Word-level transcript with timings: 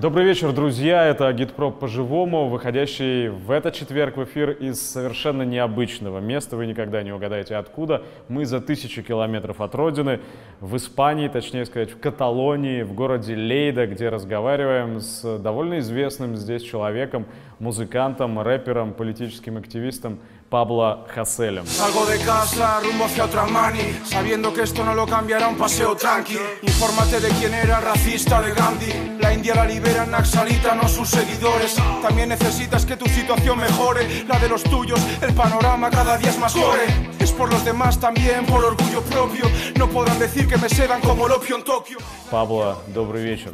Добрый 0.00 0.24
вечер, 0.24 0.52
друзья. 0.52 1.04
Это 1.04 1.28
Агитпроп 1.28 1.78
по-живому, 1.78 2.48
выходящий 2.48 3.28
в 3.28 3.50
этот 3.50 3.74
четверг 3.74 4.16
в 4.16 4.24
эфир 4.24 4.52
из 4.52 4.80
совершенно 4.80 5.42
необычного 5.42 6.20
места. 6.20 6.56
Вы 6.56 6.64
никогда 6.64 7.02
не 7.02 7.12
угадаете 7.12 7.56
откуда. 7.56 8.02
Мы 8.26 8.46
за 8.46 8.62
тысячу 8.62 9.02
километров 9.02 9.60
от 9.60 9.74
родины, 9.74 10.20
в 10.60 10.74
Испании, 10.74 11.28
точнее 11.28 11.66
сказать, 11.66 11.90
в 11.90 12.00
Каталонии, 12.00 12.80
в 12.80 12.94
городе 12.94 13.34
Лейда, 13.34 13.86
где 13.88 14.08
разговариваем 14.08 15.00
с 15.00 15.36
довольно 15.36 15.80
известным 15.80 16.34
здесь 16.34 16.62
человеком, 16.62 17.26
музыкантом, 17.58 18.40
рэпером, 18.40 18.94
политическим 18.94 19.58
активистом 19.58 20.18
Пабло 20.49 21.05
Хаселем. 21.09 21.65
Salgo 21.65 22.05
de 22.05 22.19
casa 22.19 22.79
rumbo 22.79 23.05
hacia 23.05 23.25
otra 23.25 23.45
mani, 23.45 23.99
sabiendo 24.05 24.53
que 24.53 24.61
esto 24.61 24.85
no 24.85 24.93
lo 24.93 25.05
cambiará 25.07 25.47
un 25.47 25.57
paseo 25.57 25.95
tranqui. 25.95 26.37
Infórmate 26.61 27.19
de 27.19 27.29
quién 27.29 27.53
era 27.53 27.81
racista 27.81 28.41
de 28.41 28.53
Gandhi. 28.53 29.17
La 29.19 29.33
India 29.33 29.55
la 29.55 29.65
libera 29.65 30.05
Naxalita, 30.05 30.75
no 30.75 30.87
sus 30.87 31.09
seguidores. 31.09 31.75
También 32.01 32.29
necesitas 32.29 32.85
que 32.85 32.95
tu 32.95 33.05
situación 33.07 33.57
mejore, 33.57 34.23
la 34.25 34.37
de 34.37 34.47
los 34.47 34.63
tuyos. 34.63 34.99
El 35.21 35.33
panorama 35.33 35.89
cada 35.89 36.17
día 36.17 36.29
es 36.29 36.37
más 36.37 36.55
gore. 36.55 36.85
Es 37.19 37.31
por 37.31 37.51
los 37.51 37.65
demás 37.65 37.99
también, 37.99 38.45
por 38.45 38.63
orgullo 38.63 39.01
propio. 39.01 39.45
No 39.77 39.89
podrán 39.89 40.19
decir 40.19 40.47
que 40.47 40.57
me 40.57 40.69
sedan 40.69 41.01
como 41.01 41.25
el 41.25 41.33
opio 41.33 41.57
en 41.57 41.63
Tokio. 41.63 41.97
Пабло, 42.29 42.81
добрый 42.93 43.23
вечер. 43.23 43.51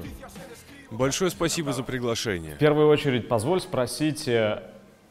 Большое 0.92 1.32
спасибо 1.32 1.72
за 1.72 1.84
приглашение. 1.84 2.56
В 2.56 2.60
первую 2.60 2.90
очередь, 2.90 3.30
позволь 3.30 3.62
спросить, 3.62 4.28
э, 4.28 4.62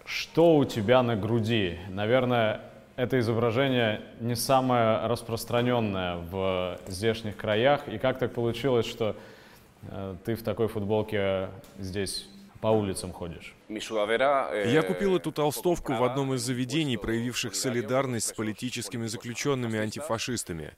что 0.05 0.55
у 0.57 0.65
тебя 0.65 1.03
на 1.03 1.15
груди? 1.15 1.79
Наверное, 1.89 2.61
это 2.95 3.19
изображение 3.19 4.01
не 4.21 4.35
самое 4.35 5.05
распространенное 5.07 6.17
в 6.17 6.79
здешних 6.87 7.35
краях. 7.35 7.87
И 7.87 7.97
как 7.97 8.19
так 8.19 8.33
получилось, 8.33 8.85
что 8.85 9.15
э, 9.89 10.15
ты 10.23 10.35
в 10.35 10.43
такой 10.43 10.67
футболке 10.67 11.49
здесь 11.79 12.27
по 12.61 12.67
улицам 12.67 13.11
ходишь? 13.11 13.53
Я 13.67 14.83
купил 14.83 15.15
эту 15.15 15.31
толстовку 15.31 15.93
в 15.93 16.03
одном 16.03 16.33
из 16.35 16.41
заведений, 16.41 16.97
проявивших 16.97 17.55
солидарность 17.55 18.27
с 18.27 18.33
политическими 18.33 19.07
заключенными 19.07 19.79
антифашистами. 19.79 20.73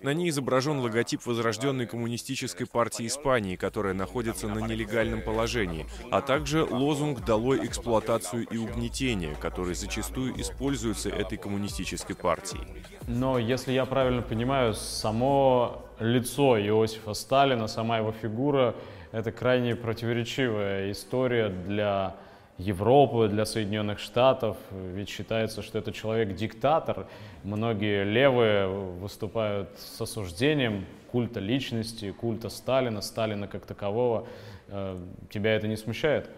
На 0.00 0.14
ней 0.14 0.30
изображен 0.30 0.80
логотип 0.80 1.26
Возрожденной 1.26 1.86
коммунистической 1.86 2.66
партии 2.66 3.06
Испании, 3.06 3.56
которая 3.56 3.94
находится 3.94 4.48
на 4.48 4.60
нелегальном 4.60 5.20
положении, 5.22 5.86
а 6.10 6.22
также 6.22 6.64
лозунг 6.64 7.24
«Долой 7.24 7.66
эксплуатацию 7.66 8.46
и 8.50 8.56
угнетение», 8.56 9.36
который 9.40 9.74
зачастую 9.74 10.40
используется 10.40 11.10
этой 11.10 11.36
коммунистической 11.36 12.16
партией. 12.16 12.66
Но, 13.06 13.38
если 13.38 13.72
я 13.72 13.84
правильно 13.84 14.22
понимаю, 14.22 14.74
само 14.74 15.84
лицо 15.98 16.58
Иосифа 16.58 17.14
Сталина, 17.14 17.66
сама 17.66 17.98
его 17.98 18.12
фигура— 18.12 18.74
это 19.12 19.32
крайне 19.32 19.74
противоречивая 19.74 20.90
история 20.90 21.48
для 21.48 22.16
Европы, 22.58 23.28
для 23.28 23.44
Соединенных 23.44 24.00
Штатов, 24.00 24.56
ведь 24.72 25.08
считается, 25.08 25.62
что 25.62 25.78
это 25.78 25.92
человек-диктатор. 25.92 27.06
Многие 27.44 28.04
левые 28.04 28.66
выступают 28.66 29.70
с 29.78 30.00
осуждением 30.00 30.84
культа 31.12 31.38
личности, 31.38 32.10
культа 32.10 32.48
Сталина, 32.48 33.00
Сталина 33.00 33.46
как 33.46 33.64
такового. 33.64 34.26
Э, 34.68 35.02
Тебя 35.30 35.54
это 35.54 35.66
не 35.66 35.76
смущает? 35.76 36.30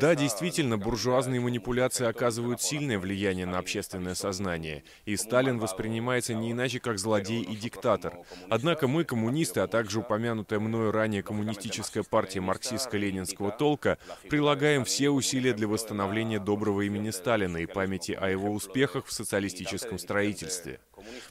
Да, 0.00 0.14
действительно, 0.14 0.78
буржуазные 0.78 1.40
манипуляции 1.40 2.06
оказывают 2.06 2.60
сильное 2.60 2.98
влияние 2.98 3.46
на 3.46 3.58
общественное 3.58 4.14
сознание, 4.14 4.84
и 5.04 5.16
Сталин 5.16 5.58
воспринимается 5.58 6.34
не 6.34 6.52
иначе 6.52 6.80
как 6.80 6.98
злодей 6.98 7.42
и 7.42 7.56
диктатор. 7.56 8.18
Однако 8.48 8.88
мы, 8.88 9.04
коммунисты, 9.04 9.60
а 9.60 9.68
также 9.68 10.00
упомянутая 10.00 10.58
мною 10.58 10.90
ранее 10.92 11.22
коммунистическая 11.22 12.02
партия 12.02 12.40
марксистско-ленинского 12.40 13.56
толка, 13.56 13.98
прилагаем 14.28 14.84
все 14.84 15.10
усилия 15.10 15.52
для 15.52 15.68
восстановления 15.68 16.40
доброго 16.40 16.82
имени 16.82 17.10
Сталина 17.10 17.56
и 17.58 17.66
памяти 17.66 18.12
о 18.12 18.28
его 18.28 18.50
успехах 18.50 19.06
в 19.06 19.12
социалистическом 19.12 19.98
строительстве. 19.98 20.80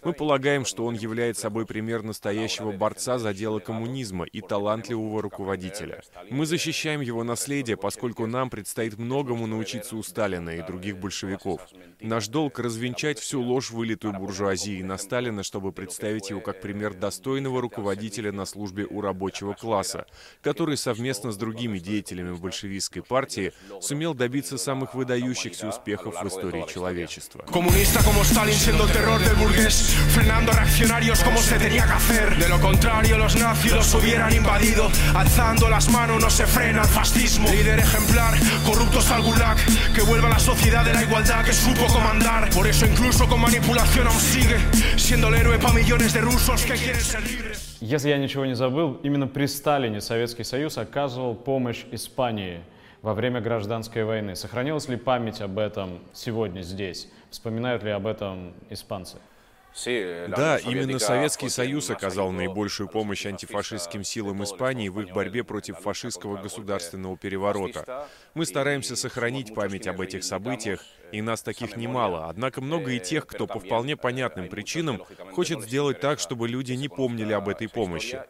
Мы 0.03 0.13
полагаем, 0.13 0.65
что 0.65 0.85
он 0.85 0.95
является 0.95 1.43
собой 1.43 1.65
пример 1.65 2.03
настоящего 2.03 2.71
борца 2.71 3.19
за 3.19 3.33
дело 3.33 3.59
коммунизма 3.59 4.25
и 4.25 4.41
талантливого 4.41 5.21
руководителя. 5.21 6.01
Мы 6.29 6.45
защищаем 6.45 7.01
его 7.01 7.23
наследие, 7.23 7.77
поскольку 7.77 8.25
нам 8.25 8.49
предстоит 8.49 8.97
многому 8.97 9.47
научиться 9.47 9.95
у 9.95 10.03
Сталина 10.03 10.49
и 10.49 10.61
других 10.61 10.97
большевиков. 10.97 11.61
Наш 12.01 12.27
долг— 12.27 12.59
развенчать 12.59 13.19
всю 13.19 13.41
ложь, 13.41 13.71
вылитую 13.71 14.13
буржуазией 14.13 14.83
на 14.83 14.97
Сталина, 14.97 15.43
чтобы 15.43 15.71
представить 15.71 16.29
его 16.29 16.41
как 16.41 16.61
пример 16.61 16.93
достойного 16.93 17.61
руководителя 17.61 18.31
на 18.31 18.45
службе 18.45 18.85
у 18.89 19.01
рабочего 19.01 19.53
класса, 19.53 20.05
который 20.41 20.77
совместно 20.77 21.31
с 21.31 21.37
другими 21.37 21.79
деятелями 21.79 22.33
большевистской 22.39 23.03
партии 23.03 23.53
сумел 23.81 24.13
добиться 24.13 24.57
самых 24.57 24.95
выдающихся 24.95 25.67
успехов 25.67 26.21
в 26.21 26.27
истории 26.27 26.65
человечества. 26.71 27.45
Comunista 27.51 28.01
como 28.03 28.23
Stalin 28.23 28.53
siendo 28.53 28.87
frenando 30.08 30.52
reaccionarios 30.52 31.22
como 31.22 31.38
se 31.38 31.58
tenía 31.58 31.84
que 31.86 31.92
hacer. 31.92 32.36
De 32.36 32.48
lo 32.48 32.60
contrario, 32.60 33.18
los 33.18 33.36
nazis 33.36 33.72
los 33.72 33.94
hubieran 33.94 34.34
invadido. 34.34 34.90
Alzando 35.14 35.68
las 35.68 35.88
manos 35.90 36.22
no 36.22 36.30
se 36.30 36.46
frena 36.46 36.82
el 36.82 36.88
fascismo. 36.88 37.48
Líder 37.50 37.80
ejemplar, 37.80 38.34
corruptos 38.64 39.10
al 39.10 39.22
gulag, 39.22 39.56
que 39.94 40.02
vuelva 40.02 40.28
a 40.28 40.32
la 40.32 40.38
sociedad 40.38 40.84
de 40.84 40.94
la 40.94 41.02
igualdad 41.02 41.44
que 41.44 41.52
supo 41.52 41.86
comandar. 41.86 42.50
Por 42.50 42.66
eso 42.66 42.86
incluso 42.86 43.28
con 43.28 43.40
manipulación 43.40 44.06
aún 44.06 44.20
sigue, 44.20 44.56
siendo 44.96 45.28
el 45.28 45.34
héroe 45.34 45.58
para 45.58 45.74
millones 45.74 46.12
de 46.12 46.20
rusos 46.20 46.62
que 46.64 46.74
quieren 46.74 47.00
ser 47.00 47.22
libres. 47.22 47.78
Если 47.80 48.10
я 48.10 48.18
ничего 48.18 48.46
не 48.46 48.54
забыл, 48.54 49.00
именно 49.02 49.26
при 49.26 49.46
Сталине 49.46 50.00
Советский 50.00 50.44
Союз 50.44 50.78
оказывал 50.78 51.34
помощь 51.34 51.84
Испании 51.92 52.62
во 53.02 53.12
время 53.12 53.42
гражданской 53.42 54.04
войны. 54.04 54.34
Сохранилась 54.36 54.88
ли 54.88 54.96
память 54.96 55.42
об 55.42 55.58
этом 55.58 55.98
сегодня 56.14 56.62
здесь? 56.62 57.08
Вспоминают 57.30 57.82
ли 57.82 57.90
об 57.90 58.06
этом 58.06 58.54
испанцы? 58.70 59.18
Да, 59.85 60.57
именно 60.57 60.99
Советский 60.99 61.49
Союз 61.49 61.89
оказал 61.89 62.31
наибольшую 62.31 62.89
помощь 62.89 63.25
антифашистским 63.25 64.03
силам 64.03 64.43
Испании 64.43 64.89
в 64.89 64.99
их 65.01 65.13
борьбе 65.13 65.43
против 65.43 65.79
фашистского 65.79 66.41
государственного 66.41 67.17
переворота. 67.17 68.07
Мы 68.33 68.45
стараемся 68.45 68.95
сохранить 68.95 69.53
память 69.53 69.87
об 69.87 70.01
этих 70.01 70.23
событиях, 70.23 70.83
и 71.11 71.21
нас 71.21 71.41
таких 71.41 71.75
немало. 71.75 72.27
Однако 72.29 72.61
много 72.61 72.91
и 72.91 72.99
тех, 72.99 73.25
кто 73.25 73.47
по 73.47 73.59
вполне 73.59 73.95
понятным 73.95 74.49
причинам 74.49 75.03
хочет 75.33 75.61
сделать 75.61 75.99
так, 75.99 76.19
чтобы 76.19 76.47
люди 76.47 76.73
не 76.73 76.89
помнили 76.89 77.33
об 77.33 77.49
этой 77.49 77.67
помощи. 77.67 78.21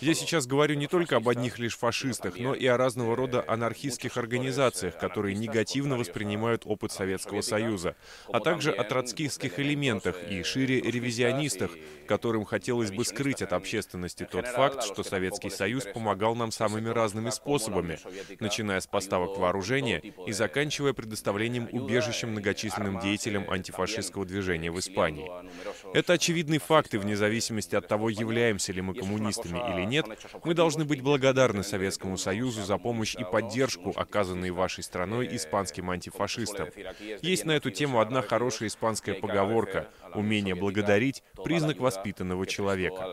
Я 0.00 0.14
сейчас 0.14 0.46
говорю 0.46 0.74
не 0.74 0.86
только 0.86 1.16
об 1.16 1.28
одних 1.28 1.58
лишь 1.58 1.76
фашистах, 1.76 2.38
но 2.38 2.54
и 2.54 2.66
о 2.66 2.76
разного 2.76 3.16
рода 3.16 3.44
анархистских 3.46 4.16
организациях, 4.16 4.98
которые 4.98 5.34
негативно 5.34 5.96
воспринимают 5.96 6.62
опыт 6.64 6.92
Советского 6.92 7.40
Союза, 7.40 7.96
а 8.32 8.40
также 8.40 8.70
о 8.70 8.84
троцкистских 8.84 9.58
элементах 9.58 10.16
и 10.30 10.42
шире 10.42 10.80
ревизионистах, 10.80 11.70
которым 12.06 12.44
хотелось 12.44 12.90
бы 12.90 13.04
скрыть 13.04 13.42
от 13.42 13.52
общественности 13.52 14.26
тот 14.30 14.46
факт, 14.46 14.84
что 14.84 15.02
Советский 15.02 15.50
Союз 15.50 15.84
помогал 15.84 16.34
нам 16.34 16.50
самыми 16.50 16.88
разными 16.88 17.30
способами, 17.30 17.98
начиная 18.40 18.80
с 18.80 18.86
поставок 18.86 19.36
вооружения 19.36 19.98
и 20.26 20.32
заканчивая 20.32 20.92
предоставлением 20.92 21.68
убежища 21.72 22.26
многочисленным 22.26 23.00
деятелям 23.00 23.50
антифашистского 23.50 24.24
движения 24.24 24.70
в 24.70 24.78
Испании. 24.78 25.30
Это 25.92 26.14
очевидный 26.14 26.58
факт, 26.58 26.94
и 26.94 26.98
вне 26.98 27.16
зависимости 27.16 27.74
от 27.74 27.88
того, 27.88 28.08
являемся 28.08 28.72
ли 28.72 28.80
мы 28.80 28.94
коммунистами 28.94 29.58
или 29.72 29.84
нет, 29.84 30.06
мы 30.44 30.54
должны 30.54 30.84
быть 30.84 31.02
благодарны 31.02 31.62
Советскому 31.62 32.16
Союзу 32.16 32.64
за 32.64 32.78
помощь 32.78 33.14
и 33.14 33.24
поддержку, 33.24 33.92
оказанные 33.96 34.52
вашей 34.52 34.84
страной 34.84 35.28
испанским 35.36 35.90
антифашистам. 35.90 36.68
Есть 37.22 37.44
на 37.44 37.52
эту 37.52 37.70
тему 37.70 38.00
одна 38.00 38.22
хорошая 38.22 38.68
испанская 38.68 39.14
поговорка 39.14 39.88
«Умение 40.16 40.54
благодарить— 40.54 41.22
признак 41.44 41.78
воспитанного 41.78 42.46
человека». 42.46 43.06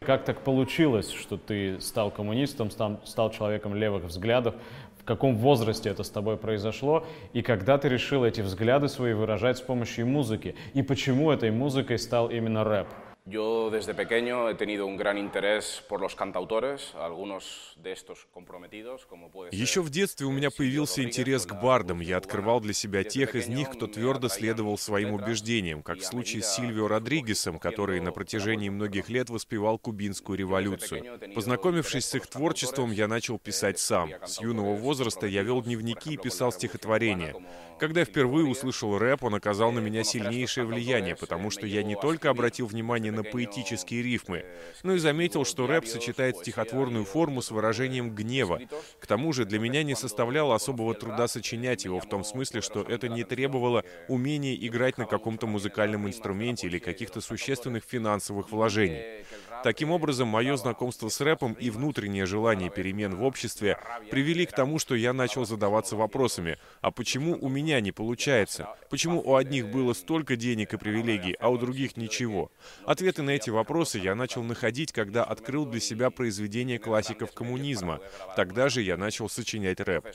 Как 0.00 0.24
так 0.24 0.42
получилось, 0.42 1.10
что 1.10 1.38
ты 1.38 1.80
стал 1.80 2.10
коммунистом, 2.10 2.70
стал, 2.70 3.00
стал 3.04 3.30
человеком 3.30 3.74
левых 3.74 4.04
взглядов? 4.04 4.54
В 5.00 5.04
каком 5.04 5.36
возрасте 5.36 5.88
это 5.88 6.02
с 6.02 6.10
тобой 6.10 6.36
произошло? 6.36 7.06
И 7.32 7.40
когда 7.40 7.78
ты 7.78 7.88
решил 7.88 8.24
эти 8.24 8.42
взгляды 8.42 8.88
свои 8.88 9.14
выражать 9.14 9.58
с 9.58 9.62
помощью 9.62 10.06
музыки? 10.06 10.54
И 10.74 10.82
почему 10.82 11.30
этой 11.30 11.50
музыкой 11.50 11.98
стал 11.98 12.28
именно 12.28 12.64
рэп? 12.64 12.88
Yo 13.30 13.68
desde 13.70 13.92
pequeño 13.92 14.48
he 14.48 14.54
tenido 14.54 14.86
un 14.86 14.96
gran 14.96 15.18
interés 15.18 15.84
por 15.86 16.00
los 16.00 16.14
cantautores, 16.14 16.94
algunos 16.94 17.74
de 17.76 17.92
estos 17.92 18.26
comprometidos, 18.32 19.04
como 19.04 19.30
puede 19.30 19.50
ser... 19.50 19.60
Еще 19.60 19.82
в 19.82 19.90
детстве 19.90 20.26
у 20.26 20.32
меня 20.32 20.50
появился 20.50 21.02
интерес 21.02 21.44
к 21.44 21.52
бардам. 21.52 22.00
Я 22.00 22.16
открывал 22.16 22.60
для 22.60 22.72
себя 22.72 23.04
тех 23.04 23.34
из 23.34 23.48
них, 23.48 23.68
кто 23.68 23.86
твердо 23.86 24.28
следовал 24.28 24.78
своим 24.78 25.12
убеждениям, 25.12 25.82
как 25.82 25.98
в 25.98 26.06
случае 26.06 26.42
с 26.42 26.54
Сильвио 26.54 26.88
Родригесом, 26.88 27.58
который 27.58 28.00
на 28.00 28.12
протяжении 28.12 28.70
многих 28.70 29.10
лет 29.10 29.28
воспевал 29.28 29.78
кубинскую 29.78 30.38
революцию. 30.38 31.20
Познакомившись 31.34 32.06
с 32.06 32.14
их 32.14 32.28
творчеством, 32.28 32.92
я 32.92 33.08
начал 33.08 33.38
писать 33.38 33.78
сам. 33.78 34.10
С 34.24 34.40
юного 34.40 34.74
возраста 34.74 35.26
я 35.26 35.42
вел 35.42 35.60
дневники 35.60 36.14
и 36.14 36.16
писал 36.16 36.50
стихотворения. 36.50 37.34
Когда 37.78 38.00
я 38.00 38.06
впервые 38.06 38.46
услышал 38.46 38.96
рэп, 38.96 39.22
он 39.24 39.34
оказал 39.34 39.70
на 39.70 39.80
меня 39.80 40.02
сильнейшее 40.02 40.64
влияние, 40.64 41.14
потому 41.14 41.50
что 41.50 41.66
я 41.66 41.82
не 41.82 41.94
только 41.94 42.30
обратил 42.30 42.66
внимание 42.66 43.12
на 43.12 43.17
на 43.17 43.17
поэтические 43.22 44.02
рифмы, 44.02 44.44
но 44.82 44.94
и 44.94 44.98
заметил, 44.98 45.44
что 45.44 45.66
рэп 45.66 45.86
сочетает 45.86 46.38
стихотворную 46.38 47.04
форму 47.04 47.42
с 47.42 47.50
выражением 47.50 48.14
гнева. 48.14 48.60
К 49.00 49.06
тому 49.06 49.32
же 49.32 49.44
для 49.44 49.58
меня 49.58 49.82
не 49.82 49.94
составляло 49.94 50.54
особого 50.54 50.94
труда 50.94 51.28
сочинять 51.28 51.84
его 51.84 52.00
в 52.00 52.08
том 52.08 52.24
смысле, 52.24 52.60
что 52.60 52.82
это 52.82 53.08
не 53.08 53.24
требовало 53.24 53.84
умения 54.08 54.54
играть 54.54 54.98
на 54.98 55.06
каком-то 55.06 55.46
музыкальном 55.46 56.06
инструменте 56.06 56.66
или 56.66 56.78
каких-то 56.78 57.20
существенных 57.20 57.84
финансовых 57.84 58.50
вложений. 58.50 59.24
Таким 59.62 59.90
образом, 59.90 60.28
мое 60.28 60.56
знакомство 60.56 61.08
с 61.08 61.20
рэпом 61.20 61.54
и 61.54 61.70
внутреннее 61.70 62.26
желание 62.26 62.70
перемен 62.70 63.16
в 63.16 63.24
обществе 63.24 63.78
привели 64.10 64.46
к 64.46 64.52
тому, 64.52 64.78
что 64.78 64.94
я 64.94 65.12
начал 65.12 65.44
задаваться 65.44 65.96
вопросами, 65.96 66.58
а 66.80 66.90
почему 66.90 67.36
у 67.40 67.48
меня 67.48 67.80
не 67.80 67.92
получается? 67.92 68.68
Почему 68.90 69.20
у 69.20 69.34
одних 69.34 69.68
было 69.68 69.92
столько 69.92 70.36
денег 70.36 70.74
и 70.74 70.78
привилегий, 70.78 71.36
а 71.40 71.50
у 71.50 71.58
других 71.58 71.96
ничего? 71.96 72.50
Ответы 72.84 73.22
на 73.22 73.30
эти 73.30 73.50
вопросы 73.50 73.98
я 73.98 74.14
начал 74.14 74.42
находить, 74.42 74.92
когда 74.92 75.24
открыл 75.24 75.66
для 75.66 75.80
себя 75.80 76.10
произведения 76.10 76.78
классиков 76.78 77.32
коммунизма. 77.32 78.00
Тогда 78.36 78.68
же 78.68 78.82
я 78.82 78.96
начал 78.96 79.28
сочинять 79.28 79.80
рэп. 79.80 80.06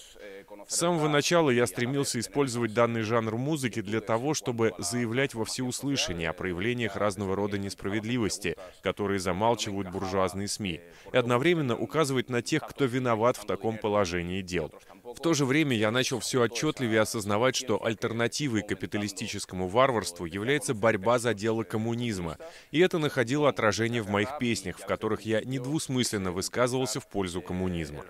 С 0.67 0.75
самого 0.75 1.07
начала 1.07 1.49
я 1.49 1.67
стремился 1.67 2.19
использовать 2.19 2.73
данный 2.73 3.01
жанр 3.01 3.35
музыки 3.37 3.81
для 3.81 4.01
того, 4.01 4.33
чтобы 4.33 4.73
заявлять 4.77 5.33
во 5.33 5.45
всеуслышание 5.45 6.29
о 6.29 6.33
проявлениях 6.33 6.95
разного 6.95 7.35
рода 7.35 7.57
несправедливости, 7.57 8.55
которые 8.81 9.19
замалчивают 9.33 9.89
буржуазные 9.89 10.47
СМИ, 10.47 10.81
и 11.11 11.17
одновременно 11.17 11.75
указывать 11.75 12.29
на 12.29 12.43
тех, 12.43 12.67
кто 12.67 12.85
виноват 12.85 13.35
в 13.35 13.45
таком 13.45 13.79
положении 13.79 14.41
дел. 14.41 14.71
В 15.03 15.19
то 15.19 15.33
же 15.33 15.45
время 15.45 15.75
я 15.75 15.89
начал 15.89 16.19
все 16.19 16.43
отчетливее 16.43 17.01
осознавать, 17.01 17.55
что 17.55 17.83
альтернативой 17.83 18.61
капиталистическому 18.61 19.67
варварству 19.67 20.25
является 20.25 20.75
борьба 20.75 21.17
за 21.17 21.33
дело 21.33 21.63
коммунизма, 21.63 22.37
и 22.69 22.79
это 22.79 22.99
находило 22.99 23.49
отражение 23.49 24.03
в 24.03 24.09
моих 24.09 24.37
песнях, 24.37 24.77
в 24.77 24.85
которых 24.85 25.21
я 25.21 25.41
недвусмысленно 25.41 26.31
высказывался 26.31 26.99
в 26.99 27.07
пользу 27.07 27.41
коммунизма. 27.41 28.05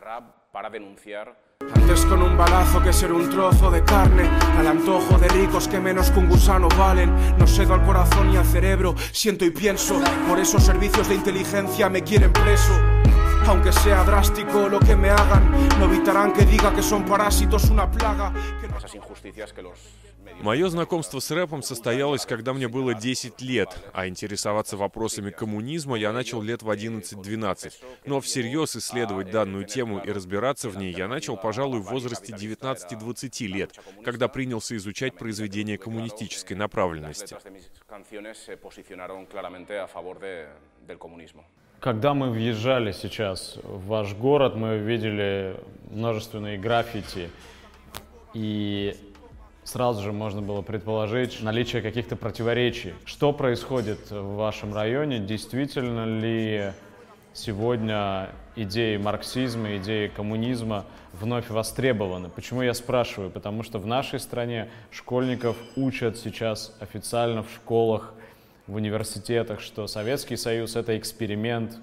Antes 1.75 2.05
con 2.05 2.21
un 2.21 2.37
balazo 2.37 2.81
que 2.81 2.93
ser 2.93 3.11
un 3.11 3.29
trozo 3.29 3.71
de 3.71 3.83
carne, 3.83 4.29
al 4.57 4.67
antojo 4.67 5.17
de 5.17 5.27
ricos 5.29 5.67
que 5.67 5.79
menos 5.79 6.11
que 6.11 6.19
un 6.19 6.29
gusano 6.29 6.67
valen. 6.77 7.13
No 7.37 7.47
cedo 7.47 7.73
al 7.73 7.83
corazón 7.83 8.31
y 8.31 8.37
al 8.37 8.45
cerebro, 8.45 8.95
siento 9.11 9.45
y 9.45 9.51
pienso. 9.51 9.99
Por 10.27 10.39
esos 10.39 10.63
servicios 10.63 11.09
de 11.09 11.15
inteligencia 11.15 11.89
me 11.89 12.03
quieren 12.03 12.31
preso. 12.31 13.02
Aunque 13.47 13.71
sea 13.71 14.03
drástico 14.03 14.69
lo 14.69 14.79
que 14.79 14.95
me 14.95 15.09
hagan, 15.09 15.51
no 15.79 15.85
evitarán 15.85 16.33
que 16.33 16.45
diga 16.45 16.73
que 16.73 16.81
son 16.81 17.05
parásitos, 17.05 17.69
una 17.69 17.89
plaga. 17.89 18.33
Que 18.61 18.67
no... 18.67 18.77
Esas 18.77 18.95
injusticias 18.95 19.53
que 19.53 19.61
los 19.61 19.77
Мое 20.41 20.67
знакомство 20.69 21.19
с 21.19 21.31
рэпом 21.31 21.61
состоялось, 21.61 22.25
когда 22.25 22.53
мне 22.53 22.67
было 22.67 22.93
10 22.93 23.41
лет, 23.41 23.69
а 23.93 24.07
интересоваться 24.07 24.77
вопросами 24.77 25.29
коммунизма 25.29 25.97
я 25.97 26.11
начал 26.11 26.41
лет 26.41 26.63
в 26.63 26.69
11-12. 26.69 27.71
Но 28.05 28.19
всерьез 28.19 28.75
исследовать 28.75 29.31
данную 29.31 29.65
тему 29.65 29.99
и 29.99 30.11
разбираться 30.11 30.69
в 30.69 30.77
ней 30.77 30.93
я 30.93 31.07
начал, 31.07 31.37
пожалуй, 31.37 31.79
в 31.79 31.89
возрасте 31.89 32.33
19-20 32.33 33.47
лет, 33.47 33.79
когда 34.03 34.27
принялся 34.27 34.75
изучать 34.75 35.15
произведения 35.15 35.77
коммунистической 35.77 36.57
направленности. 36.57 37.37
Когда 41.83 42.13
мы 42.13 42.29
въезжали 42.29 42.93
сейчас 42.93 43.57
в 43.61 43.87
ваш 43.87 44.13
город, 44.13 44.55
мы 44.55 44.77
видели 44.77 45.57
множественные 45.91 46.57
граффити, 46.57 47.29
и 48.33 48.95
сразу 49.65 50.01
же 50.01 50.13
можно 50.13 50.41
было 50.41 50.61
предположить 50.61 51.41
наличие 51.41 51.81
каких-то 51.81 52.15
противоречий. 52.15 52.93
Что 53.03 53.33
происходит 53.33 54.11
в 54.11 54.35
вашем 54.35 54.73
районе? 54.73 55.19
Действительно 55.19 56.05
ли 56.05 56.71
сегодня 57.33 58.29
идеи 58.55 58.95
марксизма, 58.95 59.75
идеи 59.75 60.07
коммунизма 60.07 60.85
вновь 61.11 61.49
востребованы? 61.49 62.29
Почему 62.29 62.61
я 62.61 62.73
спрашиваю? 62.75 63.29
Потому 63.29 63.61
что 63.61 63.77
в 63.77 63.85
нашей 63.85 64.21
стране 64.21 64.69
школьников 64.89 65.57
учат 65.75 66.17
сейчас 66.17 66.77
официально 66.79 67.43
в 67.43 67.51
школах, 67.53 68.13
в 68.67 68.75
университетах, 68.75 69.59
что 69.59 69.87
Советский 69.87 70.37
Союз— 70.37 70.75
это 70.77 70.97
эксперимент, 70.97 71.77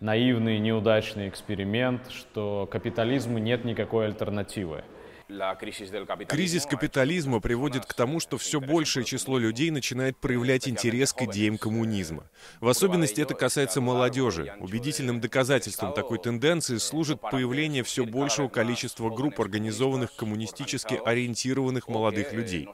наивный, 0.00 0.58
неудачный 0.58 1.28
эксперимент, 1.28 2.02
что 2.10 2.68
капитализму 2.70 3.38
нет 3.38 3.64
никакой 3.64 4.06
альтернативы. 4.06 4.84
Кризис 5.28 6.64
капитализма 6.64 7.40
приводит 7.40 7.84
к 7.84 7.92
тому, 7.92 8.18
что 8.18 8.38
все 8.38 8.60
большее 8.62 9.04
число 9.04 9.36
людей 9.36 9.70
начинает 9.70 10.16
проявлять 10.16 10.66
интерес 10.66 11.12
к 11.12 11.20
идеям 11.22 11.58
коммунизма. 11.58 12.24
В 12.60 12.68
особенности 12.68 13.20
это 13.20 13.34
касается 13.34 13.82
молодежи. 13.82 14.54
Убедительным 14.58 15.20
доказательством 15.20 15.92
такой 15.92 16.18
тенденции 16.18 16.78
служит 16.78 17.20
появление 17.20 17.82
все 17.82 18.06
большего 18.06 18.48
количества 18.48 19.10
групп 19.10 19.38
организованных 19.38 20.16
коммунистически 20.16 20.98
ориентированных 21.04 21.88
молодых 21.88 22.32
людей. 22.32 22.70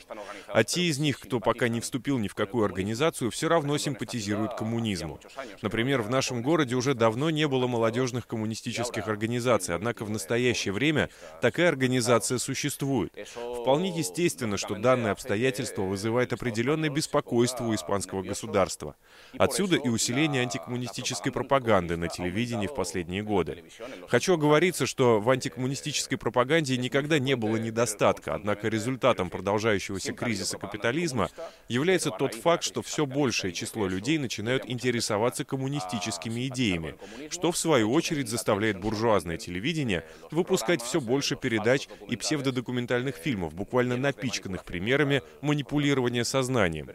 А 0.46 0.62
те 0.62 0.82
из 0.82 0.98
них, 0.98 1.18
кто 1.18 1.40
пока 1.40 1.66
не 1.66 1.80
вступил 1.80 2.18
ни 2.18 2.28
в 2.28 2.36
какую 2.36 2.64
организацию, 2.64 3.32
все 3.32 3.48
равно 3.48 3.78
симпатизируют 3.78 4.54
коммунизму. 4.54 5.18
Например, 5.60 6.02
в 6.02 6.10
нашем 6.10 6.40
городе 6.40 6.76
уже 6.76 6.94
давно 6.94 7.30
не 7.30 7.48
было 7.48 7.66
молодежных 7.66 8.28
коммунистических 8.28 9.08
организаций, 9.08 9.74
однако 9.74 10.04
в 10.04 10.10
настоящее 10.10 10.72
время 10.72 11.10
такая 11.42 11.68
организация 11.68 12.38
существует. 12.44 13.12
Вполне 13.60 13.90
естественно, 13.90 14.56
что 14.56 14.76
данное 14.76 15.12
обстоятельство 15.12 15.82
вызывает 15.82 16.32
определенное 16.32 16.90
беспокойство 16.90 17.64
у 17.64 17.74
испанского 17.74 18.22
государства. 18.22 18.94
Отсюда 19.38 19.76
и 19.76 19.88
усиление 19.88 20.42
антикоммунистической 20.42 21.32
пропаганды 21.32 21.96
на 21.96 22.08
телевидении 22.08 22.66
в 22.66 22.74
последние 22.74 23.22
годы. 23.22 23.64
Хочу 24.08 24.34
оговориться, 24.34 24.86
что 24.86 25.20
в 25.20 25.28
антикоммунистической 25.30 26.18
пропаганде 26.18 26.76
никогда 26.76 27.18
не 27.18 27.34
было 27.34 27.56
недостатка, 27.56 28.34
однако 28.34 28.68
результатом 28.68 29.30
продолжающегося 29.30 30.12
кризиса 30.12 30.58
капитализма 30.58 31.30
является 31.68 32.10
тот 32.10 32.34
факт, 32.34 32.62
что 32.62 32.82
все 32.82 33.06
большее 33.06 33.52
число 33.52 33.86
людей 33.86 34.18
начинают 34.18 34.64
интересоваться 34.66 35.44
коммунистическими 35.44 36.46
идеями, 36.48 36.96
что 37.30 37.50
в 37.50 37.56
свою 37.56 37.92
очередь 37.92 38.28
заставляет 38.28 38.80
буржуазное 38.80 39.38
телевидение 39.38 40.04
выпускать 40.30 40.82
все 40.82 41.00
больше 41.00 41.36
передач 41.36 41.88
и 42.08 42.16
псевдо 42.16 42.33
псевдодокументальных 42.34 43.16
фильмов, 43.16 43.54
буквально 43.54 43.96
напичканных 43.96 44.64
примерами 44.64 45.22
манипулирования 45.40 46.24
сознанием. 46.24 46.90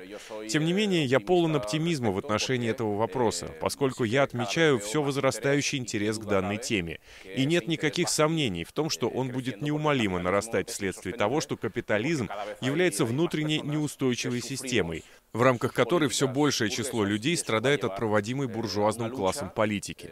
Тем 0.50 0.66
не 0.66 0.74
менее, 0.74 1.06
я 1.06 1.22
полон 1.22 1.56
оптимизма 1.56 2.12
в 2.12 2.18
отношении 2.18 2.70
этого 2.70 2.98
вопроса, 2.98 3.50
поскольку 3.62 4.04
я 4.04 4.24
отмечаю 4.24 4.80
все 4.80 5.02
возрастающий 5.02 5.78
интерес 5.78 6.18
к 6.20 6.26
данной 6.26 6.58
теме. 6.58 7.00
И 7.24 7.46
нет 7.46 7.68
никаких 7.68 8.10
сомнений 8.10 8.66
в 8.66 8.74
том, 8.74 8.90
что 8.90 9.08
он 9.08 9.30
будет 9.30 9.62
неумолимо 9.62 10.20
нарастать 10.20 10.70
вследствие 10.70 11.16
того, 11.16 11.40
что 11.40 11.56
капитализм 11.56 12.28
является 12.60 13.06
внутренней 13.06 13.62
неустойчивой 13.62 14.42
системой, 14.42 15.04
в 15.34 15.42
рамках 15.42 15.74
которой 15.74 16.10
все 16.10 16.28
большее 16.28 16.70
число 16.70 17.04
людей 17.04 17.38
страдает 17.38 17.84
от 17.84 17.96
проводимой 17.96 18.48
буржуазным 18.48 19.12
классом 19.12 19.50
политики. 19.50 20.10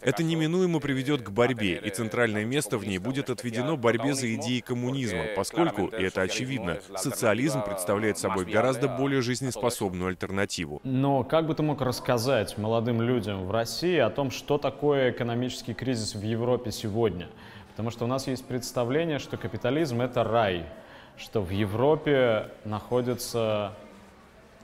Это 0.00 0.22
неминуемо 0.22 0.78
приведет 0.78 1.22
к 1.22 1.30
борьбе, 1.30 1.80
и 1.84 1.90
центральное 1.90 2.44
место 2.44 2.78
в 2.78 2.86
ней 2.86 2.98
будет 2.98 3.30
отведено 3.30 3.76
борьбе 3.76 4.14
за 4.14 4.32
идеи 4.34 4.60
коммунизма, 4.60 5.24
поскольку, 5.34 5.86
и 5.86 6.02
это 6.02 6.22
очевидно, 6.22 6.78
социализм 6.96 7.62
представляет 7.64 8.18
собой 8.18 8.44
гораздо 8.44 8.88
более 8.88 9.20
жизнеспособную 9.20 10.08
альтернативу. 10.08 10.80
Но 10.84 11.24
как 11.24 11.46
бы 11.46 11.54
ты 11.54 11.62
мог 11.62 11.80
рассказать 11.80 12.56
молодым 12.56 13.02
людям 13.02 13.46
в 13.46 13.50
России 13.50 13.98
о 13.98 14.10
том, 14.10 14.30
что 14.30 14.58
такое 14.58 15.10
экономический 15.10 15.74
кризис 15.74 16.14
в 16.14 16.22
Европе 16.22 16.70
сегодня? 16.70 17.28
Потому 17.70 17.90
что 17.90 18.04
у 18.04 18.08
нас 18.08 18.26
есть 18.28 18.44
представление, 18.44 19.18
что 19.18 19.36
капитализм— 19.36 20.00
это 20.02 20.22
рай, 20.22 20.66
что 21.16 21.40
в 21.40 21.50
Европе 21.50 22.50
находится 22.64 23.74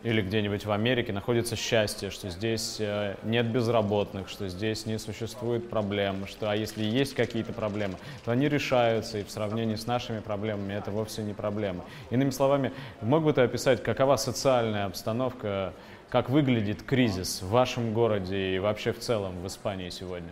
или 0.02 0.22
где-нибудь 0.22 0.64
в 0.64 0.70
Америке 0.70 1.12
находится 1.12 1.56
счастье, 1.56 2.10
что 2.10 2.30
здесь 2.30 2.76
э, 2.78 3.16
нет 3.24 3.46
безработных, 3.46 4.28
что 4.28 4.48
здесь 4.48 4.86
не 4.86 4.98
существует 4.98 5.68
проблем, 5.68 6.26
что 6.26 6.50
а 6.50 6.56
если 6.56 6.84
есть 6.84 7.14
какие-то 7.14 7.52
проблемы, 7.52 7.94
то 8.24 8.30
они 8.30 8.48
решаются, 8.48 9.18
и 9.18 9.24
в 9.24 9.30
сравнении 9.30 9.74
с 9.74 9.86
нашими 9.86 10.20
проблемами 10.20 10.74
это 10.74 10.90
вовсе 10.90 11.22
не 11.22 11.34
проблема. 11.34 11.84
Иными 12.10 12.30
словами, 12.30 12.72
мог 13.00 13.24
бы 13.24 13.32
ты 13.32 13.40
описать, 13.40 13.82
какова 13.82 14.16
социальная 14.16 14.86
обстановка, 14.86 15.72
как 16.08 16.30
выглядит 16.30 16.82
кризис 16.82 17.42
в 17.42 17.50
вашем 17.50 17.92
городе 17.92 18.54
и 18.54 18.58
вообще 18.58 18.92
в 18.92 18.98
целом 19.00 19.40
в 19.42 19.46
Испании 19.46 19.90
сегодня? 19.90 20.30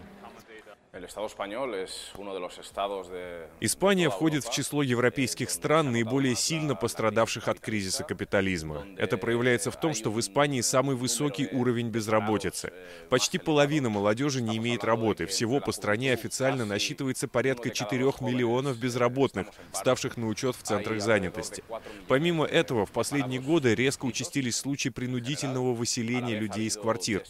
Испания 3.61 4.09
входит 4.09 4.45
в 4.45 4.51
число 4.51 4.83
европейских 4.83 5.51
стран, 5.51 5.93
наиболее 5.93 6.35
сильно 6.35 6.75
пострадавших 6.75 7.49
от 7.49 7.61
кризиса 7.61 8.03
капитализма. 8.03 8.87
Это 8.97 9.19
проявляется 9.19 9.71
в 9.71 9.79
том, 9.79 9.93
что 9.93 10.11
в 10.11 10.19
Испании 10.19 10.63
самый 10.63 10.97
высокий 10.97 11.49
уровень 11.53 11.91
безработицы. 11.91 12.73
Почти 13.11 13.37
половина 13.37 13.91
молодежи 13.91 14.41
не 14.41 14.57
имеет 14.57 14.85
работы. 14.85 15.27
Всего 15.27 15.61
по 15.61 15.73
стране 15.73 16.15
официально 16.15 16.65
насчитывается 16.65 17.29
порядка 17.29 17.69
4 17.69 18.05
миллионов 18.21 18.79
безработных, 18.79 19.49
ставших 19.73 20.17
на 20.17 20.29
учет 20.29 20.57
в 20.57 20.63
центрах 20.63 21.03
занятости. 21.03 21.63
Помимо 22.09 22.47
этого, 22.47 22.87
в 22.87 22.93
последние 22.93 23.41
годы 23.41 23.75
резко 23.75 24.07
участились 24.07 24.57
случаи 24.57 24.89
принудительного 24.89 25.75
выселения 25.75 26.39
людей 26.39 26.67
из 26.67 26.77
квартир. 26.77 27.25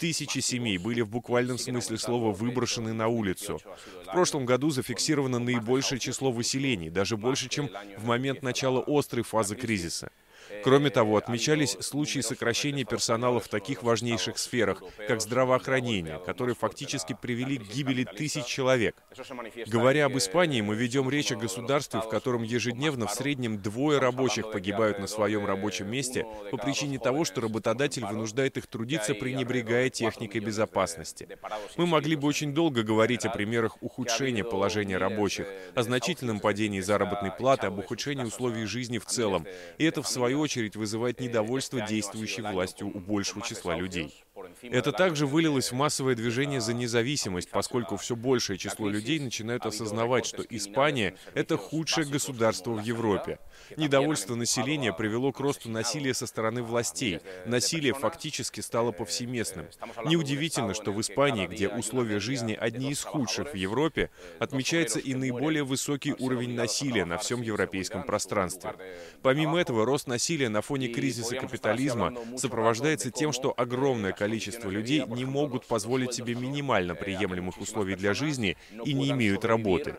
Тысячи 0.00 0.40
семей 0.40 0.78
были 0.78 1.02
в 1.02 1.08
буквальном 1.08 1.58
смысле 1.58 1.98
слова 1.98 2.32
выброшены 2.32 2.92
на 2.92 3.11
улицу. 3.12 3.60
В 4.06 4.12
прошлом 4.12 4.44
году 4.46 4.70
зафиксировано 4.70 5.38
наибольшее 5.38 5.98
число 5.98 6.32
выселений, 6.32 6.90
даже 6.90 7.16
больше, 7.16 7.48
чем 7.48 7.70
в 7.96 8.04
момент 8.04 8.42
начала 8.42 8.82
острой 8.86 9.24
фазы 9.24 9.56
кризиса. 9.56 10.10
Кроме 10.64 10.90
того, 10.90 11.16
отмечались 11.16 11.76
случаи 11.80 12.20
сокращения 12.20 12.84
персонала 12.84 13.40
в 13.40 13.48
таких 13.48 13.82
важнейших 13.82 14.38
сферах, 14.38 14.82
как 15.08 15.20
здравоохранение, 15.20 16.20
которые 16.24 16.54
фактически 16.54 17.16
привели 17.20 17.58
к 17.58 17.62
гибели 17.62 18.04
тысяч 18.04 18.44
человек. 18.44 18.96
Говоря 19.66 20.06
об 20.06 20.16
Испании, 20.16 20.60
мы 20.60 20.74
ведем 20.74 21.08
речь 21.10 21.32
о 21.32 21.36
государстве, 21.36 22.00
в 22.00 22.08
котором 22.08 22.42
ежедневно 22.42 23.06
в 23.06 23.12
среднем 23.12 23.60
двое 23.60 23.98
рабочих 23.98 24.50
погибают 24.50 24.98
на 24.98 25.06
своем 25.06 25.46
рабочем 25.46 25.90
месте 25.90 26.26
по 26.50 26.56
причине 26.56 26.98
того, 26.98 27.24
что 27.24 27.40
работодатель 27.40 28.04
вынуждает 28.04 28.56
их 28.56 28.66
трудиться, 28.66 29.14
пренебрегая 29.14 29.90
техникой 29.90 30.40
безопасности. 30.40 31.28
Мы 31.76 31.86
могли 31.86 32.16
бы 32.16 32.28
очень 32.28 32.54
долго 32.54 32.82
говорить 32.82 33.24
о 33.24 33.30
примерах 33.30 33.76
ухудшения 33.80 34.44
положения 34.44 34.98
рабочих, 34.98 35.46
о 35.74 35.82
значительном 35.82 36.40
падении 36.40 36.80
заработной 36.80 37.30
платы, 37.30 37.66
об 37.68 37.78
ухудшении 37.78 38.24
условий 38.24 38.64
жизни 38.64 38.98
в 38.98 39.06
целом. 39.06 39.46
И 39.78 39.84
это, 39.84 40.02
в 40.02 40.08
свою 40.08 40.40
очередь, 40.42 40.76
вызывает 40.76 41.20
недовольство 41.20 41.80
действующей 41.80 42.42
властью 42.42 42.88
у 42.88 42.98
большего 42.98 43.42
числа 43.42 43.76
людей. 43.76 44.24
Это 44.62 44.92
также 44.92 45.26
вылилось 45.26 45.72
в 45.72 45.74
массовое 45.74 46.14
движение 46.14 46.60
за 46.60 46.74
независимость, 46.74 47.50
поскольку 47.50 47.96
все 47.96 48.16
большее 48.16 48.58
число 48.58 48.88
людей 48.88 49.18
начинают 49.18 49.66
осознавать, 49.66 50.26
что 50.26 50.42
Испания— 50.48 51.14
это 51.34 51.56
худшее 51.56 52.06
государство 52.06 52.72
в 52.72 52.82
Европе. 52.82 53.38
Недовольство 53.76 54.34
населения 54.34 54.92
привело 54.92 55.32
к 55.32 55.40
росту 55.40 55.70
насилия 55.70 56.14
со 56.14 56.26
стороны 56.26 56.62
властей. 56.62 57.20
Насилие 57.46 57.94
фактически 57.94 58.60
стало 58.60 58.92
повсеместным. 58.92 59.66
Неудивительно, 60.04 60.74
что 60.74 60.92
в 60.92 61.00
Испании, 61.00 61.46
где 61.46 61.68
условия 61.68 62.20
жизни 62.20 62.56
одни 62.58 62.90
из 62.90 63.02
худших 63.02 63.52
в 63.52 63.56
Европе, 63.56 64.10
отмечается 64.38 64.98
и 64.98 65.14
наиболее 65.14 65.64
высокий 65.64 66.14
уровень 66.18 66.54
насилия 66.54 67.04
на 67.04 67.18
всем 67.18 67.42
европейском 67.42 68.04
пространстве. 68.04 68.74
Помимо 69.22 69.60
этого, 69.60 69.84
рост 69.84 70.06
насилия 70.06 70.48
на 70.48 70.62
фоне 70.62 70.88
кризиса 70.88 71.36
капитализма 71.36 72.14
сопровождается 72.36 73.10
тем, 73.10 73.32
что 73.32 73.54
огромное 73.56 74.12
количество 74.12 74.31
людей 74.70 75.04
не 75.06 75.24
могут 75.24 75.66
позволить 75.66 76.14
себе 76.14 76.34
минимально 76.34 76.94
приемлемых 76.94 77.60
условий 77.60 77.96
для 77.96 78.14
жизни 78.14 78.56
и 78.84 78.92
не 78.92 79.10
имеют 79.10 79.44
работы 79.44 79.96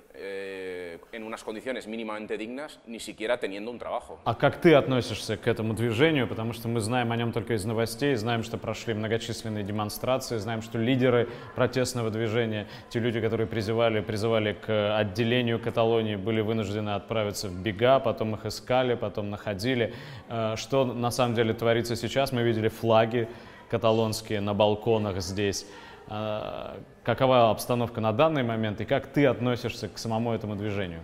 trabajo. 3.93 4.19
А 4.25 4.35
как 4.35 4.61
ты 4.61 4.73
относишься 4.73 5.37
к 5.37 5.47
этому 5.47 5.73
движению? 5.73 6.27
Потому 6.27 6.53
что 6.53 6.67
мы 6.67 6.79
знаем 6.79 7.11
о 7.11 7.15
нем 7.15 7.31
только 7.31 7.53
из 7.53 7.65
новостей, 7.65 8.15
знаем, 8.15 8.43
что 8.43 8.57
прошли 8.57 8.93
многочисленные 8.93 9.63
демонстрации, 9.63 10.37
знаем, 10.37 10.61
что 10.61 10.77
лидеры 10.77 11.29
протестного 11.55 12.09
движения, 12.09 12.67
те 12.89 12.99
люди, 12.99 13.21
которые 13.21 13.47
призывали, 13.47 14.01
призывали 14.01 14.53
к 14.53 14.97
отделению 14.97 15.59
Каталонии, 15.59 16.15
были 16.15 16.41
вынуждены 16.41 16.91
отправиться 16.91 17.47
в 17.47 17.61
бега, 17.61 17.99
потом 17.99 18.35
их 18.35 18.45
искали, 18.45 18.95
потом 18.95 19.29
находили. 19.29 19.93
Э, 20.29 20.55
что 20.57 20.85
на 20.85 21.11
самом 21.11 21.35
деле 21.35 21.53
творится 21.53 21.95
сейчас? 21.95 22.31
Мы 22.31 22.43
видели 22.43 22.69
флаги 22.69 23.27
каталонские 23.73 24.39
на 24.39 24.53
балконах 24.53 25.19
здесь. 25.19 25.65
А, 26.07 26.77
какова 27.03 27.49
обстановка 27.49 28.01
на 28.01 28.13
данный 28.13 28.43
момент 28.43 28.79
и 28.81 28.85
как 28.85 29.07
ты 29.07 29.25
относишься 29.25 29.89
к 29.89 29.97
самому 29.97 30.31
этому 30.31 30.55
движению? 30.55 31.01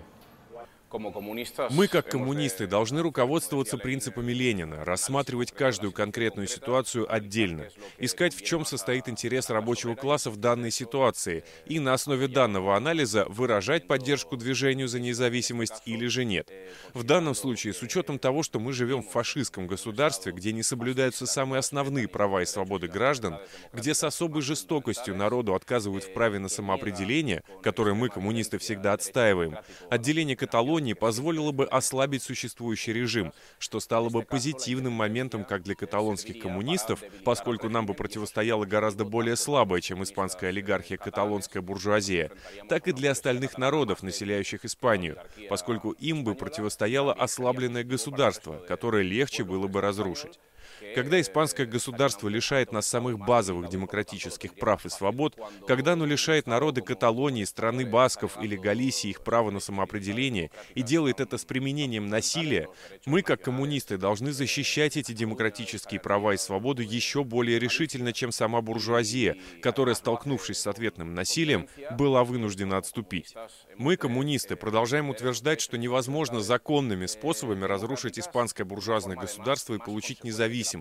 Мы, 1.69 1.88
как 1.88 2.10
коммунисты, 2.10 2.65
должны 2.65 3.01
руководствоваться 3.01 3.77
принципами 3.77 4.31
Ленина, 4.31 4.84
рассматривать 4.84 5.51
каждую 5.51 5.91
конкретную 5.91 6.48
ситуацию 6.48 7.12
отдельно, 7.12 7.67
искать, 8.00 8.34
в 8.34 8.43
чем 8.43 8.65
состоит 8.65 9.08
интерес 9.08 9.50
рабочего 9.50 9.93
класса 9.93 10.31
в 10.31 10.38
данной 10.38 10.72
ситуации, 10.72 11.43
и 11.65 11.79
на 11.79 11.93
основе 11.93 12.27
данного 12.27 12.75
анализа 12.75 13.25
выражать 13.29 13.88
поддержку 13.88 14.36
движению 14.36 14.88
за 14.88 15.00
независимость 15.00 15.81
или 15.86 16.08
же 16.08 16.25
нет. 16.25 16.50
В 16.93 17.03
данном 17.03 17.36
случае, 17.36 17.74
с 17.74 17.81
учетом 17.84 18.17
того, 18.17 18.41
что 18.41 18.60
мы 18.60 18.74
живем 18.74 19.03
в 19.03 19.10
фашистском 19.10 19.67
государстве, 19.67 20.31
где 20.31 20.51
не 20.53 20.63
соблюдаются 20.63 21.27
самые 21.27 21.60
основные 21.60 22.08
права 22.08 22.41
и 22.41 22.46
свободы 22.46 22.88
граждан, 22.88 23.38
где 23.74 23.93
с 23.93 24.03
особой 24.03 24.41
жестокостью 24.41 25.15
народу 25.15 25.53
отказывают 25.53 26.03
в 26.05 26.13
праве 26.13 26.39
на 26.39 26.50
самоопределение, 26.50 27.43
которое 27.62 27.93
мы, 27.93 28.10
коммунисты, 28.10 28.58
всегда 28.58 28.93
отстаиваем, 28.93 29.58
отделение 29.89 30.36
Каталонии 30.36 30.78
Каталонии 30.79 30.93
позволило 30.93 31.51
бы 31.51 31.65
ослабить 31.65 32.24
существующий 32.24 32.93
режим, 32.93 33.33
что 33.59 33.81
стало 33.81 34.07
бы 34.07 34.21
позитивным 34.21 34.93
моментом 34.93 35.43
как 35.43 35.62
для 35.62 35.75
каталонских 35.75 36.41
коммунистов, 36.41 37.03
поскольку 37.25 37.67
нам 37.67 37.86
бы 37.86 37.93
противостояла 37.93 38.63
гораздо 38.63 39.03
более 39.03 39.36
слабая, 39.36 39.81
чем 39.81 40.03
испанская 40.03 40.51
олигархия, 40.51 40.95
каталонская 40.95 41.62
буржуазия, 41.62 42.31
так 42.69 42.88
и 42.88 42.93
для 42.93 43.12
остальных 43.12 43.57
народов, 43.57 44.03
населяющих 44.03 44.63
Испанию, 44.63 45.17
поскольку 45.50 45.91
им 45.91 46.24
бы 46.24 46.33
противостояло 46.33 47.12
ослабленное 47.12 47.83
государство, 47.83 48.53
которое 48.65 49.03
легче 49.03 49.43
было 49.43 49.67
бы 49.67 49.81
разрушить. 49.81 50.39
Когда 50.96 51.19
испанское 51.22 51.65
государство 51.65 52.27
лишает 52.27 52.72
нас 52.72 52.88
самых 52.88 53.19
базовых 53.19 53.69
демократических 53.69 54.55
прав 54.55 54.86
и 54.86 54.89
свобод, 54.89 55.38
когда 55.67 55.93
оно 55.93 56.05
лишает 56.05 56.48
народы 56.48 56.81
Каталонии, 56.81 57.43
страны 57.43 57.86
Басков 57.86 58.41
или 58.41 58.55
Галисии 58.55 59.10
их 59.10 59.24
права 59.24 59.51
на 59.51 59.60
самоопределение 59.60 60.51
и 60.75 60.81
делает 60.81 61.19
это 61.19 61.38
с 61.38 61.46
применением 61.46 62.08
насилия, 62.08 62.67
мы, 63.05 63.22
как 63.22 63.41
коммунисты, 63.41 63.98
должны 63.98 64.31
защищать 64.31 64.98
эти 64.98 65.12
демократические 65.12 66.00
права 66.00 66.34
и 66.34 66.38
свободы 66.38 66.84
еще 66.84 67.24
более 67.24 67.60
решительно, 67.60 68.13
чем 68.13 68.31
сама 68.31 68.62
буржуазия, 68.62 69.36
которая, 69.62 69.96
столкнувшись 69.96 70.60
с 70.60 70.67
ответным 70.67 71.13
насилием, 71.13 71.67
была 71.98 72.24
вынуждена 72.24 72.77
отступить. 72.77 73.36
Мы, 73.77 73.98
коммунисты, 73.98 74.55
продолжаем 74.55 75.10
утверждать, 75.10 75.62
что 75.62 75.77
невозможно 75.77 76.39
законными 76.41 77.05
способами 77.05 77.65
разрушить 77.65 78.19
испанское 78.19 78.65
буржуазное 78.65 79.15
государство 79.15 79.75
и 79.75 79.79
получить 79.79 80.24
независимость. 80.24 80.78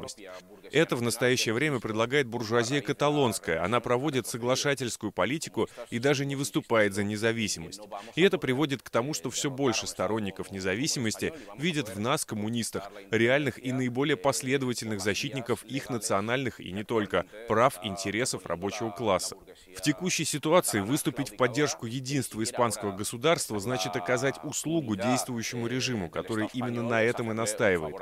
Это 0.73 0.97
в 0.97 1.03
настоящее 1.03 1.55
время 1.55 1.81
предлагает 1.81 2.27
буржуазия 2.27 2.81
каталонская. 2.81 3.65
Она 3.65 3.81
проводит 3.81 4.27
соглашательскую 4.27 5.13
политику 5.13 5.69
и 5.91 5.99
даже 5.99 6.27
не 6.27 6.37
выступает 6.37 6.95
за 6.95 7.05
независимость. 7.05 7.81
И 8.15 8.23
это 8.23 8.39
приводит 8.39 8.83
к 8.83 8.91
тому, 8.91 9.15
что 9.15 9.31
все 9.31 9.51
больше 9.51 9.87
сторонников 9.87 10.51
независимости 10.51 11.33
видят 11.57 11.89
в 11.89 11.99
нас, 11.99 12.25
коммунистах, 12.25 12.91
реальных 13.11 13.65
и 13.65 13.73
наиболее 13.73 14.17
последовательных 14.17 15.01
защитников 15.01 15.65
их 15.65 15.91
национальных 15.91 16.61
и 16.61 16.73
не 16.73 16.85
только 16.85 17.27
прав, 17.49 17.79
интересов 17.83 18.47
рабочего 18.47 18.91
класса. 18.91 19.37
В 19.77 19.81
текущей 19.81 20.25
ситуации 20.25 20.81
выступить 20.81 21.31
в 21.31 21.37
поддержку 21.37 21.87
единства 21.87 22.43
испанского 22.43 22.93
государства 22.93 23.59
значит 23.61 23.97
оказать 23.97 24.37
услугу 24.43 24.97
действующему 24.97 25.67
режиму, 25.67 26.09
который 26.11 26.49
именно 26.53 26.83
на 26.83 27.03
этом 27.03 27.31
и 27.31 27.35
настаивает. 27.35 27.97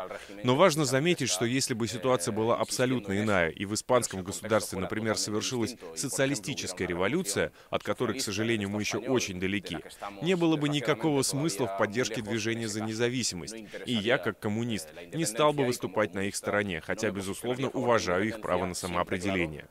Но 0.45 0.55
важно 0.57 0.85
заметить, 0.85 1.29
что 1.29 1.45
если 1.45 1.75
бы 1.75 1.89
ситуация 1.89 2.33
была 2.33 2.57
абсолютно 2.57 3.21
иная, 3.21 3.51
и 3.51 3.65
в 3.65 3.75
испанском 3.75 4.23
государстве, 4.23 4.79
например, 4.79 5.17
совершилась 5.17 5.77
социалистическая 5.95 6.87
революция, 6.87 7.53
от 7.71 7.83
которой, 7.83 8.19
к 8.19 8.23
сожалению, 8.23 8.71
мы 8.71 8.81
еще 8.81 8.99
очень 8.99 9.41
далеки, 9.41 9.79
не 10.23 10.37
было 10.37 10.57
бы 10.57 10.69
никакого 10.69 11.23
смысла 11.23 11.67
в 11.67 11.79
поддержке 11.79 12.23
движения 12.23 12.69
за 12.69 12.81
независимость. 12.83 13.57
И 13.87 13.93
я, 13.93 14.19
как 14.19 14.39
коммунист, 14.39 14.89
не 15.13 15.25
стал 15.25 15.53
бы 15.53 15.65
выступать 15.65 16.15
на 16.15 16.25
их 16.25 16.37
стороне, 16.37 16.81
хотя, 16.81 17.11
безусловно, 17.11 17.69
уважаю 17.69 18.27
их 18.27 18.41
право 18.41 18.67
на 18.67 18.75
самоопределение. 18.75 19.67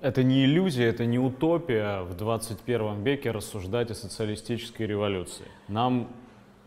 Это 0.00 0.22
не 0.22 0.44
иллюзия, 0.44 0.86
это 0.86 1.06
не 1.06 1.18
утопия 1.18 2.02
в 2.02 2.14
21 2.14 3.02
веке 3.02 3.30
рассуждать 3.30 3.90
о 3.90 3.94
социалистической 3.94 4.86
революции. 4.86 5.46
Нам 5.68 6.08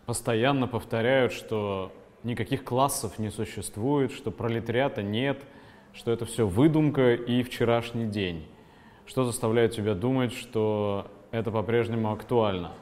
постоянно 0.06 0.66
повторяют, 0.66 1.32
что 1.32 1.92
никаких 2.22 2.64
классов 2.64 3.18
не 3.18 3.30
существует, 3.30 4.12
что 4.12 4.30
пролетариата 4.30 5.02
нет, 5.02 5.42
что 5.92 6.10
это 6.12 6.24
все 6.24 6.46
выдумка 6.46 7.14
и 7.14 7.42
вчерашний 7.42 8.06
день. 8.06 8.46
Что 9.06 9.24
заставляет 9.24 9.72
тебя 9.72 9.94
думать, 9.94 10.32
что 10.32 11.10
это 11.30 11.50
по-прежнему 11.50 12.12
актуально? 12.12 12.72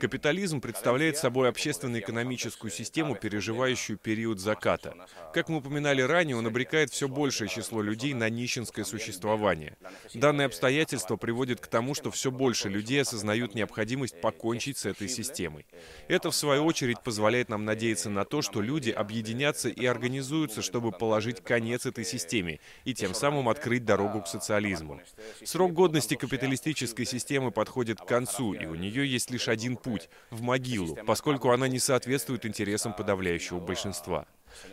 Капитализм 0.00 0.60
представляет 0.60 1.16
собой 1.16 1.48
общественно-экономическую 1.48 2.70
систему, 2.70 3.14
переживающую 3.14 3.96
период 3.96 4.40
заката. 4.40 4.94
Как 5.32 5.48
мы 5.48 5.58
упоминали 5.58 6.02
ранее, 6.02 6.36
он 6.36 6.46
обрекает 6.46 6.90
все 6.90 7.06
большее 7.06 7.48
число 7.48 7.82
людей 7.82 8.14
на 8.14 8.28
нищенское 8.28 8.84
существование. 8.84 9.76
Данное 10.12 10.46
обстоятельство 10.46 11.16
приводит 11.16 11.60
к 11.60 11.68
тому, 11.68 11.94
что 11.94 12.10
все 12.10 12.32
больше 12.32 12.68
людей 12.68 13.02
осознают 13.02 13.54
необходимость 13.54 14.20
покончить 14.20 14.78
с 14.78 14.86
этой 14.86 15.08
системой. 15.08 15.64
Это, 16.08 16.30
в 16.30 16.34
свою 16.34 16.64
очередь, 16.64 17.00
позволяет 17.00 17.48
нам 17.48 17.64
надеяться 17.64 18.10
на 18.10 18.24
то, 18.24 18.42
что 18.42 18.60
люди 18.60 18.90
объединятся 18.90 19.68
и 19.68 19.86
организуются, 19.86 20.62
чтобы 20.62 20.90
положить 20.90 21.42
конец 21.44 21.86
этой 21.86 22.04
системе 22.04 22.58
и 22.84 22.92
тем 22.92 23.14
самым 23.14 23.48
открыть 23.48 23.84
дорогу 23.84 24.22
к 24.22 24.26
социализму. 24.26 25.00
Срок 25.44 25.72
годности 25.72 26.16
капиталистической 26.16 27.04
системы 27.04 27.50
подходит 27.50 28.00
к 28.00 28.04
концу, 28.04 28.47
и 28.54 28.66
у 28.66 28.74
нее 28.74 29.06
есть 29.06 29.30
лишь 29.30 29.48
один 29.48 29.76
путь— 29.76 30.08
в 30.30 30.42
могилу, 30.42 30.96
поскольку 31.06 31.50
она 31.50 31.68
не 31.68 31.78
соответствует 31.78 32.46
интересам 32.46 32.92
подавляющего 32.92 33.60
большинства. 33.60 34.26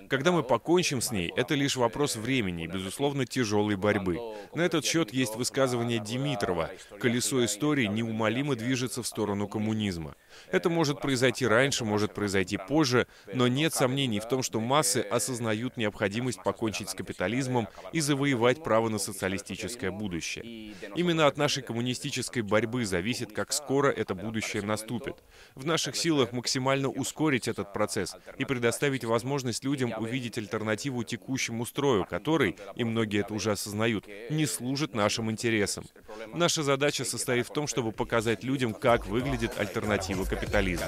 Когда 0.07 0.31
мы 0.31 0.43
покончим 0.43 1.01
с 1.01 1.11
ней, 1.11 1.31
это 1.35 1.55
лишь 1.55 1.75
вопрос 1.75 2.15
времени 2.15 2.63
и, 2.63 2.67
безусловно, 2.67 3.25
тяжелой 3.25 3.75
борьбы. 3.75 4.19
На 4.53 4.61
этот 4.61 4.85
счет 4.85 5.13
есть 5.13 5.35
высказывание 5.35 5.99
Димитрова 5.99 6.71
«Колесо 6.99 7.43
истории 7.43 7.85
неумолимо 7.85 8.55
движется 8.55 9.03
в 9.03 9.07
сторону 9.07 9.47
коммунизма». 9.47 10.15
Это 10.51 10.69
может 10.69 11.01
произойти 11.01 11.45
раньше, 11.47 11.85
может 11.85 12.13
произойти 12.13 12.57
позже, 12.57 13.07
но 13.33 13.47
нет 13.47 13.73
сомнений 13.73 14.19
в 14.19 14.27
том, 14.27 14.43
что 14.43 14.59
массы 14.59 14.99
осознают 14.99 15.77
необходимость 15.77 16.41
покончить 16.43 16.89
с 16.89 16.93
капитализмом 16.93 17.67
и 17.93 17.99
завоевать 17.99 18.63
право 18.63 18.89
на 18.89 18.97
социалистическое 18.97 19.91
будущее. 19.91 20.73
Именно 20.95 21.27
от 21.27 21.37
нашей 21.37 21.63
коммунистической 21.63 22.41
борьбы 22.41 22.85
зависит, 22.85 23.31
как 23.31 23.53
скоро 23.53 23.89
это 23.89 24.15
будущее 24.15 24.63
наступит. 24.63 25.15
В 25.55 25.65
наших 25.65 25.95
силах 25.95 26.31
максимально 26.31 26.89
ускорить 26.89 27.47
этот 27.47 27.73
процесс 27.73 28.15
и 28.37 28.45
предоставить 28.45 29.03
возможность 29.05 29.63
людям 29.63 29.93
увидеть 29.97 30.37
альтернативу 30.37 31.03
текущему 31.03 31.65
строю, 31.65 32.05
который, 32.05 32.55
и 32.75 32.83
многие 32.83 33.21
это 33.21 33.33
уже 33.33 33.51
осознают, 33.51 34.07
не 34.29 34.45
служит 34.45 34.93
нашим 34.93 35.31
интересам. 35.31 35.85
Наша 36.33 36.63
задача 36.63 37.05
состоит 37.05 37.47
в 37.47 37.53
том, 37.53 37.67
чтобы 37.67 37.91
показать 37.91 38.43
людям, 38.43 38.73
как 38.73 39.07
выглядит 39.07 39.57
альтернатива 39.57 40.24
capitalismo. 40.27 40.87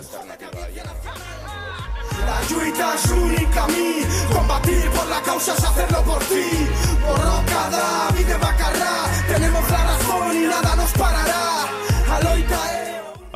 La 2.26 2.42
lluita 2.50 2.96
es 2.96 3.10
l'únic 3.10 3.54
camí, 3.54 4.06
combatir 4.34 4.90
por 4.92 5.08
la 5.08 5.22
causa 5.22 5.54
es 5.54 5.64
hacerlo 5.64 6.04
por 6.04 6.20
ti. 6.26 6.68
Borró 7.02 7.44
cada 7.46 8.10
vida 8.12 8.38
macarrá, 8.38 9.06
tenemos 9.28 9.70
la 9.70 9.84
razón 9.84 10.36
y 10.36 10.48
nada 10.48 10.76
nos 10.76 10.92
para. 10.92 11.07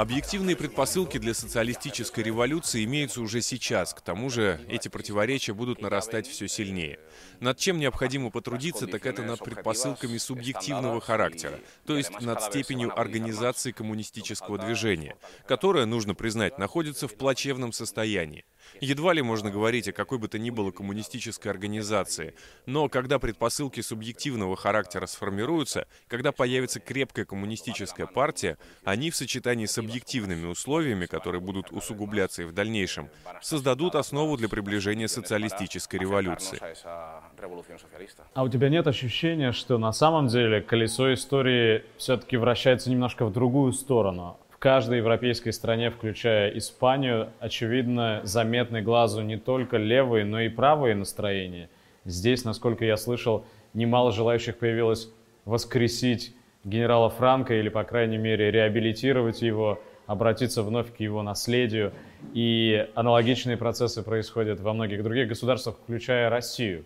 Объективные 0.01 0.55
предпосылки 0.55 1.19
для 1.19 1.35
социалистической 1.35 2.23
революции 2.23 2.83
имеются 2.85 3.21
уже 3.21 3.39
сейчас. 3.43 3.93
К 3.93 4.01
тому 4.01 4.31
же 4.31 4.59
эти 4.67 4.87
противоречия 4.87 5.53
будут 5.53 5.79
нарастать 5.79 6.25
все 6.25 6.47
сильнее. 6.47 6.97
Над 7.39 7.59
чем 7.59 7.77
необходимо 7.77 8.31
потрудиться, 8.31 8.87
так 8.87 9.05
это 9.05 9.21
над 9.21 9.43
предпосылками 9.43 10.17
субъективного 10.17 11.01
характера, 11.01 11.59
то 11.85 11.95
есть 11.95 12.19
над 12.19 12.41
степенью 12.41 12.99
организации 12.99 13.71
коммунистического 13.71 14.57
движения, 14.57 15.17
которое, 15.47 15.85
нужно 15.85 16.15
признать, 16.15 16.57
находится 16.57 17.07
в 17.07 17.13
плачевном 17.13 17.71
состоянии. 17.71 18.43
Едва 18.79 19.13
ли 19.13 19.21
можно 19.21 19.51
говорить 19.51 19.87
о 19.87 19.93
какой 19.93 20.17
бы 20.17 20.27
то 20.27 20.39
ни 20.39 20.49
было 20.49 20.71
коммунистической 20.71 21.51
организации, 21.51 22.33
но 22.65 22.89
когда 22.89 23.19
предпосылки 23.19 23.81
субъективного 23.81 24.55
характера 24.55 25.05
сформируются, 25.05 25.87
когда 26.07 26.31
появится 26.31 26.79
крепкая 26.79 27.25
коммунистическая 27.25 28.05
партия, 28.07 28.57
они 28.83 29.11
в 29.11 29.15
сочетании 29.15 29.65
с 29.65 29.77
объективными 29.77 30.45
условиями, 30.45 31.05
которые 31.05 31.41
будут 31.41 31.71
усугубляться 31.71 32.43
и 32.43 32.45
в 32.45 32.53
дальнейшем, 32.53 33.09
создадут 33.41 33.95
основу 33.95 34.37
для 34.37 34.49
приближения 34.49 35.07
социалистической 35.07 35.99
революции. 35.99 36.59
А 38.33 38.43
у 38.43 38.49
тебя 38.49 38.69
нет 38.69 38.87
ощущения, 38.87 39.51
что 39.51 39.77
на 39.77 39.91
самом 39.91 40.27
деле 40.27 40.61
колесо 40.61 41.13
истории 41.13 41.83
все-таки 41.97 42.37
вращается 42.37 42.89
немножко 42.89 43.25
в 43.25 43.31
другую 43.31 43.73
сторону? 43.73 44.37
Каждой 44.61 44.99
европейской 44.99 45.49
стране, 45.49 45.89
включая 45.89 46.55
Испанию, 46.55 47.31
очевидно, 47.39 48.21
заметны 48.23 48.83
глазу 48.83 49.23
не 49.23 49.35
только 49.35 49.77
левые, 49.77 50.23
но 50.23 50.39
и 50.39 50.49
правые 50.49 50.93
настроения. 50.93 51.67
Здесь, 52.05 52.45
насколько 52.45 52.85
я 52.85 52.95
слышал, 52.95 53.43
немало 53.73 54.11
желающих 54.11 54.59
появилось 54.59 55.09
воскресить 55.45 56.35
генерала 56.63 57.09
Франка 57.09 57.55
или, 57.55 57.69
по 57.69 57.83
крайней 57.83 58.19
мере, 58.19 58.51
реабилитировать 58.51 59.41
его, 59.41 59.81
обратиться 60.05 60.61
вновь 60.61 60.93
к 60.95 60.99
его 60.99 61.23
наследию. 61.23 61.91
И 62.35 62.87
аналогичные 62.93 63.57
процессы 63.57 64.03
происходят 64.03 64.59
во 64.59 64.73
многих 64.73 65.01
других 65.01 65.27
государствах, 65.27 65.77
включая 65.81 66.29
Россию. 66.29 66.85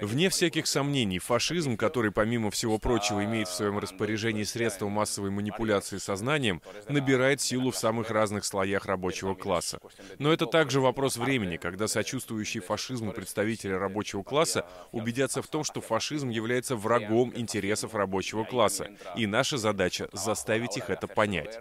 Вне 0.00 0.28
всяких 0.28 0.66
сомнений, 0.66 1.18
фашизм, 1.18 1.76
который, 1.76 2.10
помимо 2.10 2.50
всего 2.50 2.78
прочего, 2.78 3.24
имеет 3.24 3.48
в 3.48 3.54
своем 3.54 3.78
распоряжении 3.78 4.44
средства 4.44 4.88
массовой 4.88 5.30
манипуляции 5.30 5.98
сознанием, 5.98 6.62
набирает 6.88 7.40
силу 7.40 7.70
в 7.70 7.76
самых 7.76 8.10
разных 8.10 8.44
слоях 8.44 8.86
рабочего 8.86 9.34
класса. 9.34 9.78
Но 10.18 10.32
это 10.32 10.46
также 10.46 10.80
вопрос 10.80 11.16
времени, 11.16 11.56
когда 11.56 11.86
сочувствующие 11.88 12.62
фашизму 12.62 13.12
представители 13.12 13.72
рабочего 13.72 14.22
класса 14.22 14.66
убедятся 14.92 15.42
в 15.42 15.46
том, 15.46 15.64
что 15.64 15.80
фашизм 15.80 16.28
является 16.28 16.76
врагом 16.76 17.32
интересов 17.34 17.94
рабочего 17.94 18.44
класса, 18.44 18.88
и 19.16 19.26
наша 19.26 19.58
задача— 19.58 20.08
заставить 20.12 20.76
их 20.76 20.90
это 20.90 21.06
понять. 21.06 21.60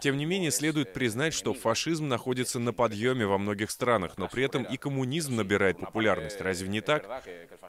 Тем 0.00 0.16
не 0.18 0.26
менее, 0.26 0.50
следует 0.50 0.92
признать, 0.92 1.32
что 1.32 1.54
фашизм 1.54 2.08
находится 2.08 2.58
на 2.58 2.72
подъеме 2.72 3.26
во 3.26 3.38
многих 3.38 3.70
странах, 3.70 4.18
но 4.18 4.28
при 4.28 4.44
этом 4.44 4.62
и 4.64 4.76
коммунизм 4.76 5.36
набирает 5.46 5.78
популярность. 5.78 6.40
Разве 6.40 6.68
не 6.68 6.80
так? 6.80 7.08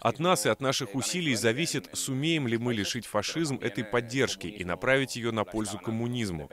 От 0.02 0.20
нас 0.20 0.46
и 0.46 0.50
от 0.50 0.62
наших 0.62 0.96
усилий 0.96 1.36
зависит, 1.36 1.90
сумеем 1.94 2.48
ли 2.48 2.58
мы 2.58 2.74
лишить 2.74 3.06
фашизм 3.06 3.60
этой 3.62 3.84
поддержки 3.84 4.48
и 4.48 4.66
направить 4.66 5.16
ее 5.16 5.32
на 5.32 5.44
пользу 5.44 5.78
коммунизму. 5.78 6.50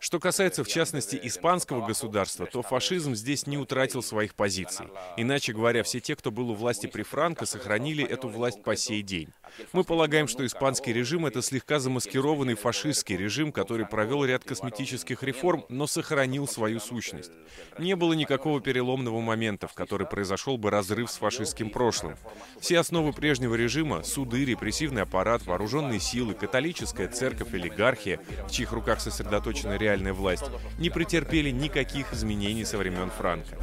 Что 0.00 0.18
касается, 0.18 0.64
в 0.64 0.68
частности, 0.68 1.18
испанского 1.22 1.86
государства, 1.86 2.46
то 2.46 2.62
фашизм 2.62 3.14
здесь 3.14 3.46
не 3.46 3.56
утратил 3.56 4.02
своих 4.02 4.34
позиций. 4.34 4.86
Иначе 5.16 5.52
говоря, 5.52 5.82
все 5.84 6.00
те, 6.00 6.16
кто 6.16 6.30
был 6.30 6.50
у 6.50 6.54
власти 6.54 6.86
при 6.86 7.02
Франко, 7.02 7.46
сохранили 7.46 8.04
эту 8.04 8.28
власть 8.28 8.62
по 8.62 8.74
сей 8.74 9.02
день. 9.02 9.32
Мы 9.72 9.84
полагаем, 9.84 10.26
что 10.26 10.44
испанский 10.44 10.92
режим— 10.92 11.26
это 11.26 11.40
слегка 11.42 11.78
замаскированный 11.78 12.54
фашистский 12.54 13.16
режим, 13.16 13.52
который 13.52 13.86
провел 13.86 14.24
ряд 14.24 14.44
косметических 14.44 15.22
реформ, 15.22 15.64
но 15.68 15.86
сохранил 15.86 16.48
свою 16.48 16.80
сущность. 16.80 17.32
Не 17.78 17.94
было 17.94 18.12
никакого 18.14 18.60
переломного 18.60 19.20
момента, 19.20 19.68
в 19.68 19.74
который 19.74 20.06
произошел 20.06 20.56
бы 20.64 20.70
разрыв 20.70 21.10
с 21.10 21.18
фашистским 21.18 21.68
прошлым. 21.68 22.16
Все 22.58 22.78
основы 22.78 23.12
прежнего 23.12 23.54
режима— 23.54 24.02
суды, 24.04 24.46
репрессивный 24.46 25.02
аппарат, 25.02 25.44
вооруженные 25.44 26.00
силы, 26.00 26.32
католическая 26.32 27.06
церковь, 27.06 27.52
олигархия, 27.52 28.18
в 28.48 28.50
чьих 28.50 28.72
руках 28.72 29.02
сосредоточена 29.02 29.76
реальная 29.76 30.14
власть, 30.14 30.44
не 30.78 30.88
претерпели 30.88 31.50
никаких 31.50 32.14
изменений 32.14 32.64
со 32.64 32.78
времен 32.78 33.10
Франка. 33.10 33.58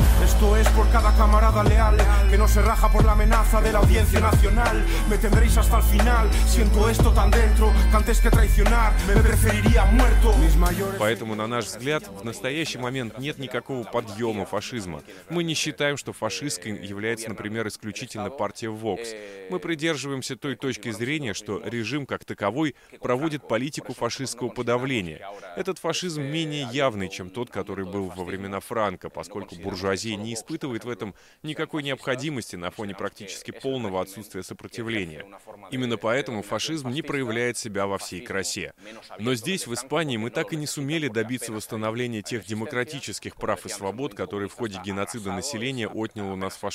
Поэтому, 11.00 11.34
на 11.34 11.48
наш 11.48 11.66
взгляд, 11.66 12.04
в 12.08 12.24
настоящий 12.24 12.78
момент 12.78 13.18
нет 13.18 13.40
никакого 13.40 13.84
подъема 13.84 14.46
фашизма. 14.46 15.02
Мы 15.32 15.44
не 15.44 15.56
считаем, 15.56 15.98
что 15.98 16.14
фашистской 16.14 16.74
является, 16.92 17.30
например, 17.30 17.68
исключительно 17.68 18.30
партия 18.30 18.68
Vox. 18.68 19.50
Мы 19.50 19.60
придерживаемся 19.60 20.36
той 20.36 20.56
точки 20.56 20.92
зрения, 20.92 21.34
что 21.34 21.62
режим 21.66 22.06
как 22.06 22.24
таковой 22.24 22.76
проводит 23.02 23.48
политику 23.48 23.94
фашистского 23.94 24.50
подавления. 24.50 25.28
Этот 25.58 25.80
фашизм 25.80 26.22
менее 26.22 26.68
явный, 26.72 27.10
чем 27.10 27.30
тот, 27.30 27.50
который 27.50 27.86
был 27.86 28.10
во 28.10 28.24
времена 28.24 28.60
Франка, 28.60 29.10
поскольку 29.10 29.56
буржуазия 29.56 30.16
не 30.16 30.34
испытывает 30.34 30.86
в 30.86 30.90
этом 30.90 31.16
никакой 31.44 31.84
необходимости 31.84 32.56
на 32.56 32.70
фоне 32.70 32.94
практически 32.94 33.52
полного 33.52 34.02
отсутствия 34.02 34.44
сопротивления. 34.44 35.26
Именно 35.72 35.98
поэтому 35.98 36.44
фашизм 36.44 36.90
не 36.90 37.02
проявляет 37.02 37.58
себя 37.58 37.88
во 37.88 37.98
всей 37.98 38.22
красе. 38.22 38.74
Но 39.20 39.34
здесь, 39.34 39.66
в 39.66 39.74
Испании, 39.74 40.18
мы 40.18 40.30
так 40.30 40.54
и 40.54 40.56
не 40.56 40.68
сумели 40.68 41.08
добиться 41.08 41.32
добиться 41.32 41.54
восстановления 41.54 42.22
тех 42.22 42.46
демократических 42.46 43.36
прав 43.36 43.66
и 43.66 43.70
свобод, 43.70 44.14
которые 44.14 44.50
в 44.50 44.54
ходе 44.54 44.80
геноцида 44.84 45.32
населения 45.32 45.88
отнял 45.88 46.30
у 46.30 46.36
нас 46.36 46.56
фашизм. 46.56 46.71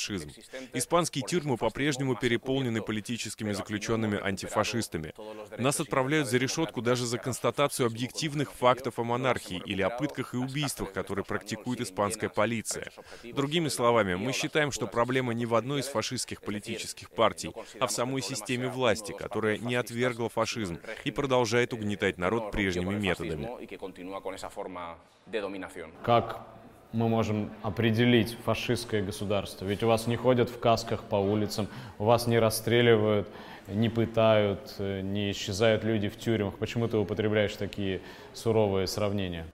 Испанские 0.73 1.25
тюрьмы 1.25 1.57
по-прежнему 1.57 2.15
переполнены 2.15 2.81
политическими 2.81 3.51
заключенными-антифашистами. 3.51 5.13
Нас 5.57 5.79
отправляют 5.79 6.27
за 6.27 6.37
решетку 6.37 6.81
даже 6.81 7.05
за 7.05 7.17
констатацию 7.17 7.87
объективных 7.87 8.53
фактов 8.53 8.99
о 8.99 9.03
монархии 9.03 9.61
или 9.65 9.81
о 9.81 9.89
пытках 9.89 10.33
и 10.33 10.37
убийствах, 10.37 10.93
которые 10.93 11.25
практикует 11.25 11.81
испанская 11.81 12.29
полиция. 12.29 12.91
Другими 13.23 13.69
словами, 13.69 14.15
мы 14.15 14.31
считаем, 14.33 14.71
что 14.71 14.87
проблема 14.87 15.33
не 15.33 15.45
в 15.45 15.55
одной 15.55 15.81
из 15.81 15.87
фашистских 15.87 16.41
политических 16.41 17.09
партий, 17.09 17.51
а 17.79 17.87
в 17.87 17.91
самой 17.91 18.21
системе 18.21 18.67
власти, 18.69 19.13
которая 19.17 19.57
не 19.57 19.75
отвергла 19.75 20.29
фашизм 20.29 20.79
и 21.03 21.11
продолжает 21.11 21.73
угнетать 21.73 22.17
народ 22.17 22.51
прежними 22.51 22.95
методами. 22.95 23.49
Как 26.03 26.56
мы 26.93 27.09
можем 27.09 27.51
определить 27.63 28.37
фашистское 28.45 29.03
государство? 29.03 29.65
Ведь 29.65 29.83
у 29.83 29.87
вас 29.87 30.07
не 30.07 30.15
ходят 30.15 30.49
в 30.49 30.59
касках 30.59 31.03
по 31.03 31.15
улицам, 31.15 31.67
у 31.99 32.05
вас 32.05 32.27
не 32.27 32.39
расстреливают 32.39 33.27
не 33.67 33.89
пытают, 33.89 34.75
э, 34.79 35.01
не 35.01 35.31
исчезают 35.31 35.83
люди 35.83 36.09
в 36.09 36.17
тюрьмах. 36.17 36.55
Почему 36.55 36.87
ты 36.87 36.97
употребляешь 36.97 37.53
такие 37.53 38.01
суровые 38.37 38.87
сравнения? 38.87 39.51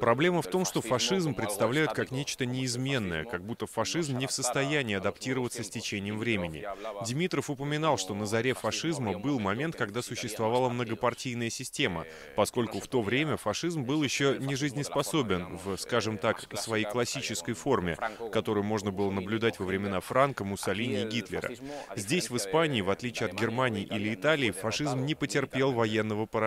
Проблема 0.00 0.42
в 0.42 0.46
том, 0.46 0.64
что 0.64 0.80
фашизм 0.80 1.34
представляют 1.34 1.92
как 1.92 2.10
нечто 2.10 2.46
неизменное, 2.46 3.24
как 3.24 3.42
будто 3.42 3.66
фашизм 3.66 4.16
не 4.18 4.26
в 4.26 4.32
состоянии 4.32 4.96
адаптироваться 4.96 5.62
с 5.62 5.68
течением 5.68 6.18
времени. 6.18 6.64
Димитров 7.04 7.50
упоминал, 7.50 7.98
что 7.98 8.14
на 8.14 8.26
заре 8.26 8.54
фашизма 8.54 9.18
был 9.18 9.40
момент, 9.40 9.76
когда 9.76 10.00
существовала 10.02 10.68
многопартийная 10.68 11.50
система, 11.50 12.06
поскольку 12.36 12.80
в 12.80 12.86
то 12.86 13.02
время 13.02 13.36
фашизм 13.36 13.82
был 13.82 14.02
еще 14.02 14.36
не 14.38 14.54
жизнеспособен 14.54 15.58
в, 15.58 15.76
скажем 15.76 16.18
так, 16.18 16.40
своей 16.56 16.84
классической 16.84 17.54
форме, 17.54 17.98
которую 18.32 18.64
можно 18.64 18.92
было 18.92 19.10
наблюдать 19.10 19.58
во 19.58 19.66
времена 19.66 20.00
Франка, 20.00 20.44
Муссолини 20.44 21.02
и 21.02 21.06
Гитлера. 21.06 21.50
Здесь, 21.96 22.30
в 22.30 22.36
Испании, 22.36 22.80
в 22.80 22.90
отличие 22.90 23.28
от 23.28 23.34
Германии 23.34 23.82
или 23.82 24.14
Италии, 24.14 24.52
фашизм 24.52 25.04
не 25.04 25.14
потерпел 25.14 25.72
военного 25.72 26.26
поражения. 26.26 26.43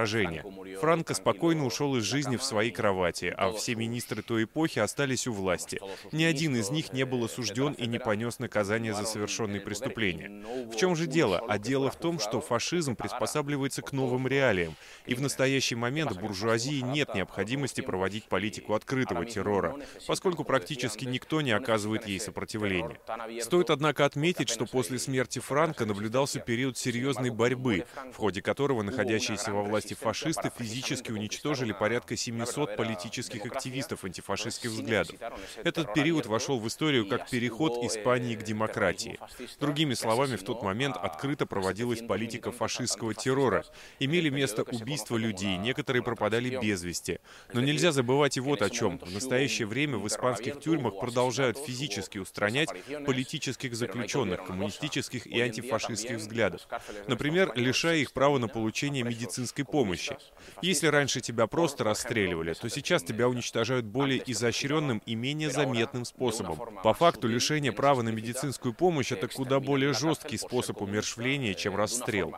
Франко 0.80 1.14
спокойно 1.14 1.66
ушел 1.66 1.96
из 1.96 2.04
жизни 2.04 2.38
в 2.38 2.44
своей 2.44 2.72
кровати, 2.72 3.34
а 3.36 3.52
все 3.52 3.76
министры 3.76 4.22
той 4.22 4.44
эпохи 4.44 4.80
остались 4.80 5.28
у 5.28 5.34
власти. 5.34 5.80
Ни 6.12 6.24
один 6.24 6.56
из 6.56 6.70
них 6.70 6.94
не 6.94 7.06
был 7.06 7.26
осужден 7.26 7.74
и 7.74 7.88
не 7.88 8.00
понес 8.00 8.40
наказание 8.40 8.94
за 8.94 9.06
совершенные 9.06 9.62
преступления. 9.62 10.44
В 10.72 10.76
чем 10.76 10.96
же 10.96 11.08
дело? 11.08 11.44
А 11.48 11.58
дело 11.58 11.90
в 11.90 11.96
том, 11.96 12.20
что 12.20 12.42
фашизм 12.42 12.96
приспосабливается 12.96 13.82
к 13.82 13.92
новым 13.92 14.28
реалиям, 14.28 14.76
и 15.06 15.16
в 15.16 15.22
настоящий 15.22 15.76
момент 15.76 16.20
буржуазии 16.20 16.82
нет 16.82 17.16
необходимости 17.16 17.82
проводить 17.82 18.26
политику 18.26 18.74
открытого 18.74 19.26
террора, 19.26 19.76
поскольку 20.06 20.44
практически 20.44 21.06
никто 21.06 21.42
не 21.42 21.52
оказывает 21.52 22.08
ей 22.08 22.20
сопротивления. 22.20 23.00
Стоит, 23.42 23.70
однако, 23.70 24.06
отметить, 24.06 24.50
что 24.50 24.66
после 24.66 25.00
смерти 25.00 25.40
Франка 25.40 25.86
наблюдался 25.86 26.40
период 26.40 26.78
серьезной 26.78 27.30
борьбы, 27.30 27.86
в 28.12 28.18
ходе 28.18 28.42
которого 28.42 28.84
находящиеся 28.84 29.52
во 29.52 29.64
власти 29.64 29.87
фашисты 29.94 30.52
физически 30.58 31.12
уничтожили 31.12 31.72
порядка 31.72 32.16
700 32.16 32.76
политических 32.76 33.46
активистов 33.46 34.04
антифашистских 34.04 34.72
взглядов. 34.72 35.16
Этот 35.64 35.94
период 35.94 36.26
вошел 36.26 36.60
в 36.60 36.68
историю 36.68 37.08
как 37.08 37.30
переход 37.30 37.84
Испании 37.84 38.36
к 38.36 38.44
демократии. 38.44 39.20
Другими 39.60 39.94
словами, 39.94 40.36
в 40.36 40.44
тот 40.44 40.64
момент 40.64 40.98
открыто 40.98 41.46
проводилась 41.46 42.02
политика 42.02 42.52
фашистского 42.52 43.14
террора. 43.14 43.66
Имели 44.00 44.30
место 44.30 44.64
убийства 44.64 45.18
людей, 45.18 45.58
некоторые 45.58 46.04
пропадали 46.04 46.58
без 46.58 46.84
вести. 46.84 47.20
Но 47.54 47.62
нельзя 47.62 47.92
забывать 47.92 48.38
и 48.38 48.40
вот 48.40 48.62
о 48.62 48.70
чем. 48.70 49.00
В 49.00 49.12
настоящее 49.12 49.68
время 49.68 49.98
в 49.98 50.08
испанских 50.08 50.60
тюрьмах 50.60 51.00
продолжают 51.00 51.58
физически 51.58 52.18
устранять 52.18 52.70
политических 53.06 53.76
заключенных, 53.76 54.46
коммунистических 54.46 54.88
коммунистических 54.88 55.28
и 55.28 55.42
антифашистских 55.42 56.18
взглядов. 56.18 56.62
Например, 57.08 57.52
лишая 57.56 57.98
их 57.98 58.12
права 58.12 58.38
на 58.38 58.48
получение 58.48 59.04
медицинской 59.04 59.66
помощи. 59.68 60.18
Если 60.62 60.88
раньше 60.88 61.22
тебя 61.22 61.48
просто 61.48 61.84
расстреливали, 61.84 62.54
то 62.54 62.70
сейчас 62.70 63.04
тебя 63.04 63.28
уничтожают 63.28 63.86
более 63.86 64.24
изощренным 64.26 65.02
и 65.06 65.16
менее 65.16 65.50
заметным 65.50 66.06
способом. 66.06 66.58
По 66.84 66.94
факту, 66.94 67.28
лишение 67.28 67.72
права 67.72 68.02
на 68.02 68.10
медицинскую 68.10 68.74
помощь— 68.74 69.12
это 69.14 69.28
куда 69.28 69.60
более 69.60 69.94
жесткий 69.94 70.38
способ 70.38 70.82
умершвления, 70.82 71.54
чем 71.54 71.76
расстрел. 71.76 72.36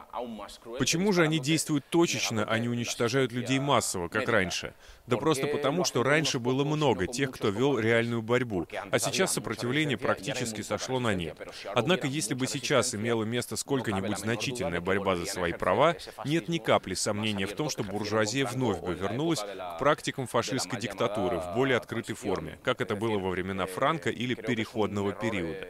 Почему 0.78 1.14
же 1.14 1.24
они 1.24 1.40
действуют 1.40 1.86
точечно, 1.90 2.44
а 2.44 2.60
не 2.60 2.68
уничтожают 2.68 3.32
людей 3.32 3.60
массово, 3.60 4.08
как 4.10 4.28
раньше? 4.28 4.74
Да 5.10 5.18
просто 5.18 5.48
потому, 5.48 5.86
что 5.86 6.04
раньше 6.04 6.38
было 6.38 6.64
много 6.64 7.08
тех, 7.08 7.32
кто 7.32 7.50
вел 7.50 7.80
реальную 7.80 8.22
борьбу, 8.22 8.68
а 8.92 9.00
сейчас 9.00 9.34
сопротивление 9.34 9.98
практически 9.98 10.62
сошло 10.62 11.00
на 11.00 11.16
нет. 11.16 11.36
Однако, 11.74 12.06
если 12.06 12.36
бы 12.36 12.46
сейчас 12.46 12.94
имела 12.94 13.24
место 13.24 13.56
сколько-нибудь 13.56 14.20
значительная 14.20 14.82
борьба 14.82 15.16
за 15.16 15.26
свои 15.26 15.54
права, 15.54 15.96
нет 16.26 16.48
ни 16.48 16.60
капли 16.60 16.94
сомнения 16.94 17.48
в 17.48 17.54
том, 17.54 17.72
что 17.72 17.84
буржуазия 17.84 18.46
вновь 18.46 18.82
бы 18.82 18.94
вернулась 18.94 19.40
к 19.40 19.78
практикам 19.80 20.28
фашистской 20.28 20.80
диктатуры 20.80 21.40
в 21.40 21.56
более 21.56 21.78
открытой 21.78 22.14
форме, 22.16 22.60
как 22.64 22.80
это 22.80 22.96
было 22.96 23.18
во 23.18 23.30
времена 23.32 23.66
Франка 23.66 24.12
или 24.12 24.36
переходного 24.36 25.12
периода. 25.14 25.68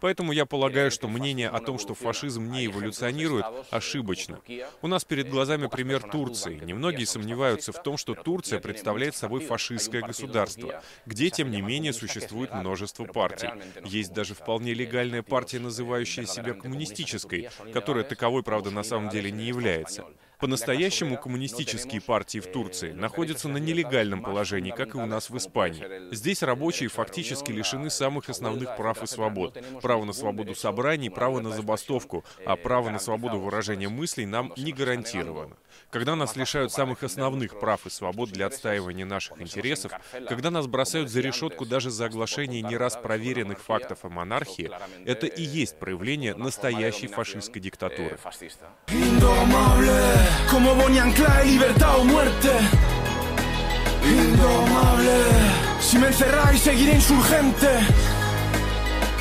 Поэтому 0.00 0.32
я 0.32 0.46
полагаю, 0.46 0.90
что 0.90 1.08
мнение 1.08 1.48
о 1.48 1.60
том, 1.60 1.78
что 1.78 1.94
фашизм 1.94 2.50
не 2.50 2.66
эволюционирует, 2.66 3.44
ошибочно. 3.70 4.40
У 4.82 4.88
нас 4.88 5.04
перед 5.04 5.28
глазами 5.28 5.66
пример 5.66 6.02
Турции. 6.02 6.58
Немногие 6.64 7.06
сомневаются 7.06 7.72
в 7.72 7.82
том, 7.82 7.98
что 7.98 8.14
Турция 8.14 8.60
представляет 8.60 8.79
собой 9.14 9.40
фашистское 9.40 10.02
государство, 10.02 10.82
где, 11.06 11.30
тем 11.30 11.50
не 11.50 11.60
менее, 11.60 11.92
существует 11.92 12.52
множество 12.52 13.04
партий. 13.04 13.50
Есть 13.84 14.12
даже 14.12 14.34
вполне 14.34 14.74
легальная 14.74 15.22
партия, 15.22 15.58
называющая 15.58 16.26
себя 16.26 16.54
коммунистической, 16.54 17.48
которая 17.72 18.04
таковой, 18.04 18.42
правда, 18.42 18.70
на 18.70 18.82
самом 18.82 19.10
деле 19.10 19.30
не 19.30 19.44
является. 19.44 20.04
По-настоящему 20.40 21.18
коммунистические 21.18 22.00
партии 22.00 22.38
в 22.38 22.50
Турции 22.50 22.92
находятся 22.92 23.46
на 23.48 23.58
нелегальном 23.58 24.22
положении, 24.22 24.70
как 24.70 24.94
и 24.94 24.98
у 24.98 25.04
нас 25.04 25.28
в 25.28 25.36
Испании. 25.36 26.14
Здесь 26.14 26.42
рабочие 26.42 26.88
фактически 26.88 27.52
лишены 27.52 27.90
самых 27.90 28.30
основных 28.30 28.74
прав 28.76 29.02
и 29.02 29.06
свобод. 29.06 29.62
Право 29.82 30.04
на 30.04 30.14
свободу 30.14 30.54
собраний, 30.54 31.10
право 31.10 31.40
на 31.40 31.50
забастовку, 31.50 32.24
а 32.46 32.56
право 32.56 32.88
на 32.88 32.98
свободу 32.98 33.38
выражения 33.38 33.90
мыслей 33.90 34.24
нам 34.24 34.54
не 34.56 34.72
гарантировано. 34.72 35.56
Когда 35.90 36.14
нас 36.14 36.36
лишают 36.36 36.72
самых 36.72 37.02
основных 37.02 37.58
прав 37.58 37.84
и 37.86 37.90
свобод 37.90 38.30
для 38.30 38.46
отстаивания 38.46 39.04
наших 39.04 39.40
интересов, 39.40 39.92
когда 40.28 40.50
нас 40.50 40.66
бросают 40.66 41.10
за 41.10 41.20
решетку 41.20 41.66
даже 41.66 41.90
за 41.90 42.06
оглашение 42.06 42.62
не 42.62 42.76
раз 42.76 42.96
проверенных 42.96 43.60
фактов 43.60 44.04
о 44.04 44.08
монархии, 44.08 44.70
это 45.04 45.26
и 45.26 45.42
есть 45.42 45.78
проявление 45.78 46.34
настоящей 46.34 47.08
фашистской 47.08 47.60
диктатуры. 47.60 48.18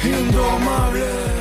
Indomable, 0.02 1.39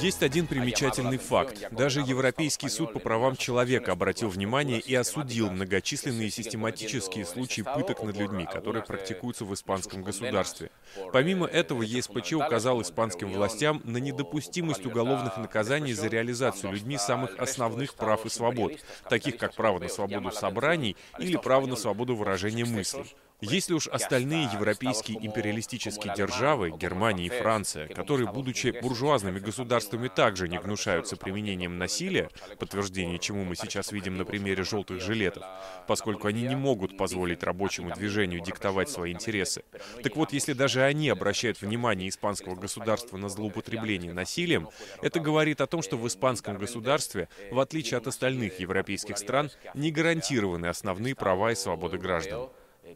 Есть 0.00 0.22
один 0.22 0.46
примечательный 0.46 1.18
факт. 1.18 1.68
Даже 1.70 2.00
Европейский 2.00 2.68
суд 2.68 2.92
по 2.92 2.98
правам 2.98 3.36
человека 3.36 3.92
обратил 3.92 4.28
внимание 4.28 4.80
и 4.80 4.94
осудил 4.94 5.50
многочисленные 5.50 6.30
систематические 6.30 7.26
случаи 7.26 7.62
пыток 7.62 8.02
над 8.02 8.16
людьми, 8.16 8.46
которые 8.50 8.84
практикуются 8.84 9.44
в 9.44 9.52
испанском 9.54 10.02
государстве. 10.02 10.70
Помимо 11.12 11.46
этого, 11.46 11.82
ЕСПЧ 11.82 12.34
указал 12.34 12.82
испанским 12.82 13.32
властям 13.32 13.80
на 13.84 13.98
недопустимость 13.98 14.86
уголовных 14.86 15.36
наказаний 15.36 15.92
за 15.92 16.08
реализацию 16.08 16.72
людьми 16.72 16.98
самых 16.98 17.38
основных 17.38 17.94
прав 17.94 18.24
и 18.26 18.28
свобод, 18.28 18.72
таких 19.08 19.36
как 19.36 19.54
право 19.54 19.78
на 19.78 19.88
свободу 19.88 20.30
собраний 20.30 20.96
или 21.18 21.36
право 21.36 21.66
на 21.66 21.76
свободу 21.76 22.14
выражения 22.14 22.64
мыслей. 22.64 23.14
Если 23.42 23.74
уж 23.74 23.88
остальные 23.88 24.50
европейские 24.52 25.18
империалистические 25.26 26.14
державы, 26.14 26.70
Германия 26.70 27.26
и 27.26 27.28
Франция, 27.28 27.88
которые, 27.88 28.30
будучи 28.30 28.68
буржуазными 28.80 29.40
государствами, 29.40 30.06
также 30.06 30.48
не 30.48 30.58
гнушаются 30.58 31.16
применением 31.16 31.76
насилия, 31.76 32.30
подтверждение 32.60 33.18
чему 33.18 33.42
мы 33.42 33.56
сейчас 33.56 33.90
видим 33.90 34.16
на 34.16 34.24
примере 34.24 34.62
желтых 34.62 35.00
жилетов, 35.00 35.44
поскольку 35.88 36.28
они 36.28 36.42
не 36.42 36.54
могут 36.54 36.96
позволить 36.96 37.42
рабочему 37.42 37.92
движению 37.92 38.40
диктовать 38.42 38.88
свои 38.88 39.12
интересы. 39.12 39.64
Так 40.04 40.14
вот, 40.14 40.32
если 40.32 40.52
даже 40.52 40.84
они 40.84 41.08
обращают 41.08 41.60
внимание 41.60 42.10
испанского 42.10 42.54
государства 42.54 43.16
на 43.16 43.28
злоупотребление 43.28 44.12
насилием, 44.12 44.68
это 45.02 45.18
говорит 45.18 45.60
о 45.60 45.66
том, 45.66 45.82
что 45.82 45.96
в 45.96 46.06
испанском 46.06 46.58
государстве, 46.58 47.28
в 47.50 47.58
отличие 47.58 47.98
от 47.98 48.06
остальных 48.06 48.60
европейских 48.60 49.18
стран, 49.18 49.50
не 49.74 49.90
гарантированы 49.90 50.66
основные 50.66 51.16
права 51.16 51.50
и 51.50 51.56
свободы 51.56 51.98
граждан. 51.98 52.48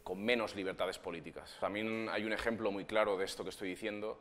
Con 0.02 0.24
menos 0.24 0.54
libertades 0.54 0.98
políticas. 0.98 1.56
También 1.60 2.08
hay 2.10 2.24
un 2.24 2.32
ejemplo 2.32 2.70
muy 2.70 2.84
claro 2.84 3.16
de 3.16 3.24
esto 3.24 3.42
que 3.44 3.50
estoy 3.50 3.68
diciendo 3.68 4.18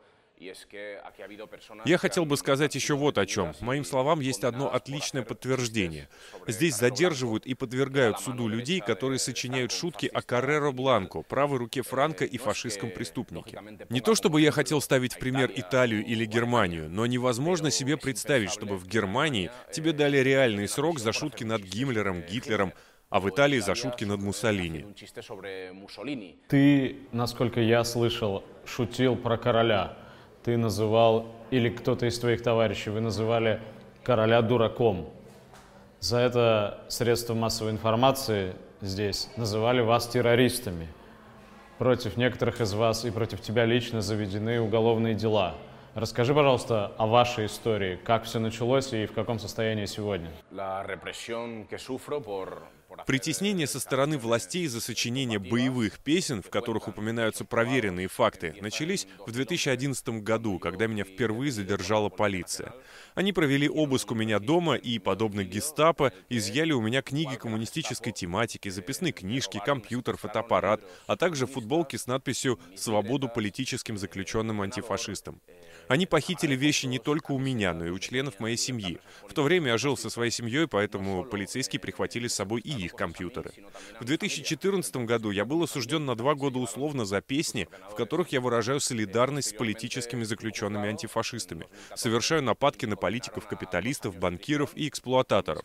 Я 1.86 1.98
хотел 1.98 2.26
бы 2.26 2.38
сказать 2.38 2.76
еще 2.76 2.96
вот 2.96 3.18
о 3.18 3.26
чем. 3.26 3.54
Моим 3.62 3.86
словам 3.86 4.20
есть 4.20 4.44
одно 4.44 4.74
отличное 4.74 5.24
подтверждение. 5.24 6.10
Здесь 6.48 6.76
задерживают 6.76 7.46
и 7.46 7.54
подвергают 7.54 8.20
суду 8.20 8.48
людей, 8.48 8.82
которые 8.82 9.20
сочиняют 9.20 9.72
шутки 9.72 10.10
о 10.14 10.22
Карреро 10.22 10.72
Бланко, 10.72 11.22
правой 11.22 11.60
руке 11.60 11.84
Франка 11.84 12.26
и 12.26 12.38
фашистском 12.38 12.92
преступнике. 12.92 13.60
Не 13.90 14.02
то 14.02 14.16
чтобы 14.16 14.42
я 14.42 14.52
хотел 14.52 14.82
ставить 14.82 15.14
в 15.14 15.20
пример 15.20 15.52
Италию 15.56 16.06
или 16.06 16.26
Германию, 16.26 16.90
но 16.90 17.06
невозможно 17.06 17.72
себе 17.72 17.96
представить, 17.96 18.52
чтобы 18.52 18.78
в 18.78 18.88
Германии 18.88 19.52
тебе 19.72 19.94
дали 19.94 20.18
реальный 20.18 20.68
срок 20.68 21.00
за 21.00 21.14
шутки 21.14 21.44
над 21.44 21.62
Гиммлером, 21.62 22.22
Гитлером, 22.22 22.74
а 23.16 23.20
в 23.22 23.30
Италии 23.30 23.60
за 23.60 23.76
шутки 23.76 24.04
над 24.04 24.20
Муссолини. 24.20 24.86
Ты, 26.50 26.98
насколько 27.14 27.62
я 27.62 27.86
слышал, 27.86 28.44
шутил 28.66 29.16
про 29.16 29.38
короля 29.38 29.94
ты 30.44 30.58
называл, 30.58 31.26
или 31.50 31.70
кто-то 31.70 32.06
из 32.06 32.20
твоих 32.20 32.44
товарищей, 32.44 32.92
вы 32.92 33.00
называли 33.00 33.62
короля 34.04 34.44
дураком. 34.44 35.10
За 36.02 36.20
это 36.20 36.82
средства 36.88 37.34
массовой 37.34 37.72
информации 37.72 38.54
здесь 38.82 39.30
называли 39.38 39.82
вас 39.82 40.08
террористами. 40.08 40.88
Против 41.80 42.18
некоторых 42.18 42.62
из 42.62 42.74
вас 42.74 43.06
и 43.06 43.12
против 43.12 43.42
тебя 43.42 43.66
лично 43.66 44.02
заведены 44.02 44.62
уголовные 44.62 45.16
дела. 45.16 45.56
Расскажи, 45.96 46.36
пожалуйста, 46.36 46.92
о 46.98 47.08
вашей 47.08 47.48
истории, 47.48 47.98
как 48.04 48.26
все 48.26 48.38
началось 48.38 48.92
и 48.92 49.06
в 49.06 49.14
каком 49.14 49.40
состоянии 49.40 49.86
сегодня. 49.86 50.30
Притеснение 53.06 53.68
со 53.68 53.80
стороны 53.80 54.18
властей 54.18 54.68
за 54.68 54.82
сочинение 54.82 55.40
боевых 55.40 56.00
песен, 56.00 56.42
в 56.42 56.50
которых 56.50 56.88
упоминаются 56.88 57.46
проверенные 57.46 58.08
факты, 58.08 58.56
начались 58.62 59.08
в 59.26 59.32
2011 59.32 60.22
году, 60.24 60.60
когда 60.60 60.88
меня 60.88 61.04
впервые 61.04 61.52
задержала 61.52 62.10
полиция. 62.10 62.74
Они 63.16 63.32
провели 63.32 63.70
обыск 63.70 64.12
у 64.12 64.16
меня 64.16 64.40
дома 64.40 64.76
и, 64.76 65.00
подобно 65.00 65.46
гестапо, 65.46 66.12
изъяли 66.28 66.74
у 66.74 66.82
меня 66.82 67.02
книги 67.02 67.36
коммунистической 67.36 68.12
тематики, 68.12 68.68
записные 68.68 69.14
книжки, 69.14 69.62
компьютер, 69.66 70.18
фотоаппарат, 70.18 70.82
а 71.08 71.16
также 71.16 71.48
футболки 71.48 71.96
с 71.96 72.08
надписью 72.08 72.60
«Свободу 72.76 73.30
политическим 73.30 73.98
заключенным 73.98 74.62
антифашистам». 74.62 75.42
Они 75.88 76.06
похитили 76.06 76.56
вещи 76.56 76.88
не 76.88 77.00
только 77.00 77.32
у 77.32 77.40
меня, 77.40 77.74
но 77.74 77.86
и 77.86 77.90
у 77.90 78.00
членов 78.00 78.40
моей 78.42 78.58
семьи. 78.58 79.00
В 79.30 79.34
то 79.34 79.44
время 79.44 79.72
я 79.72 79.78
жил 79.78 79.96
со 79.96 80.10
своей 80.10 80.32
семьей, 80.32 80.68
поэтому 80.68 81.24
полицейские 81.24 81.80
прихватили 81.80 82.28
с 82.28 82.34
собой 82.34 82.60
и 82.62 82.72
их 82.72 82.96
компьютеры. 82.96 83.52
В 84.02 84.04
2014 84.04 84.96
году 84.98 85.32
я 85.32 85.46
был 85.46 85.64
осужден 85.64 86.06
на 86.06 86.16
два 86.16 86.36
года 86.36 86.60
условно 86.60 87.06
за 87.06 87.22
песни, 87.22 87.70
в 87.90 87.96
которых 87.96 88.34
я 88.34 88.42
выражаю 88.42 88.82
солидарность 88.82 89.52
с 89.52 89.54
политическими 89.54 90.24
заключенными 90.26 90.90
антифашистами, 90.90 91.68
совершаю 91.96 92.44
нападки 92.44 92.86
на 92.86 92.98
политиков, 93.06 93.46
капиталистов, 93.46 94.18
банкиров 94.18 94.72
и 94.74 94.88
эксплуататоров. 94.88 95.62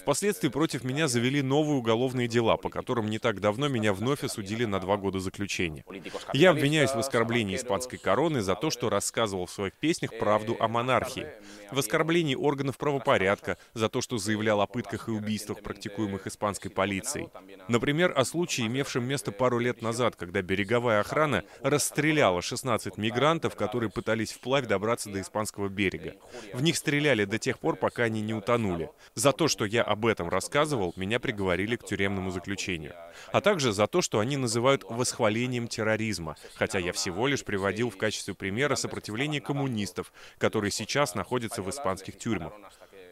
Впоследствии 0.00 0.48
против 0.48 0.82
меня 0.82 1.06
завели 1.06 1.40
новые 1.40 1.76
уголовные 1.76 2.26
дела, 2.26 2.56
по 2.56 2.70
которым 2.70 3.08
не 3.08 3.20
так 3.20 3.40
давно 3.40 3.68
меня 3.68 3.92
вновь 3.92 4.24
осудили 4.24 4.64
на 4.64 4.80
два 4.80 4.96
года 4.96 5.20
заключения. 5.20 5.84
Я 6.32 6.50
обвиняюсь 6.50 6.90
в 6.90 6.98
оскорблении 6.98 7.54
испанской 7.54 8.00
короны 8.00 8.40
за 8.40 8.56
то, 8.56 8.70
что 8.70 8.90
рассказывал 8.90 9.46
в 9.46 9.52
своих 9.52 9.74
песнях 9.74 10.18
правду 10.18 10.56
о 10.58 10.66
монархии, 10.66 11.28
в 11.70 11.78
оскорблении 11.78 12.34
органов 12.34 12.78
правопорядка 12.78 13.58
за 13.74 13.88
то, 13.88 14.00
что 14.00 14.18
заявлял 14.18 14.60
о 14.60 14.66
пытках 14.66 15.06
и 15.06 15.12
убийствах, 15.12 15.62
практикуемых 15.62 16.26
испанской 16.26 16.72
полицией. 16.72 17.28
Например, 17.68 18.12
о 18.16 18.24
случае, 18.24 18.66
имевшем 18.66 19.04
место 19.04 19.30
пару 19.30 19.60
лет 19.60 19.82
назад, 19.82 20.16
когда 20.16 20.42
береговая 20.42 20.98
охрана 20.98 21.44
расстреляла 21.62 22.42
16 22.42 22.98
мигрантов, 22.98 23.54
которые 23.54 23.88
пытались 23.88 24.32
вплавь 24.32 24.66
добраться 24.66 25.10
до 25.10 25.20
испанского 25.20 25.68
берега. 25.68 26.14
В 26.52 26.62
них 26.62 26.71
стреляли 26.74 27.24
до 27.24 27.38
тех 27.38 27.58
пор, 27.58 27.76
пока 27.76 28.04
они 28.04 28.20
не 28.20 28.34
утонули. 28.34 28.90
За 29.14 29.32
то, 29.32 29.48
что 29.48 29.64
я 29.64 29.82
об 29.82 30.06
этом 30.06 30.28
рассказывал, 30.28 30.92
меня 30.96 31.20
приговорили 31.20 31.76
к 31.76 31.84
тюремному 31.84 32.30
заключению. 32.30 32.94
А 33.32 33.40
также 33.40 33.72
за 33.72 33.86
то, 33.86 34.02
что 34.02 34.18
они 34.18 34.36
называют 34.36 34.84
восхвалением 34.88 35.68
терроризма, 35.68 36.36
хотя 36.54 36.78
я 36.78 36.92
всего 36.92 37.26
лишь 37.26 37.44
приводил 37.44 37.90
в 37.90 37.96
качестве 37.96 38.34
примера 38.34 38.74
сопротивление 38.74 39.40
коммунистов, 39.40 40.12
которые 40.38 40.70
сейчас 40.70 41.14
находятся 41.14 41.62
в 41.62 41.70
испанских 41.70 42.18
тюрьмах. 42.18 42.52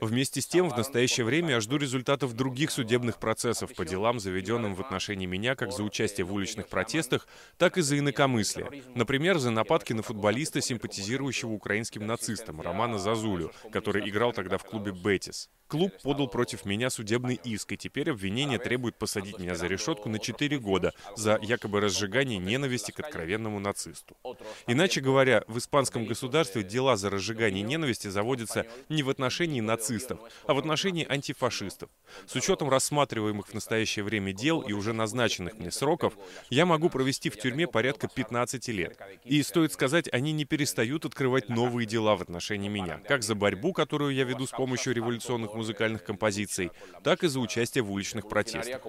Вместе 0.00 0.40
с 0.40 0.46
тем, 0.46 0.68
в 0.70 0.76
настоящее 0.76 1.24
время 1.24 1.50
я 1.50 1.60
жду 1.60 1.76
результатов 1.76 2.32
других 2.34 2.70
судебных 2.70 3.18
процессов 3.18 3.74
по 3.74 3.84
делам, 3.84 4.18
заведенным 4.18 4.74
в 4.74 4.80
отношении 4.80 5.26
меня 5.26 5.54
как 5.54 5.72
за 5.72 5.82
участие 5.82 6.24
в 6.24 6.32
уличных 6.32 6.68
протестах, 6.68 7.28
так 7.58 7.76
и 7.76 7.82
за 7.82 7.98
инакомыслие. 7.98 8.82
Например, 8.94 9.38
за 9.38 9.50
нападки 9.50 9.92
на 9.92 10.02
футболиста, 10.02 10.60
симпатизирующего 10.60 11.50
украинским 11.50 12.06
нацистам, 12.06 12.60
Романа 12.60 12.98
Зазулю, 12.98 13.52
который 13.72 14.08
играл 14.08 14.32
тогда 14.32 14.58
в 14.58 14.64
клубе 14.64 14.92
«Бетис». 14.92 15.50
Клуб 15.70 15.92
подал 16.02 16.26
против 16.26 16.64
меня 16.64 16.90
судебный 16.90 17.38
иск, 17.44 17.70
и 17.70 17.76
теперь 17.76 18.10
обвинение 18.10 18.58
требует 18.58 18.96
посадить 18.96 19.38
меня 19.38 19.54
за 19.54 19.68
решетку 19.68 20.08
на 20.08 20.18
4 20.18 20.58
года 20.58 20.92
за 21.16 21.38
якобы 21.40 21.80
разжигание 21.80 22.38
ненависти 22.38 22.90
к 22.90 22.98
откровенному 22.98 23.60
нацисту. 23.60 24.16
Иначе 24.66 25.00
говоря, 25.00 25.44
в 25.46 25.58
испанском 25.58 26.06
государстве 26.06 26.64
дела 26.64 26.96
за 26.96 27.08
разжигание 27.08 27.62
ненависти 27.62 28.08
заводятся 28.08 28.66
не 28.88 29.04
в 29.04 29.10
отношении 29.10 29.60
нацистов, 29.60 30.18
а 30.44 30.54
в 30.54 30.58
отношении 30.58 31.06
антифашистов. 31.08 31.88
С 32.26 32.34
учетом 32.34 32.68
рассматриваемых 32.68 33.46
в 33.46 33.54
настоящее 33.54 34.04
время 34.04 34.32
дел 34.32 34.62
и 34.62 34.72
уже 34.72 34.92
назначенных 34.92 35.56
мне 35.56 35.70
сроков, 35.70 36.14
я 36.48 36.66
могу 36.66 36.90
провести 36.90 37.30
в 37.30 37.38
тюрьме 37.38 37.68
порядка 37.68 38.08
15 38.08 38.66
лет. 38.68 38.98
И 39.24 39.40
стоит 39.44 39.72
сказать, 39.72 40.12
они 40.12 40.32
не 40.32 40.44
перестают 40.44 41.04
открывать 41.04 41.48
новые 41.48 41.86
дела 41.86 42.16
в 42.16 42.22
отношении 42.22 42.68
меня, 42.68 43.00
как 43.06 43.22
за 43.22 43.36
борьбу, 43.36 43.72
которую 43.72 44.12
я 44.12 44.24
веду 44.24 44.48
с 44.48 44.50
помощью 44.50 44.94
революционных 44.94 45.59
музыкальных 45.60 46.02
композиций, 46.02 46.70
так 47.04 47.22
и 47.24 47.28
за 47.28 47.40
участие 47.40 47.84
в 47.84 47.92
уличных 47.92 48.28
протестах. 48.28 48.80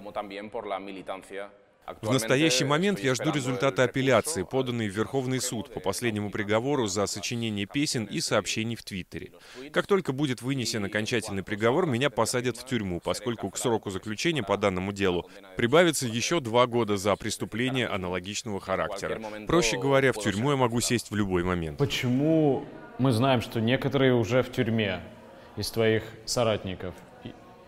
В 2.00 2.12
настоящий 2.12 2.64
момент 2.64 3.00
я 3.00 3.14
жду 3.14 3.32
результата 3.32 3.82
апелляции, 3.82 4.44
поданной 4.44 4.88
в 4.88 4.96
Верховный 4.96 5.40
суд 5.40 5.72
по 5.74 5.80
последнему 5.80 6.30
приговору 6.30 6.86
за 6.86 7.06
сочинение 7.06 7.66
песен 7.66 8.04
и 8.04 8.20
сообщений 8.20 8.76
в 8.76 8.84
Твиттере. 8.84 9.32
Как 9.72 9.86
только 9.86 10.12
будет 10.12 10.42
вынесен 10.42 10.84
окончательный 10.84 11.42
приговор, 11.42 11.86
меня 11.86 12.08
посадят 12.08 12.56
в 12.56 12.64
тюрьму, 12.64 13.00
поскольку 13.00 13.50
к 13.50 13.56
сроку 13.56 13.90
заключения 13.90 14.42
по 14.42 14.56
данному 14.56 14.92
делу 14.92 15.28
прибавится 15.56 16.06
еще 16.06 16.40
два 16.40 16.66
года 16.66 16.96
за 16.96 17.16
преступление 17.16 17.88
аналогичного 17.88 18.60
характера. 18.60 19.20
Проще 19.46 19.76
говоря, 19.76 20.12
в 20.12 20.18
тюрьму 20.18 20.52
я 20.52 20.56
могу 20.56 20.80
сесть 20.80 21.10
в 21.10 21.16
любой 21.16 21.42
момент. 21.42 21.78
Почему 21.78 22.64
мы 22.98 23.10
знаем, 23.10 23.40
что 23.40 23.60
некоторые 23.60 24.14
уже 24.14 24.42
в 24.42 24.52
тюрьме 24.52 25.00
из 25.56 25.70
твоих 25.70 26.02
соратников 26.24 26.94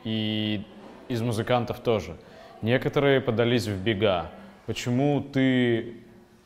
и 0.05 0.62
из 1.09 1.23
музыкантов 1.23 1.81
тоже? 1.81 2.16
Некоторые 2.62 3.20
подались 3.20 3.66
в 3.66 3.83
бега. 3.83 4.31
Почему 4.66 5.20
ты 5.20 6.03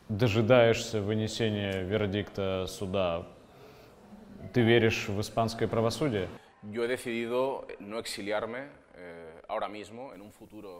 дожидаешься 0.09 1.01
вынесения 1.01 1.81
вердикта 1.81 2.65
суда? 2.67 3.25
Ты 4.53 4.61
веришь 4.61 5.07
в 5.07 5.21
испанское 5.21 5.67
правосудие? 5.67 6.27
Yo 6.63 6.83
he 6.83 6.89
decidido 6.89 7.65
no 7.79 8.03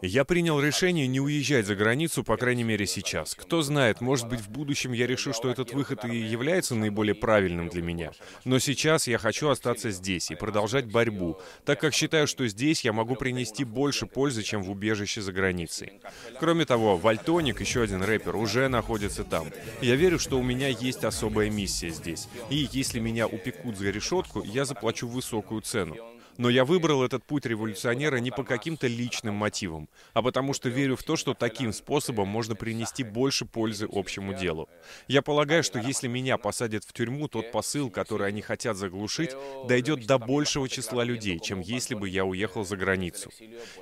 я 0.02 0.24
принял 0.24 0.60
решение 0.60 1.08
не 1.08 1.20
уезжать 1.20 1.66
за 1.66 1.74
границу, 1.74 2.22
по 2.22 2.36
крайней 2.36 2.62
мере 2.62 2.86
сейчас. 2.86 3.34
Кто 3.34 3.62
знает, 3.62 4.00
может 4.00 4.28
быть, 4.28 4.40
в 4.40 4.48
будущем 4.48 4.92
я 4.92 5.08
решу, 5.08 5.32
что 5.32 5.50
этот 5.50 5.72
выход 5.72 6.04
и 6.04 6.16
является 6.16 6.76
наиболее 6.76 7.16
правильным 7.16 7.68
для 7.68 7.82
меня. 7.82 8.12
Но 8.44 8.60
сейчас 8.60 9.08
я 9.08 9.18
хочу 9.18 9.48
остаться 9.48 9.90
здесь 9.90 10.30
и 10.30 10.36
продолжать 10.36 10.86
борьбу, 10.86 11.36
так 11.64 11.80
как 11.80 11.94
считаю, 11.94 12.28
что 12.28 12.46
здесь 12.46 12.84
я 12.84 12.92
могу 12.92 13.16
принести 13.16 13.64
больше 13.64 14.06
пользы, 14.06 14.44
чем 14.44 14.62
в 14.62 14.70
убежище 14.70 15.20
за 15.20 15.32
границей. 15.32 15.94
Кроме 16.38 16.64
того, 16.64 16.96
Вальтоник, 16.96 17.60
еще 17.60 17.82
один 17.82 18.02
рэпер, 18.02 18.36
уже 18.36 18.68
находится 18.68 19.24
там. 19.24 19.48
Я 19.80 19.96
верю, 19.96 20.20
что 20.20 20.38
у 20.38 20.42
меня 20.44 20.68
есть 20.68 21.02
особая 21.02 21.50
миссия 21.50 21.90
здесь. 21.90 22.28
И 22.50 22.68
если 22.70 23.00
меня 23.00 23.26
упекут 23.26 23.76
за 23.76 23.90
решетку, 23.90 24.44
я 24.44 24.64
заплачу 24.64 25.08
высокую 25.08 25.60
цену. 25.62 25.96
Но 26.38 26.48
я 26.48 26.64
выбрал 26.64 27.02
этот 27.02 27.24
путь 27.24 27.46
революционера 27.46 28.16
не 28.16 28.30
по 28.30 28.44
каким-то 28.44 28.86
личным 28.86 29.34
мотивам, 29.34 29.88
а 30.12 30.22
потому 30.22 30.52
что 30.52 30.68
верю 30.68 30.96
в 30.96 31.02
то, 31.02 31.16
что 31.16 31.34
таким 31.34 31.72
способом 31.72 32.28
можно 32.28 32.54
принести 32.54 33.02
больше 33.02 33.44
пользы 33.44 33.88
общему 33.90 34.34
делу. 34.34 34.68
Я 35.08 35.22
полагаю, 35.22 35.62
что 35.62 35.78
если 35.78 36.08
меня 36.08 36.38
посадят 36.38 36.84
в 36.84 36.92
тюрьму, 36.92 37.28
тот 37.28 37.52
посыл, 37.52 37.90
который 37.90 38.28
они 38.28 38.42
хотят 38.42 38.76
заглушить, 38.76 39.30
дойдет 39.68 40.06
до 40.06 40.18
большего 40.18 40.68
числа 40.68 41.04
людей, 41.04 41.38
чем 41.40 41.60
если 41.60 41.94
бы 41.94 42.08
я 42.08 42.24
уехал 42.24 42.64
за 42.64 42.76
границу. 42.76 43.30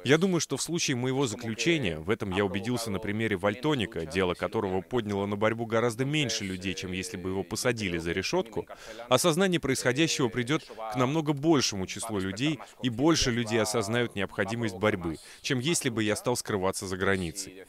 Я 0.05 0.19
думаю, 0.19 0.41
что 0.41 0.57
в 0.57 0.63
случае 0.63 0.97
моего 0.97 1.27
заключения, 1.27 1.99
в 1.99 2.11
этом 2.11 2.31
я 2.31 2.45
убедился 2.45 2.91
на 2.91 2.99
примере 2.99 3.37
Вальтоника, 3.37 4.07
дело 4.07 4.35
которого 4.35 4.81
подняло 4.81 5.27
на 5.27 5.37
борьбу 5.37 5.67
гораздо 5.67 6.05
меньше 6.05 6.45
людей, 6.45 6.75
чем 6.75 6.93
если 6.93 7.17
бы 7.17 7.31
его 7.31 7.43
посадили 7.43 7.99
за 7.99 8.13
решетку, 8.13 8.67
осознание 9.09 9.61
происходящего 9.61 10.29
придет 10.29 10.65
к 10.65 10.97
намного 10.97 11.33
большему 11.33 11.87
числу 11.87 12.19
людей, 12.19 12.38
людей, 12.39 12.59
и 12.83 12.89
больше 12.89 13.31
людей 13.31 13.61
осознают 13.61 14.15
необходимость 14.15 14.77
борьбы, 14.77 15.17
чем 15.43 15.59
если 15.59 15.91
бы 15.91 16.03
я 16.03 16.17
стал 16.17 16.37
скрываться 16.37 16.87
за 16.87 16.97
границей. 16.97 17.65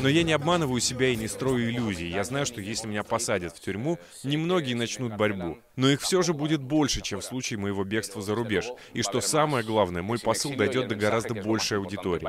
Но 0.00 0.08
я 0.08 0.22
не 0.22 0.32
обманываю 0.32 0.80
себя 0.80 1.08
и 1.08 1.16
не 1.16 1.28
строю 1.28 1.70
иллюзий. 1.70 2.08
Я 2.08 2.24
знаю, 2.24 2.44
что 2.46 2.60
если 2.60 2.88
меня 2.88 3.04
посадят 3.04 3.56
в 3.56 3.60
тюрьму, 3.60 3.98
немногие 4.24 4.74
начнут 4.76 5.16
борьбу. 5.16 5.58
Но 5.76 5.88
их 5.88 6.00
все 6.00 6.22
же 6.22 6.34
будет 6.34 6.60
больше, 6.60 7.00
чем 7.00 7.20
в 7.20 7.24
случае 7.24 7.58
моего 7.58 7.84
бегства 7.84 8.20
за 8.20 8.34
рубеж. 8.34 8.68
И 8.94 9.02
что 9.02 9.20
самое 9.20 9.64
главное, 9.64 10.02
мой 10.02 10.18
посыл 10.18 10.54
дойдет 10.54 10.88
до 10.88 10.96
гораздо 10.96 11.34
большей 11.34 11.78
аудитории. 11.78 12.26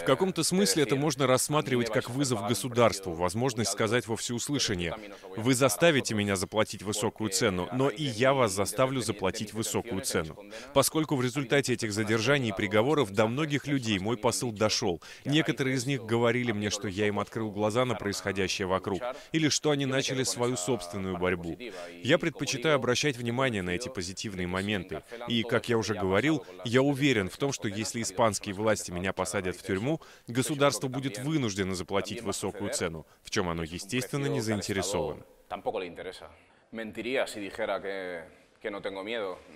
В 0.00 0.04
каком-то 0.04 0.42
смысле 0.42 0.82
это 0.82 0.96
можно 0.96 1.26
рассматривать 1.26 1.90
как 1.90 2.10
вызов 2.10 2.46
государству, 2.46 3.12
возможность 3.12 3.70
сказать 3.70 4.06
во 4.06 4.16
всеуслышание, 4.16 4.94
вы 5.36 5.54
заставите 5.54 6.14
меня 6.14 6.36
заплатить 6.36 6.82
высокую 6.82 7.30
цену, 7.30 7.68
но 7.72 7.88
и 7.88 8.02
я 8.02 8.32
вас 8.32 8.52
заставлю 8.52 9.00
заплатить 9.00 9.52
высокую 9.52 10.02
цену. 10.02 10.36
Поскольку 10.74 11.16
в 11.16 11.22
результате 11.22 11.72
этих 11.74 11.92
задержаний 11.92 12.50
и 12.50 12.52
приговоров 12.52 13.10
до 13.10 13.26
многих 13.26 13.66
людей 13.66 13.98
мой 13.98 14.16
посыл 14.16 14.52
дошел. 14.52 15.02
Некоторые 15.24 15.76
из 15.76 15.86
них 15.86 16.04
говорили 16.04 16.52
мне, 16.52 16.70
что 16.70 16.88
я 16.88 17.06
им 17.06 17.18
открыл 17.18 17.50
глаза 17.50 17.84
на 17.84 17.94
происходящее 17.94 18.66
вокруг, 18.66 19.02
или 19.32 19.48
что 19.48 19.70
они 19.70 19.86
начали 19.86 20.22
свою 20.22 20.56
собственную 20.56 21.18
борьбу. 21.18 21.58
Я 22.02 22.18
предпочитаю 22.18 22.76
обращать 22.76 23.16
внимание 23.16 23.62
на 23.62 23.70
эти 23.70 23.88
позитивные 23.88 24.46
моменты. 24.46 25.02
И, 25.28 25.42
как 25.42 25.68
я 25.68 25.78
уже 25.78 25.94
говорил, 25.94 26.44
я 26.64 26.82
уверен 26.88 27.28
в 27.28 27.36
том, 27.36 27.52
что 27.52 27.68
если 27.68 28.02
испанские 28.02 28.54
власти 28.54 28.90
меня 28.90 29.12
посадят 29.12 29.56
в 29.56 29.62
тюрьму, 29.62 30.00
государство 30.26 30.88
будет 30.88 31.18
вынуждено 31.18 31.74
заплатить 31.74 32.22
высокую 32.22 32.72
цену, 32.72 33.06
в 33.22 33.30
чем 33.30 33.48
оно, 33.48 33.62
естественно, 33.62 34.26
не 34.26 34.40
заинтересовано. 34.40 35.24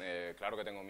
Eh, 0.01 0.35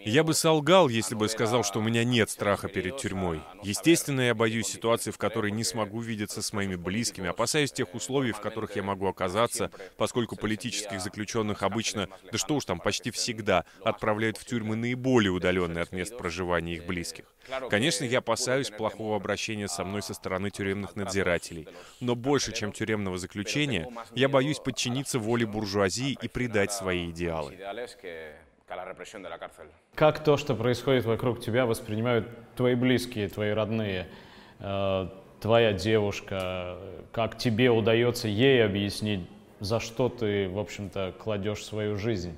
я 0.05 0.23
бы 0.23 0.33
солгал, 0.33 0.89
если 0.89 1.15
бы 1.15 1.27
сказал, 1.29 1.63
что 1.63 1.79
у 1.79 1.81
меня 1.81 2.03
нет 2.03 2.29
страха 2.29 2.67
перед 2.67 2.97
тюрьмой. 2.97 3.41
Естественно, 3.63 4.21
я 4.21 4.35
боюсь 4.35 4.67
ситуации, 4.67 5.11
в 5.11 5.17
которой 5.17 5.51
не 5.51 5.63
смогу 5.63 5.99
видеться 5.99 6.41
с 6.41 6.53
моими 6.53 6.75
близкими, 6.75 7.29
опасаюсь 7.29 7.71
тех 7.71 7.93
условий, 7.93 8.31
в 8.31 8.39
которых 8.39 8.75
я 8.75 8.83
могу 8.83 9.07
оказаться, 9.07 9.71
поскольку 9.97 10.35
политических 10.35 11.01
заключенных 11.01 11.63
обычно, 11.63 12.07
да 12.31 12.37
что 12.37 12.55
уж 12.55 12.65
там, 12.65 12.79
почти 12.79 13.11
всегда 13.11 13.65
отправляют 13.83 14.37
в 14.37 14.45
тюрьмы 14.45 14.75
наиболее 14.75 15.31
удаленные 15.31 15.81
от 15.81 15.91
мест 15.91 16.17
проживания 16.17 16.75
их 16.75 16.85
близких. 16.85 17.25
Конечно, 17.69 18.05
я 18.05 18.19
опасаюсь 18.19 18.69
плохого 18.69 19.15
обращения 19.15 19.67
со 19.67 19.83
мной 19.83 20.01
со 20.01 20.13
стороны 20.13 20.51
тюремных 20.51 20.95
надзирателей, 20.95 21.67
но 21.99 22.15
больше, 22.15 22.53
чем 22.53 22.71
тюремного 22.71 23.17
заключения, 23.17 23.89
я 24.15 24.29
боюсь 24.29 24.59
подчиниться 24.59 25.19
воле 25.19 25.45
буржуазии 25.45 26.17
и 26.21 26.27
предать 26.27 26.71
свои 26.71 27.09
идеалы. 27.09 27.57
Как 29.95 30.23
то, 30.23 30.37
что 30.37 30.55
происходит 30.55 31.05
вокруг 31.05 31.41
тебя, 31.41 31.65
воспринимают 31.65 32.27
твои 32.55 32.75
близкие, 32.75 33.27
твои 33.27 33.51
родные, 33.51 34.07
э, 34.59 35.07
твоя 35.41 35.73
девушка? 35.73 36.77
Как 37.11 37.37
тебе 37.37 37.69
удается 37.69 38.27
ей 38.27 38.63
объяснить, 38.63 39.27
за 39.59 39.79
что 39.79 40.09
ты, 40.09 40.47
в 40.47 40.57
общем-то, 40.57 41.13
кладешь 41.19 41.63
свою 41.65 41.97
жизнь? 41.97 42.37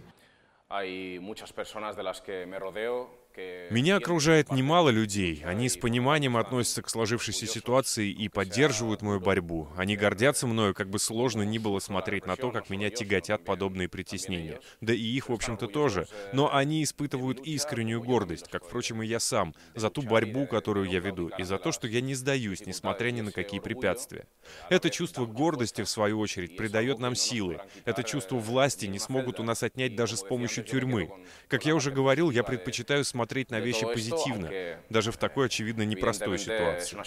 Hay 0.69 1.19
muchas 1.19 1.53
personas 1.53 1.95
de 1.95 2.01
las 2.01 2.19
que 2.19 2.47
me 2.47 2.57
rodeo 2.57 3.22
меня 3.35 3.97
окружает 3.97 4.51
немало 4.51 4.89
людей. 4.89 5.41
Они 5.43 5.67
с 5.67 5.77
пониманием 5.77 6.37
относятся 6.37 6.83
к 6.83 6.89
сложившейся 6.89 7.47
ситуации 7.47 8.11
и 8.11 8.29
поддерживают 8.29 9.01
мою 9.01 9.19
борьбу. 9.19 9.69
Они 9.75 9.95
гордятся 9.95 10.45
мною, 10.45 10.75
как 10.75 10.89
бы 10.89 10.99
сложно 10.99 11.41
ни 11.41 11.57
было 11.57 11.79
смотреть 11.79 12.27
на 12.27 12.35
то, 12.35 12.51
как 12.51 12.69
меня 12.69 12.91
тяготят 12.91 13.43
подобные 13.43 13.89
притеснения. 13.89 14.59
Да 14.81 14.93
и 14.93 15.01
их, 15.01 15.29
в 15.29 15.33
общем-то, 15.33 15.67
тоже. 15.67 16.07
Но 16.31 16.53
они 16.53 16.83
испытывают 16.83 17.39
искреннюю 17.39 18.03
гордость, 18.03 18.49
как, 18.51 18.65
впрочем, 18.65 19.01
и 19.01 19.07
я 19.07 19.19
сам, 19.19 19.55
за 19.73 19.89
ту 19.89 20.03
борьбу, 20.03 20.45
которую 20.45 20.87
я 20.87 20.99
веду, 20.99 21.29
и 21.29 21.43
за 21.43 21.57
то, 21.57 21.71
что 21.71 21.87
я 21.87 22.01
не 22.01 22.13
сдаюсь, 22.13 22.65
несмотря 22.67 23.09
ни 23.09 23.21
на 23.21 23.31
какие 23.31 23.59
препятствия. 23.59 24.27
Это 24.69 24.91
чувство 24.91 25.25
гордости, 25.25 25.81
в 25.81 25.89
свою 25.89 26.19
очередь, 26.19 26.55
придает 26.55 26.99
нам 26.99 27.15
силы. 27.15 27.59
Это 27.85 28.03
чувство 28.03 28.35
власти 28.35 28.85
не 28.85 28.99
смогут 28.99 29.39
у 29.39 29.43
нас 29.43 29.63
отнять 29.63 29.95
даже 29.95 30.17
с 30.17 30.21
помощью 30.21 30.63
тюрьмы. 30.63 31.09
Как 31.47 31.65
я 31.65 31.73
уже 31.73 31.89
говорил, 31.89 32.29
я 32.29 32.43
предпочитаю 32.43 33.03
смотреть 33.03 33.22
смотреть 33.23 33.51
на 33.51 33.59
вещи 33.59 33.85
позитивно, 33.85 34.51
даже 34.89 35.11
в 35.11 35.17
такой, 35.17 35.45
очевидно, 35.45 35.83
непростой 35.83 36.37
ситуации. 36.37 36.97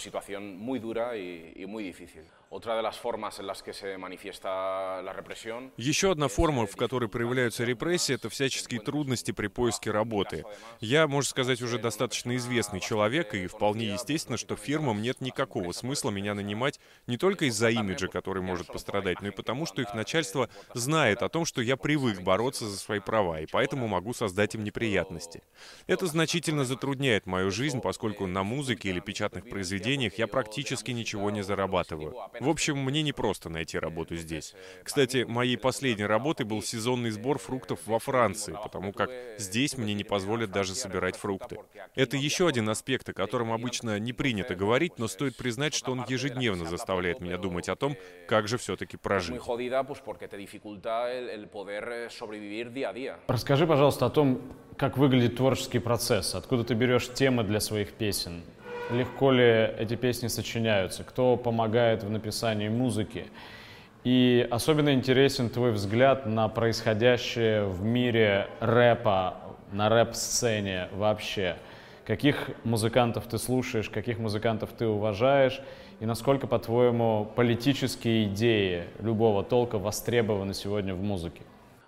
Еще 5.75 6.11
одна 6.11 6.29
форма, 6.29 6.65
в 6.65 6.77
которой 6.77 7.09
проявляются 7.09 7.65
репрессии, 7.65 8.15
это 8.15 8.29
всяческие 8.29 8.79
трудности 8.79 9.31
при 9.31 9.47
поиске 9.47 9.91
работы. 9.91 10.45
Я, 10.79 11.07
можно 11.07 11.29
сказать, 11.29 11.61
уже 11.61 11.77
достаточно 11.77 12.35
известный 12.37 12.79
человек, 12.79 13.33
и 13.33 13.47
вполне 13.47 13.87
естественно, 13.87 14.37
что 14.37 14.55
фирмам 14.55 15.01
нет 15.01 15.19
никакого 15.19 15.73
смысла 15.73 16.09
меня 16.09 16.33
нанимать 16.33 16.79
не 17.05 17.17
только 17.17 17.45
из-за 17.45 17.69
имиджа, 17.69 18.07
который 18.07 18.41
может 18.41 18.67
пострадать, 18.67 19.21
но 19.21 19.27
и 19.27 19.31
потому, 19.31 19.65
что 19.65 19.81
их 19.81 19.93
начальство 19.93 20.49
знает 20.73 21.23
о 21.23 21.29
том, 21.29 21.43
что 21.43 21.61
я 21.61 21.75
привык 21.75 22.21
бороться 22.21 22.67
за 22.67 22.77
свои 22.77 22.99
права, 22.99 23.41
и 23.41 23.45
поэтому 23.45 23.87
могу 23.87 24.13
создать 24.13 24.55
им 24.55 24.63
неприятности. 24.63 25.43
Это 25.85 26.05
значительно 26.05 26.63
затрудняет 26.63 27.25
мою 27.25 27.51
жизнь, 27.51 27.81
поскольку 27.81 28.25
на 28.25 28.43
музыке 28.43 28.89
или 28.89 29.01
печатных 29.01 29.49
произведениях 29.49 30.17
я 30.17 30.27
практически 30.27 30.91
ничего 30.91 31.29
не 31.29 31.43
зарабатываю. 31.43 32.15
В 32.39 32.49
общем, 32.49 32.77
мне 32.77 33.01
не 33.01 33.13
просто 33.13 33.49
найти 33.49 33.79
работу 33.79 34.15
здесь. 34.15 34.53
Кстати, 34.83 35.25
моей 35.27 35.57
последней 35.57 36.05
работой 36.05 36.45
был 36.45 36.61
сезонный 36.61 37.11
сбор 37.11 37.39
фруктов 37.39 37.79
во 37.85 37.99
Франции, 37.99 38.55
потому 38.61 38.93
как 38.93 39.09
здесь 39.37 39.77
мне 39.77 39.93
не 39.93 40.03
позволят 40.03 40.51
даже 40.51 40.75
собирать 40.75 41.15
фрукты. 41.15 41.59
Это 41.95 42.17
еще 42.17 42.47
один 42.47 42.69
аспект, 42.69 43.09
о 43.09 43.13
котором 43.13 43.51
обычно 43.51 43.99
не 43.99 44.13
принято 44.13 44.55
говорить, 44.55 44.97
но 44.97 45.07
стоит 45.07 45.35
признать, 45.35 45.73
что 45.73 45.91
он 45.91 46.05
ежедневно 46.07 46.65
заставляет 46.65 47.19
меня 47.21 47.37
думать 47.37 47.69
о 47.69 47.75
том, 47.75 47.95
как 48.27 48.47
же 48.47 48.57
все-таки 48.57 48.97
прожить. 48.97 49.35
Расскажи, 53.27 53.67
пожалуйста, 53.67 54.05
о 54.05 54.09
том, 54.09 54.41
как 54.77 54.97
выглядит 54.97 55.37
творческий 55.37 55.79
процесс, 55.79 56.35
откуда 56.35 56.63
ты 56.63 56.73
берешь 56.75 57.11
темы 57.13 57.43
для 57.43 57.59
своих 57.59 57.93
песен, 57.93 58.43
легко 58.91 59.31
ли 59.31 59.43
эти 59.77 59.95
песни 59.95 60.27
сочиняются, 60.27 61.03
кто 61.03 61.37
помогает 61.37 62.03
в 62.03 62.09
написании 62.09 62.69
музыки. 62.69 63.25
И 64.03 64.47
особенно 64.49 64.93
интересен 64.93 65.49
твой 65.49 65.71
взгляд 65.71 66.25
на 66.25 66.47
происходящее 66.47 67.65
в 67.65 67.83
мире 67.83 68.47
рэпа, 68.59 69.35
на 69.71 69.89
рэп-сцене 69.89 70.87
вообще. 70.93 71.57
Каких 72.05 72.51
музыкантов 72.63 73.27
ты 73.27 73.37
слушаешь, 73.37 73.89
каких 73.89 74.17
музыкантов 74.17 74.69
ты 74.71 74.87
уважаешь, 74.87 75.59
и 75.99 76.05
насколько, 76.05 76.47
по-твоему, 76.47 77.27
политические 77.35 78.25
идеи 78.25 78.85
любого 78.99 79.43
толка 79.43 79.77
востребованы 79.77 80.53
сегодня 80.53 80.93
в 80.95 81.01
музыке? 81.01 81.41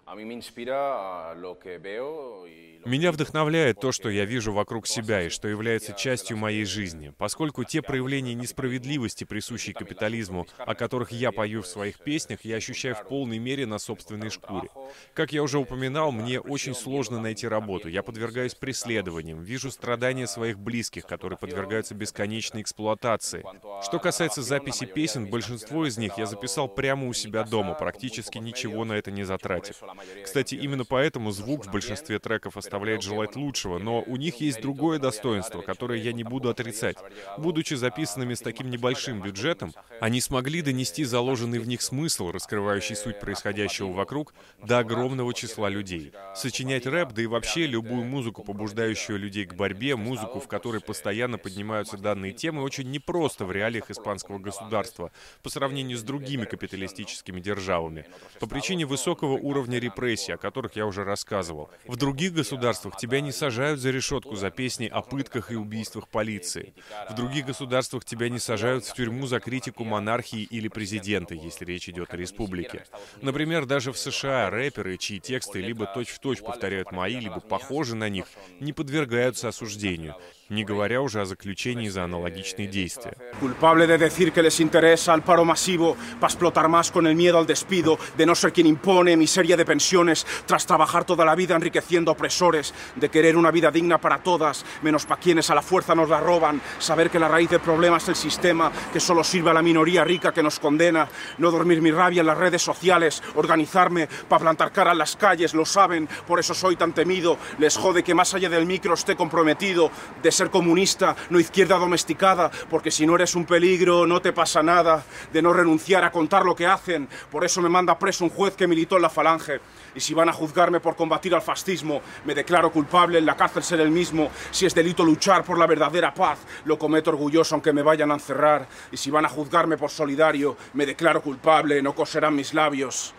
A 0.05 0.15
mí 0.15 0.23
inspira 0.33 1.35
lo 1.35 1.59
que 1.59 1.77
veo 1.77 2.47
y 2.47 2.68
меня 2.85 3.11
вдохновляет 3.11 3.79
то, 3.79 3.91
что 3.91 4.09
я 4.09 4.25
вижу 4.25 4.53
вокруг 4.53 4.87
себя 4.87 5.23
и 5.23 5.29
что 5.29 5.47
является 5.47 5.93
частью 5.93 6.37
моей 6.37 6.65
жизни, 6.65 7.13
поскольку 7.17 7.63
те 7.63 7.81
проявления 7.81 8.33
несправедливости, 8.33 9.23
присущие 9.23 9.73
капитализму, 9.73 10.47
о 10.57 10.75
которых 10.75 11.11
я 11.11 11.31
пою 11.31 11.61
в 11.61 11.67
своих 11.67 11.99
песнях, 11.99 12.39
я 12.43 12.55
ощущаю 12.55 12.95
в 12.95 13.07
полной 13.07 13.37
мере 13.37 13.65
на 13.65 13.79
собственной 13.79 14.29
шкуре. 14.29 14.69
Как 15.13 15.31
я 15.33 15.43
уже 15.43 15.59
упоминал, 15.59 16.11
мне 16.11 16.39
очень 16.39 16.73
сложно 16.73 17.19
найти 17.19 17.47
работу. 17.47 17.89
Я 17.89 18.03
подвергаюсь 18.03 18.55
преследованиям, 18.55 19.41
вижу 19.41 19.71
страдания 19.71 20.27
своих 20.27 20.59
близких, 20.59 21.05
которые 21.05 21.37
подвергаются 21.37 21.95
бесконечной 21.95 22.61
эксплуатации. 22.61 23.43
Что 23.83 23.99
касается 23.99 24.41
записи 24.41 24.85
песен, 24.85 25.27
большинство 25.27 25.85
из 25.85 25.97
них 25.97 26.17
я 26.17 26.25
записал 26.25 26.67
прямо 26.67 27.07
у 27.07 27.13
себя 27.13 27.43
дома, 27.43 27.73
практически 27.73 28.37
ничего 28.37 28.85
на 28.85 28.93
это 28.93 29.11
не 29.11 29.23
затратив. 29.23 29.81
Кстати, 30.23 30.55
именно 30.55 30.85
поэтому 30.85 31.31
звук 31.31 31.65
в 31.65 31.71
большинстве 31.71 32.19
треков 32.19 32.57
оставляет 32.69 33.01
желать 33.01 33.35
лучшего, 33.35 33.79
но 33.79 34.03
у 34.05 34.15
них 34.15 34.41
есть 34.41 34.61
другое 34.61 34.99
достоинство, 34.99 35.61
которое 35.61 35.99
я 35.99 36.13
не 36.13 36.23
буду 36.23 36.49
отрицать. 36.49 36.97
Будучи 37.39 37.73
записанными 37.73 38.35
с 38.35 38.41
таким 38.41 38.69
небольшим 38.69 39.21
бюджетом, 39.21 39.73
они 39.99 40.21
смогли 40.21 40.61
донести 40.61 41.03
заложенный 41.03 41.57
в 41.57 41.67
них 41.67 41.81
смысл, 41.81 42.31
раскрывающий 42.31 42.95
суть 42.95 43.19
происходящего 43.19 43.91
вокруг, 43.91 44.35
до 44.63 44.79
огромного 44.79 45.33
числа 45.33 45.67
людей. 45.67 46.13
Сочинять 46.35 46.85
рэп, 46.85 47.13
да 47.13 47.23
и 47.23 47.25
вообще 47.25 47.65
любую 47.65 48.03
музыку, 48.03 48.43
побуждающую 48.43 49.17
людей 49.17 49.45
к 49.45 49.55
борьбе, 49.55 49.95
музыку, 49.95 50.39
в 50.39 50.47
которой 50.47 50.79
постоянно 50.79 51.39
поднимаются 51.39 51.97
данные 51.97 52.33
темы, 52.33 52.61
очень 52.61 52.91
непросто 52.91 53.45
в 53.45 53.51
реалиях 53.51 53.89
испанского 53.89 54.37
государства 54.37 55.11
по 55.41 55.49
сравнению 55.49 55.97
с 55.97 56.03
другими 56.03 56.45
капиталистическими 56.45 57.39
державами. 57.39 58.05
По 58.39 58.45
причине 58.45 58.85
высокого 58.85 59.33
уровня 59.33 59.79
репрессий, 59.79 60.33
о 60.33 60.37
которых 60.37 60.75
я 60.75 60.85
уже 60.85 61.03
рассказывал. 61.03 61.71
В 61.87 61.95
других 61.95 62.33
государствах 62.33 62.58
тебя 62.97 63.21
не 63.21 63.31
сажают 63.31 63.79
за 63.79 63.91
решетку 63.91 64.35
за 64.35 64.49
песни 64.49 64.87
о 64.87 65.01
пытках 65.01 65.51
и 65.51 65.55
убийствах 65.55 66.07
полиции. 66.07 66.73
В 67.09 67.15
других 67.15 67.45
государствах 67.45 68.05
тебя 68.05 68.29
не 68.29 68.39
сажают 68.39 68.85
в 68.85 68.93
тюрьму 68.93 69.27
за 69.27 69.39
критику 69.39 69.83
монархии 69.83 70.43
или 70.43 70.67
президента, 70.67 71.33
если 71.33 71.65
речь 71.65 71.89
идет 71.89 72.13
о 72.13 72.17
республике. 72.17 72.85
Например, 73.21 73.65
даже 73.65 73.91
в 73.91 73.97
США 73.97 74.49
рэперы, 74.49 74.97
чьи 74.97 75.19
тексты 75.19 75.61
либо 75.61 75.85
точь-в-точь 75.85 76.39
-точь 76.39 76.45
повторяют 76.45 76.91
мои, 76.91 77.19
либо 77.19 77.39
похожи 77.39 77.95
на 77.95 78.09
них, 78.09 78.25
не 78.59 78.73
подвергаются 78.73 79.47
осуждению 79.47 80.15
не 80.48 80.64
говоря 80.64 81.00
уже 81.00 81.20
о 81.20 81.24
заключении 81.24 81.88
за 81.88 82.04
аналогичные 82.04 82.66
действия. 82.66 83.16
Culpable 83.40 83.86
de 83.86 83.98
decir 83.98 84.32
que 84.32 84.42
les 84.42 84.60
interesa 84.60 85.14
el 85.14 85.22
paro 85.22 85.44
masivo 85.44 85.96
para 86.20 86.30
explotar 86.30 86.68
más 86.68 86.90
con 86.90 87.06
el 87.06 87.14
miedo 87.14 87.38
al 87.38 87.46
despido, 87.46 87.98
de 88.16 88.26
no 88.26 88.34
ser 88.34 88.52
quien 88.52 88.66
impone 88.66 89.16
miseria 89.16 89.56
de 89.56 89.64
pensiones, 89.64 90.26
tras 90.46 90.66
trabajar 90.66 91.04
toda 91.04 91.24
la 91.24 91.34
vida 91.34 91.56
enriqueciendo 91.56 92.12
opresores, 92.12 92.74
de 92.94 93.08
querer 93.08 93.36
una 93.36 93.50
vida 93.50 93.70
digna 93.70 93.98
para 93.98 94.22
todas, 94.22 94.64
menos 94.82 95.06
para 95.06 95.20
quienes 95.20 95.48
a 95.50 95.54
la 95.54 95.62
fuerza 95.62 95.94
nos 95.94 96.08
la 96.08 96.20
roban, 96.20 96.60
saber 96.78 97.10
que 97.10 97.18
la 97.18 97.28
raíz 97.28 97.50
del 97.50 97.60
problema 97.60 97.96
es 97.96 98.08
el 98.08 98.16
sistema, 98.16 98.70
que 98.92 99.00
solo 99.00 99.24
sirve 99.24 99.50
a 99.50 99.54
la 99.54 99.62
minoría 99.62 100.04
rica 100.04 100.32
que 100.32 100.42
nos 100.42 100.60
condena, 100.60 101.08
no 101.38 101.50
dormir 101.50 101.80
mi 101.80 101.90
rabia 101.90 102.20
en 102.20 102.26
las 102.26 102.38
redes 102.38 102.62
sociales, 102.62 103.22
organizarme 103.34 104.08
para 104.28 104.40
plantar 104.40 104.72
cara 104.72 104.92
en 104.92 104.98
las 104.98 105.16
calles, 105.16 105.54
lo 105.54 105.64
saben, 105.64 106.06
por 106.26 106.38
eso 106.38 106.54
soy 106.54 106.76
tan 106.76 106.92
temido, 106.92 107.38
les 107.58 107.76
jode 107.76 108.02
que 108.02 108.14
más 108.14 108.34
allá 108.34 108.48
del 108.48 108.66
micro 108.66 108.94
esté 108.94 109.16
comprometido, 109.16 109.90
de 110.22 110.34
ser 110.39 110.49
comunista, 110.49 111.17
no 111.29 111.37
izquierda 111.37 111.77
domesticada, 111.77 112.49
porque 112.69 112.91
si 112.91 113.05
no 113.05 113.15
eres 113.15 113.35
un 113.35 113.43
peligro 113.43 114.07
no 114.07 114.21
te 114.21 114.31
pasa 114.31 114.63
nada, 114.63 115.03
de 115.33 115.41
no 115.41 115.51
renunciar 115.51 116.05
a 116.05 116.13
contar 116.13 116.45
lo 116.45 116.55
que 116.55 116.65
hacen, 116.65 117.09
por 117.29 117.43
eso 117.43 117.61
me 117.61 117.67
manda 117.67 117.99
preso 117.99 118.23
un 118.23 118.29
juez 118.29 118.55
que 118.55 118.65
militó 118.65 118.95
en 118.95 119.01
la 119.01 119.09
falange. 119.09 119.59
Y 119.95 119.99
si 119.99 120.13
van 120.13 120.29
a 120.29 120.33
juzgarme 120.33 120.79
por 120.79 120.95
combatir 120.95 121.35
al 121.35 121.41
fascismo, 121.41 122.01
me 122.23 122.33
declaro 122.33 122.71
culpable, 122.71 123.19
en 123.19 123.25
la 123.25 123.35
cárcel 123.35 123.63
ser 123.63 123.81
el 123.81 123.91
mismo. 123.91 124.31
Si 124.51 124.65
es 124.65 124.73
delito 124.73 125.03
luchar 125.03 125.43
por 125.43 125.57
la 125.57 125.67
verdadera 125.67 126.13
paz, 126.13 126.39
lo 126.63 126.79
cometo 126.79 127.09
orgulloso 127.09 127.55
aunque 127.55 127.73
me 127.73 127.81
vayan 127.81 128.11
a 128.11 128.13
encerrar. 128.13 128.65
Y 128.93 128.97
si 128.97 129.11
van 129.11 129.25
a 129.25 129.29
juzgarme 129.29 129.77
por 129.77 129.89
solidario, 129.89 130.55
me 130.73 130.85
declaro 130.85 131.21
culpable, 131.21 131.81
no 131.81 131.93
coserán 131.93 132.33
mis 132.33 132.53
labios. 132.53 133.13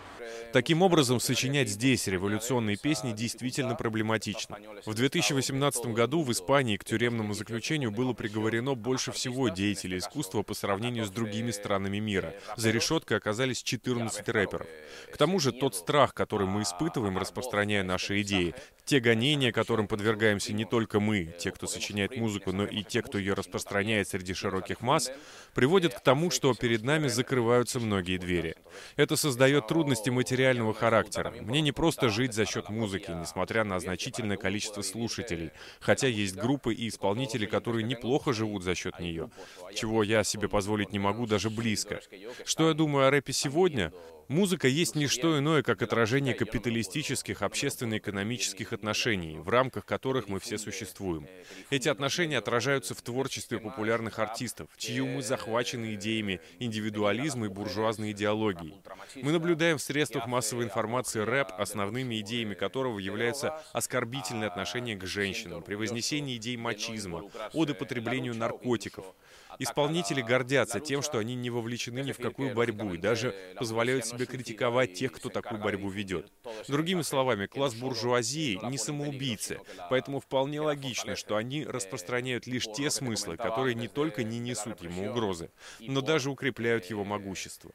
Таким 0.53 0.81
образом, 0.81 1.19
сочинять 1.21 1.69
здесь 1.69 2.07
революционные 2.07 2.75
песни 2.75 3.13
действительно 3.13 3.75
проблематично. 3.75 4.57
В 4.85 4.93
2018 4.93 5.85
году 5.87 6.23
в 6.23 6.31
Испании 6.31 6.75
к 6.75 6.83
тюремному 6.83 7.33
заключению 7.33 7.91
было 7.91 8.11
приговорено 8.13 8.75
больше 8.75 9.13
всего 9.13 9.47
деятелей 9.47 9.99
искусства 9.99 10.43
по 10.43 10.53
сравнению 10.53 11.05
с 11.05 11.09
другими 11.09 11.51
странами 11.51 11.99
мира. 11.99 12.33
За 12.57 12.69
решеткой 12.71 13.17
оказались 13.17 13.63
14 13.63 14.27
рэперов. 14.27 14.67
К 15.13 15.17
тому 15.17 15.39
же 15.39 15.53
тот 15.53 15.75
страх, 15.75 16.13
который 16.13 16.47
мы 16.47 16.63
испытываем, 16.63 17.17
распространяя 17.17 17.83
наши 17.83 18.21
идеи, 18.21 18.53
те 18.85 18.99
гонения, 18.99 19.51
которым 19.51 19.87
подвергаемся 19.87 20.53
не 20.53 20.65
только 20.65 20.99
мы, 20.99 21.33
те, 21.39 21.51
кто 21.51 21.67
сочиняет 21.67 22.17
музыку, 22.17 22.51
но 22.51 22.65
и 22.65 22.83
те, 22.83 23.01
кто 23.01 23.17
ее 23.17 23.33
распространяет 23.33 24.07
среди 24.07 24.33
широких 24.33 24.81
масс, 24.81 25.11
приводят 25.53 25.93
к 25.93 26.01
тому, 26.01 26.31
что 26.31 26.53
перед 26.53 26.83
нами 26.83 27.07
закрываются 27.07 27.79
многие 27.79 28.17
двери. 28.17 28.55
Это 28.95 29.15
создает 29.15 29.67
трудности 29.67 30.09
материального 30.09 30.73
характера. 30.73 31.33
Мне 31.41 31.61
не 31.61 31.71
просто 31.71 32.09
жить 32.09 32.33
за 32.33 32.45
счет 32.45 32.69
музыки, 32.69 33.11
несмотря 33.11 33.63
на 33.63 33.79
значительное 33.79 34.37
количество 34.37 34.81
слушателей, 34.81 35.51
хотя 35.79 36.07
есть 36.07 36.35
группы 36.35 36.73
и 36.73 36.87
исполнители, 36.87 37.45
которые 37.45 37.83
неплохо 37.83 38.33
живут 38.33 38.63
за 38.63 38.75
счет 38.75 38.99
нее, 38.99 39.29
чего 39.73 40.03
я 40.03 40.23
себе 40.23 40.47
позволить 40.47 40.91
не 40.91 40.99
могу 40.99 41.25
даже 41.25 41.49
близко. 41.49 42.01
Что 42.45 42.69
я 42.69 42.73
думаю 42.73 43.07
о 43.07 43.11
рэпе 43.11 43.33
сегодня? 43.33 43.93
Музыка 44.31 44.69
есть 44.69 44.95
не 44.95 45.07
что 45.07 45.37
иное, 45.37 45.61
как 45.61 45.81
отражение 45.81 46.33
капиталистических 46.33 47.41
общественно-экономических 47.41 48.71
отношений, 48.71 49.37
в 49.37 49.49
рамках 49.49 49.85
которых 49.85 50.29
мы 50.29 50.39
все 50.39 50.57
существуем. 50.57 51.27
Эти 51.69 51.89
отношения 51.89 52.37
отражаются 52.37 52.95
в 52.95 53.01
творчестве 53.01 53.59
популярных 53.59 54.19
артистов, 54.19 54.69
чьи 54.77 55.01
умы 55.01 55.21
захвачены 55.21 55.95
идеями 55.95 56.39
индивидуализма 56.59 57.47
и 57.47 57.49
буржуазной 57.49 58.13
идеологии. 58.13 58.73
Мы 59.15 59.33
наблюдаем 59.33 59.77
в 59.77 59.81
средствах 59.81 60.27
массовой 60.27 60.63
информации 60.63 61.19
рэп, 61.19 61.49
основными 61.57 62.17
идеями 62.21 62.53
которого 62.53 62.99
являются 62.99 63.61
оскорбительное 63.73 64.47
отношение 64.47 64.95
к 64.95 65.05
женщинам, 65.05 65.61
превознесение 65.61 66.37
идей 66.37 66.55
мачизма, 66.55 67.23
оды 67.51 67.73
потреблению 67.73 68.37
наркотиков. 68.37 69.13
Исполнители 69.61 70.23
гордятся 70.23 70.79
тем, 70.79 71.03
что 71.03 71.19
они 71.19 71.35
не 71.35 71.51
вовлечены 71.51 71.99
ни 71.99 72.13
в 72.13 72.17
какую 72.17 72.55
борьбу 72.55 72.95
и 72.95 72.97
даже 72.97 73.35
позволяют 73.59 74.07
себе 74.07 74.25
критиковать 74.25 74.95
тех, 74.95 75.11
кто 75.11 75.29
такую 75.29 75.61
борьбу 75.61 75.87
ведет. 75.87 76.31
Другими 76.67 77.03
словами, 77.03 77.45
класс 77.45 77.75
буржуазии 77.75 78.59
не 78.67 78.79
самоубийцы, 78.79 79.59
поэтому 79.91 80.19
вполне 80.19 80.61
логично, 80.61 81.15
что 81.15 81.35
они 81.35 81.63
распространяют 81.63 82.47
лишь 82.47 82.65
те 82.75 82.89
смыслы, 82.89 83.37
которые 83.37 83.75
не 83.75 83.87
только 83.87 84.23
не 84.23 84.39
несут 84.39 84.81
ему 84.81 85.11
угрозы, 85.11 85.51
но 85.79 86.01
даже 86.01 86.31
укрепляют 86.31 86.85
его 86.85 87.03
могущество. 87.03 87.71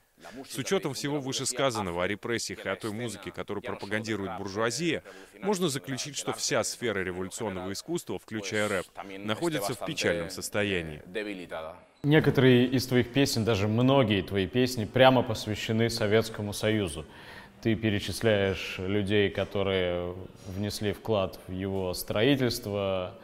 С 0.48 0.56
учетом 0.56 0.94
всего 0.94 1.20
вышесказанного 1.20 2.04
о 2.04 2.06
репрессиях 2.06 2.64
и 2.64 2.68
о 2.68 2.76
той 2.76 2.90
музыке, 2.90 3.30
которую 3.30 3.62
пропагандирует 3.62 4.38
буржуазия, 4.38 5.02
можно 5.42 5.68
заключить, 5.68 6.16
что 6.16 6.32
вся 6.32 6.64
сфера 6.64 7.00
революционного 7.00 7.72
искусства, 7.72 8.18
включая 8.18 8.68
рэп, 8.68 8.86
находится 9.18 9.74
в 9.74 9.84
печальном 9.84 10.30
состоянии. 10.30 11.02
Некоторые 12.02 12.66
из 12.66 12.86
твоих 12.86 13.12
песен, 13.12 13.44
даже 13.44 13.68
многие 13.68 14.22
твои 14.22 14.46
песни, 14.46 14.84
прямо 14.84 15.22
посвящены 15.22 15.90
Советскому 15.90 16.52
Союзу. 16.52 17.04
Ты 17.62 17.74
перечисляешь 17.74 18.76
людей, 18.78 19.28
которые 19.28 20.14
внесли 20.46 20.92
вклад 20.92 21.38
в 21.46 21.52
его 21.52 21.92
строительство. 21.94 23.14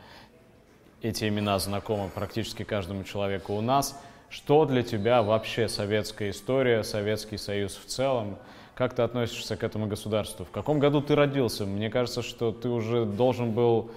Эти 1.01 1.28
имена 1.28 1.59
знакомы 1.59 2.09
практически 2.09 2.64
каждому 2.64 3.05
человеку 3.05 3.55
у 3.55 3.62
нас– 3.62 3.99
что 4.33 4.64
для 4.64 4.83
тебя 4.83 5.22
вообще 5.22 5.68
советская 5.68 6.30
история, 6.30 6.83
Советский 6.83 7.37
Союз 7.37 7.76
в 7.76 7.85
целом? 7.85 8.39
Как 8.74 8.95
ты 8.95 9.03
относишься 9.03 9.59
к 9.59 9.62
этому 9.62 9.87
государству? 9.87 10.47
В 10.47 10.51
каком 10.51 10.78
году 10.78 11.03
ты 11.03 11.14
родился? 11.14 11.66
Мне 11.66 11.91
кажется, 11.91 12.22
что 12.22 12.51
ты 12.51 12.70
уже 12.70 13.05
должен 13.05 13.53
был, 13.53 13.91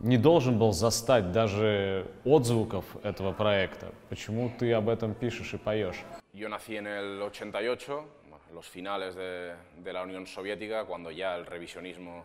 не 0.00 0.16
должен 0.16 0.58
был 0.58 0.72
застать 0.72 1.30
даже 1.30 2.06
отзвуков 2.24 2.84
этого 3.02 3.32
проекта. 3.32 3.92
Почему 4.08 4.50
ты 4.58 4.72
об 4.72 4.88
этом 4.88 5.12
пишешь 5.12 5.52
и 5.52 5.58
поешь? 5.58 6.02
Yo 6.32 6.48
nací 6.48 6.76
en 6.76 6.86
el 6.86 7.20
88, 7.20 8.04
los 8.54 8.66
finales 8.66 9.14
de, 9.14 9.56
de 9.76 9.92
la 9.92 10.02
Unión 10.02 10.26
Soviética, 10.26 10.84
cuando 10.84 11.10
ya 11.10 11.36
el 11.36 11.44
revisionismo 11.44 12.24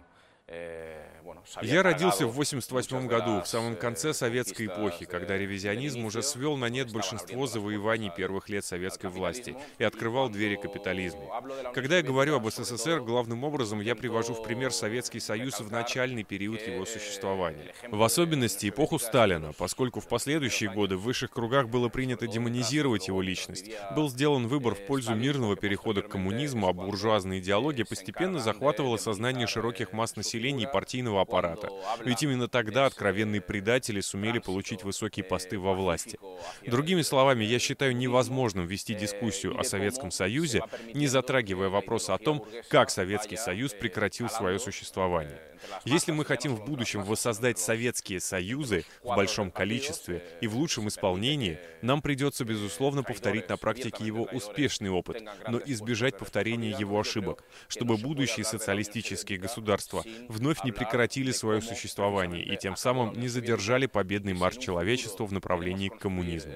Я 1.61 1.83
родился 1.83 2.25
в 2.25 2.33
88 2.33 3.07
году, 3.07 3.41
в 3.41 3.47
самом 3.47 3.75
конце 3.75 4.09
э, 4.09 4.13
советской 4.13 4.67
эпохи, 4.67 5.05
когда 5.05 5.37
ревизионизм 5.37 6.05
уже 6.05 6.21
свел 6.23 6.57
на 6.57 6.69
нет 6.69 6.91
большинство 6.91 7.47
завоеваний 7.47 8.11
первых 8.15 8.49
лет 8.49 8.65
советской 8.65 9.09
власти 9.09 9.55
и 9.77 9.83
открывал 9.83 10.29
двери 10.29 10.55
капитализму. 10.55 11.31
Когда 11.73 11.97
я 11.97 12.03
говорю 12.03 12.35
об 12.35 12.49
СССР, 12.49 13.01
главным 13.01 13.43
образом 13.43 13.81
я 13.81 13.95
привожу 13.95 14.33
в 14.33 14.43
пример 14.43 14.71
Советский 14.71 15.19
Союз 15.19 15.59
в 15.59 15.71
начальный 15.71 16.23
период 16.23 16.65
его 16.65 16.85
существования. 16.85 17.73
В 17.89 18.01
особенности 18.01 18.69
эпоху 18.69 18.99
Сталина, 18.99 19.53
поскольку 19.57 19.99
в 19.99 20.07
последующие 20.07 20.71
годы 20.71 20.97
в 20.97 21.03
высших 21.03 21.31
кругах 21.31 21.69
было 21.69 21.89
принято 21.89 22.27
демонизировать 22.27 23.07
его 23.07 23.21
личность, 23.21 23.69
был 23.95 24.09
сделан 24.09 24.47
выбор 24.47 24.75
в 24.75 24.85
пользу 24.85 25.15
мирного 25.15 25.55
перехода 25.55 26.01
к 26.01 26.09
коммунизму, 26.09 26.67
а 26.67 26.73
буржуазная 26.73 27.39
идеология 27.39 27.85
постепенно 27.85 28.39
захватывала 28.39 28.97
сознание 28.97 29.47
широких 29.47 29.93
масс 29.93 30.15
населения 30.15 30.42
и 30.51 30.65
партийного 30.65 31.21
аппарата. 31.21 31.69
Ведь 32.03 32.23
именно 32.23 32.47
тогда 32.47 32.85
откровенные 32.85 33.41
предатели 33.41 34.01
сумели 34.01 34.39
получить 34.39 34.83
высокие 34.83 35.23
посты 35.23 35.57
во 35.57 35.73
власти. 35.73 36.19
Другими 36.65 37.01
словами, 37.01 37.43
я 37.43 37.59
считаю 37.59 37.95
невозможным 37.95 38.65
вести 38.65 38.93
дискуссию 38.93 39.59
о 39.59 39.63
Советском 39.63 40.11
Союзе, 40.11 40.63
не 40.93 41.07
затрагивая 41.07 41.69
вопросы 41.69 42.11
о 42.11 42.17
том, 42.17 42.45
как 42.69 42.89
Советский 42.89 43.37
Союз 43.37 43.73
прекратил 43.73 44.29
свое 44.29 44.59
существование. 44.59 45.39
Если 45.85 46.11
мы 46.11 46.25
хотим 46.25 46.55
в 46.55 46.65
будущем 46.65 47.03
воссоздать 47.03 47.59
Советские 47.59 48.19
Союзы 48.19 48.85
в 49.01 49.15
большом 49.15 49.51
количестве 49.51 50.23
и 50.41 50.47
в 50.47 50.55
лучшем 50.55 50.87
исполнении, 50.87 51.59
нам 51.81 52.01
придется, 52.01 52.45
безусловно, 52.45 53.03
повторить 53.03 53.49
на 53.49 53.57
практике 53.57 54.05
его 54.05 54.23
успешный 54.23 54.89
опыт, 54.89 55.23
но 55.47 55.59
избежать 55.65 56.17
повторения 56.17 56.71
его 56.71 56.99
ошибок, 56.99 57.43
чтобы 57.67 57.97
будущие 57.97 58.45
социалистические 58.45 59.39
государства 59.39 60.03
вновь 60.27 60.63
не 60.63 60.71
прекратили 60.71 61.31
свое 61.31 61.61
существование 61.61 62.43
и 62.43 62.57
тем 62.57 62.75
самым 62.75 63.19
не 63.19 63.27
задержали 63.27 63.85
победный 63.85 64.33
марш 64.33 64.57
человечества 64.57 65.25
в 65.25 65.33
направлении 65.33 65.89
к 65.89 65.99
коммунизму. 65.99 66.53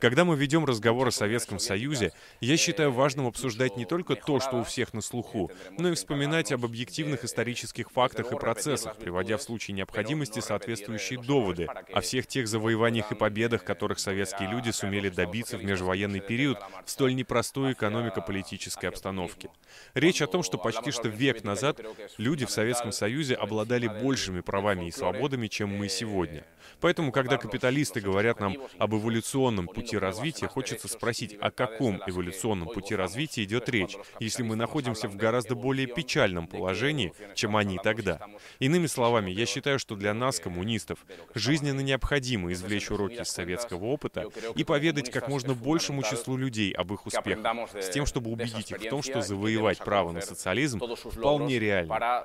Когда 0.00 0.24
мы 0.24 0.36
ведем 0.36 0.64
разговор 0.64 1.08
о 1.08 1.10
Советском 1.10 1.58
Союзе, 1.58 2.12
я 2.40 2.56
считаю 2.56 2.92
важным 2.92 3.26
обсуждать 3.26 3.76
не 3.76 3.84
только 3.84 4.14
то, 4.14 4.40
что 4.40 4.56
у 4.56 4.64
всех 4.64 4.92
на 4.92 5.00
слуху, 5.00 5.50
но 5.78 5.90
и 5.90 5.94
вспоминать 5.94 6.52
об 6.52 6.64
объективных 6.64 7.24
исторических 7.24 7.90
фактах 7.90 8.32
и 8.32 8.35
процессах, 8.38 8.96
приводя 8.96 9.36
в 9.36 9.42
случае 9.42 9.74
необходимости 9.74 10.40
соответствующие 10.40 11.20
доводы 11.20 11.66
о 11.92 12.00
всех 12.00 12.26
тех 12.26 12.48
завоеваниях 12.48 13.12
и 13.12 13.14
победах, 13.14 13.64
которых 13.64 13.98
советские 13.98 14.50
люди 14.50 14.70
сумели 14.70 15.08
добиться 15.08 15.56
в 15.56 15.64
межвоенный 15.64 16.20
период 16.20 16.58
в 16.84 16.90
столь 16.90 17.14
непростой 17.14 17.72
экономико-политической 17.72 18.86
обстановке. 18.86 19.50
Речь 19.94 20.22
о 20.22 20.26
том, 20.26 20.42
что 20.42 20.58
почти 20.58 20.90
что 20.90 21.08
век 21.08 21.44
назад 21.44 21.80
люди 22.18 22.46
в 22.46 22.50
Советском 22.50 22.92
Союзе 22.92 23.34
обладали 23.34 23.88
большими 23.88 24.40
правами 24.40 24.86
и 24.86 24.90
свободами, 24.90 25.46
чем 25.48 25.76
мы 25.76 25.88
сегодня. 25.88 26.44
Поэтому, 26.80 27.12
когда 27.12 27.38
капиталисты 27.38 28.00
говорят 28.00 28.40
нам 28.40 28.56
об 28.78 28.94
эволюционном 28.94 29.66
пути 29.66 29.96
развития, 29.96 30.48
хочется 30.48 30.88
спросить, 30.88 31.36
о 31.40 31.50
каком 31.50 32.02
эволюционном 32.06 32.68
пути 32.68 32.94
развития 32.94 33.44
идет 33.44 33.68
речь, 33.68 33.96
если 34.20 34.42
мы 34.42 34.56
находимся 34.56 35.08
в 35.08 35.16
гораздо 35.16 35.54
более 35.54 35.86
печальном 35.86 36.46
положении, 36.46 37.12
чем 37.34 37.56
они 37.56 37.78
тогда. 37.82 38.20
Иными 38.58 38.86
словами, 38.86 39.30
я 39.30 39.46
считаю, 39.46 39.78
что 39.78 39.96
для 39.96 40.14
нас, 40.14 40.40
коммунистов, 40.40 41.04
жизненно 41.34 41.80
необходимо 41.80 42.52
извлечь 42.52 42.90
уроки 42.90 43.20
из 43.20 43.28
советского 43.28 43.84
опыта 43.86 44.26
и 44.54 44.64
поведать 44.64 45.10
как 45.10 45.28
можно 45.28 45.54
большему 45.54 46.02
числу 46.02 46.36
людей 46.36 46.72
об 46.72 46.92
их 46.92 47.06
успехах, 47.06 47.44
с 47.80 47.90
тем, 47.90 48.06
чтобы 48.06 48.30
убедить 48.30 48.70
их 48.70 48.80
в 48.80 48.88
том, 48.88 49.02
что 49.02 49.22
завоевать 49.22 49.78
право 49.78 50.12
на 50.12 50.20
социализм 50.20 50.80
вполне 50.80 51.58
реально. 51.58 52.24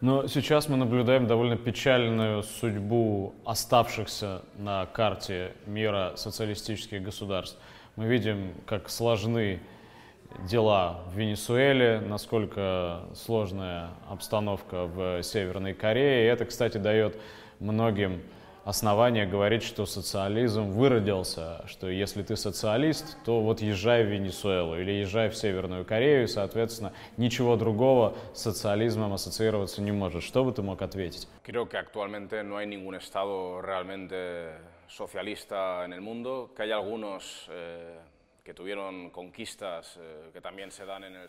Но 0.00 0.26
сейчас 0.26 0.68
мы 0.68 0.76
наблюдаем 0.76 1.26
довольно 1.26 1.56
печальную 1.56 2.42
судьбу 2.42 3.34
оставшихся 3.44 4.44
на 4.56 4.86
карте 4.86 5.54
мира 5.66 6.14
социалистических 6.16 7.02
государств. 7.02 7.58
Мы 7.96 8.06
видим, 8.06 8.54
как 8.66 8.90
сложны 8.90 9.60
дела 10.48 11.00
в 11.08 11.16
Венесуэле, 11.16 12.00
насколько 12.00 13.02
сложная 13.14 13.90
обстановка 14.08 14.86
в 14.86 15.22
Северной 15.22 15.74
Корее. 15.74 16.24
И 16.24 16.28
это, 16.28 16.44
кстати, 16.44 16.78
дает 16.78 17.16
многим 17.60 18.22
основания 18.64 19.26
говорить, 19.26 19.62
что 19.62 19.86
социализм 19.86 20.70
выродился, 20.70 21.62
что 21.66 21.88
если 21.88 22.22
ты 22.22 22.36
социалист, 22.36 23.16
то 23.24 23.40
вот 23.40 23.60
езжай 23.60 24.04
в 24.04 24.08
Венесуэлу 24.08 24.78
или 24.78 24.90
езжай 24.92 25.28
в 25.28 25.36
Северную 25.36 25.84
Корею, 25.84 26.24
и, 26.24 26.26
соответственно, 26.26 26.92
ничего 27.16 27.56
другого 27.56 28.14
с 28.32 28.42
социализмом 28.42 29.12
ассоциироваться 29.12 29.82
не 29.82 29.92
может. 29.92 30.22
Что 30.22 30.44
бы 30.44 30.52
ты 30.52 30.62
мог 30.62 30.80
ответить? 30.82 31.28
Creo 31.44 31.66
que 31.68 31.78
actualmente 31.78 32.42
no 32.42 32.58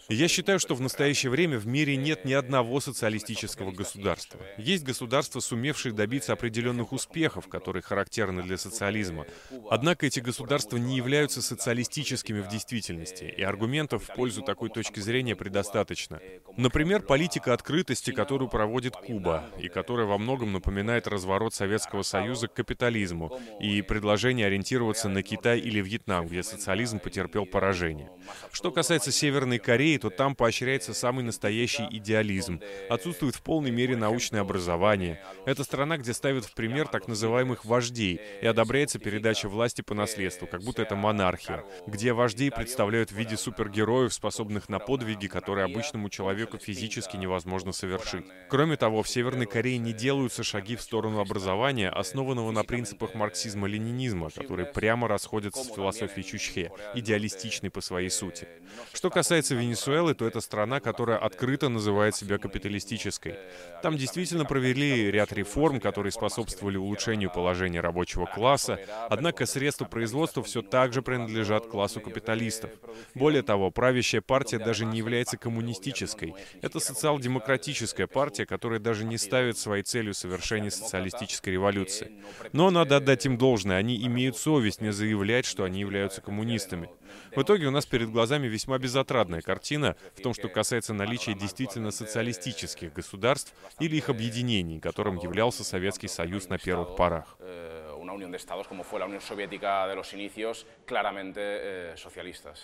Я 0.10 0.28
считаю, 0.28 0.60
что 0.60 0.76
в 0.76 0.82
настоящее 0.82 1.30
время 1.30 1.58
в 1.58 1.66
мире 1.66 1.96
нет 1.96 2.26
ни 2.26 2.34
одного 2.34 2.82
социалистического 2.82 3.72
государства. 3.72 4.42
Есть 4.58 4.84
государства, 4.84 5.40
сумевшие 5.40 5.94
добиться 5.94 6.34
определенных 6.34 6.92
успехов, 6.92 7.48
которые 7.48 7.84
характерны 7.84 8.44
для 8.44 8.58
социализма. 8.58 9.26
Однако 9.70 10.06
эти 10.08 10.20
государства 10.20 10.76
не 10.76 10.98
являются 10.98 11.42
социалистическими 11.42 12.42
в 12.42 12.50
действительности, 12.50 13.24
и 13.24 13.42
аргументов 13.44 14.04
в 14.04 14.14
пользу 14.14 14.42
такой 14.42 14.70
точки 14.70 15.00
зрения 15.00 15.38
предостаточно. 15.38 16.20
Например, 16.58 17.02
политика 17.02 17.54
открытости, 17.54 18.12
которую 18.12 18.50
проводит 18.50 18.98
Куба, 18.98 19.46
и 19.58 19.70
которая 19.70 20.06
во 20.06 20.18
многом 20.18 20.52
напоминает 20.52 21.08
разворот 21.08 21.54
Советского 21.54 22.02
Союза 22.02 22.50
к 22.50 22.54
капитализму, 22.54 23.40
и 23.62 23.82
предложение 23.82 24.48
ориентироваться 24.48 25.08
на 25.08 25.24
Китай 25.24 25.60
или 25.60 25.80
Вьетнам, 25.80 26.28
где 26.28 26.44
социализм 26.44 27.00
потерпел 27.06 27.46
поражение. 27.46 28.10
Что 28.52 28.72
касается 28.72 29.12
Северной 29.12 29.60
Кореи, 29.60 29.98
то 29.98 30.10
там 30.10 30.36
поощряется 30.36 30.96
самый 30.96 31.24
настоящий 31.24 31.86
идеализм. 31.92 32.60
Отсутствует 32.90 33.36
в 33.36 33.44
полной 33.44 33.70
мере 33.70 33.96
научное 33.96 34.42
образование. 34.42 35.22
Это 35.46 35.64
страна, 35.64 35.98
где 35.98 36.14
ставят 36.16 36.46
в 36.46 36.56
пример 36.56 36.88
так 36.88 37.08
называемых 37.08 37.64
вождей 37.64 38.20
и 38.42 38.48
одобряется 38.48 38.98
передача 38.98 39.48
власти 39.48 39.82
по 39.82 39.94
наследству, 39.94 40.48
как 40.48 40.64
будто 40.64 40.82
это 40.82 40.96
монархия, 40.96 41.64
где 41.86 42.12
вождей 42.12 42.50
представляют 42.50 43.12
в 43.12 43.16
виде 43.16 43.38
супергероев, 43.38 44.12
способных 44.12 44.68
на 44.68 44.80
подвиги, 44.80 45.28
которые 45.28 45.66
обычному 45.66 46.10
человеку 46.10 46.58
физически 46.58 47.18
невозможно 47.18 47.72
совершить. 47.72 48.26
Кроме 48.50 48.78
того, 48.78 49.04
в 49.04 49.08
Северной 49.08 49.46
Корее 49.46 49.78
не 49.78 49.94
делаются 49.94 50.44
шаги 50.44 50.76
в 50.76 50.82
сторону 50.82 51.20
образования, 51.20 51.90
основанного 51.90 52.50
на 52.50 52.64
принципах 52.64 53.14
марксизма-ленинизма, 53.14 54.32
которые 54.32 54.66
прямо 54.66 55.08
расходятся 55.08 55.64
с 55.64 55.68
философией 55.68 56.26
Чучхе 56.26 56.72
идеалистичной 56.96 57.70
по 57.70 57.82
своей 57.82 58.10
сути. 58.10 58.48
Что 58.94 59.10
касается 59.10 59.56
Венесуэлы, 59.56 60.14
то 60.14 60.26
это 60.26 60.42
страна, 60.42 60.80
которая 60.80 61.18
открыто 61.18 61.70
называет 61.70 62.16
себя 62.16 62.38
капиталистической. 62.38 63.36
Там 63.82 63.98
действительно 63.98 64.46
провели 64.46 65.12
ряд 65.12 65.32
реформ, 65.34 65.80
которые 65.80 66.12
способствовали 66.12 66.78
улучшению 66.78 67.32
положения 67.32 67.82
рабочего 67.82 68.26
класса, 68.26 68.80
однако 69.10 69.46
средства 69.46 69.86
производства 69.86 70.44
все 70.44 70.62
так 70.62 70.94
же 70.94 71.02
принадлежат 71.02 71.68
классу 71.68 72.02
капиталистов. 72.02 72.72
Более 73.14 73.44
того, 73.44 73.72
правящая 73.72 74.22
партия 74.22 74.60
даже 74.60 74.86
не 74.86 74.98
является 74.98 75.38
коммунистической. 75.38 76.34
Это 76.62 76.80
социал-демократическая 76.80 78.08
партия, 78.08 78.46
которая 78.46 78.80
даже 78.80 79.04
не 79.04 79.18
ставит 79.18 79.58
своей 79.58 79.84
целью 79.84 80.14
совершение 80.14 80.72
социалистической 80.72 81.54
революции. 81.54 82.12
Но 82.54 82.72
надо 82.72 82.98
отдать 82.98 83.26
им 83.26 83.38
должное, 83.38 83.78
они 83.78 83.98
имеют 84.06 84.38
совесть 84.38 84.82
не 84.82 84.92
заявлять, 84.92 85.46
что 85.46 85.64
они 85.64 85.80
являются 85.80 86.22
коммунистами 86.22 86.85
проблемами. 86.86 87.36
В 87.36 87.42
итоге 87.42 87.68
у 87.68 87.72
нас 87.72 87.86
перед 87.86 88.10
глазами 88.10 88.48
весьма 88.48 88.78
безотрадная 88.78 89.42
картина 89.42 89.96
в 90.16 90.22
том, 90.22 90.34
что 90.34 90.48
касается 90.48 90.94
наличия 90.94 91.34
действительно 91.34 91.92
социалистических 91.92 92.94
государств 92.94 93.54
или 93.80 93.96
их 93.96 94.10
объединений, 94.10 94.80
которым 94.80 95.18
являлся 95.18 95.64
Советский 95.64 96.08
Союз 96.08 96.50
на 96.50 96.58
первых 96.58 96.96
порах. 96.96 97.38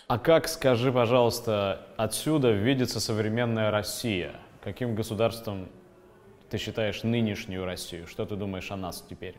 А 0.07 0.17
как, 0.19 0.47
скажи, 0.47 0.91
пожалуйста, 0.91 1.87
отсюда 1.97 2.51
видится 2.51 2.99
современная 2.99 3.71
Россия? 3.71 4.35
Каким 4.63 4.95
государством 4.95 5.69
ты 6.49 6.57
считаешь 6.57 7.03
нынешнюю 7.03 7.65
Россию? 7.65 8.07
Что 8.07 8.25
ты 8.25 8.35
думаешь 8.35 8.71
о 8.71 8.77
нас 8.77 9.03
теперь? 9.09 9.35